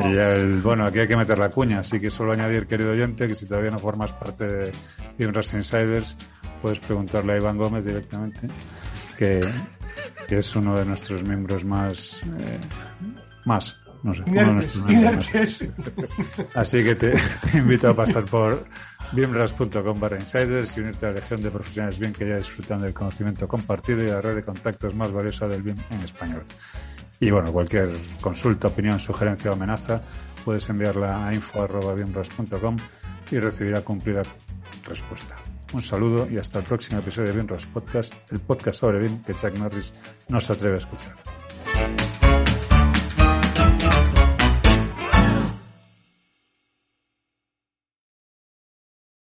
[0.03, 3.29] y el, bueno, aquí hay que meter la cuña, así que solo añadir, querido oyente,
[3.29, 4.73] que si todavía no formas parte de
[5.19, 6.17] Inras Insiders,
[6.63, 8.49] puedes preguntarle a Iván Gómez directamente,
[9.19, 9.47] que,
[10.27, 12.59] que es uno de nuestros miembros más, eh,
[13.45, 14.23] más no sé.
[16.55, 17.15] Así que te,
[17.55, 18.67] invito a pasar por
[19.13, 22.93] bienras.com barra insiders y unirte a la legión de profesionales bien que ya disfrutan del
[22.93, 26.45] conocimiento compartido y la red de contactos más valiosa del BIM en español.
[27.21, 30.03] Y bueno, cualquier consulta, opinión, sugerencia o amenaza
[30.45, 32.77] puedes enviarla a info.bienras.com
[33.31, 34.23] y recibirá cumplida
[34.85, 35.37] respuesta.
[35.73, 39.35] Un saludo y hasta el próximo episodio de BIMRAS Podcast, el podcast sobre BIM que
[39.35, 39.95] Chuck Norris
[40.29, 42.32] no se atreve a escuchar.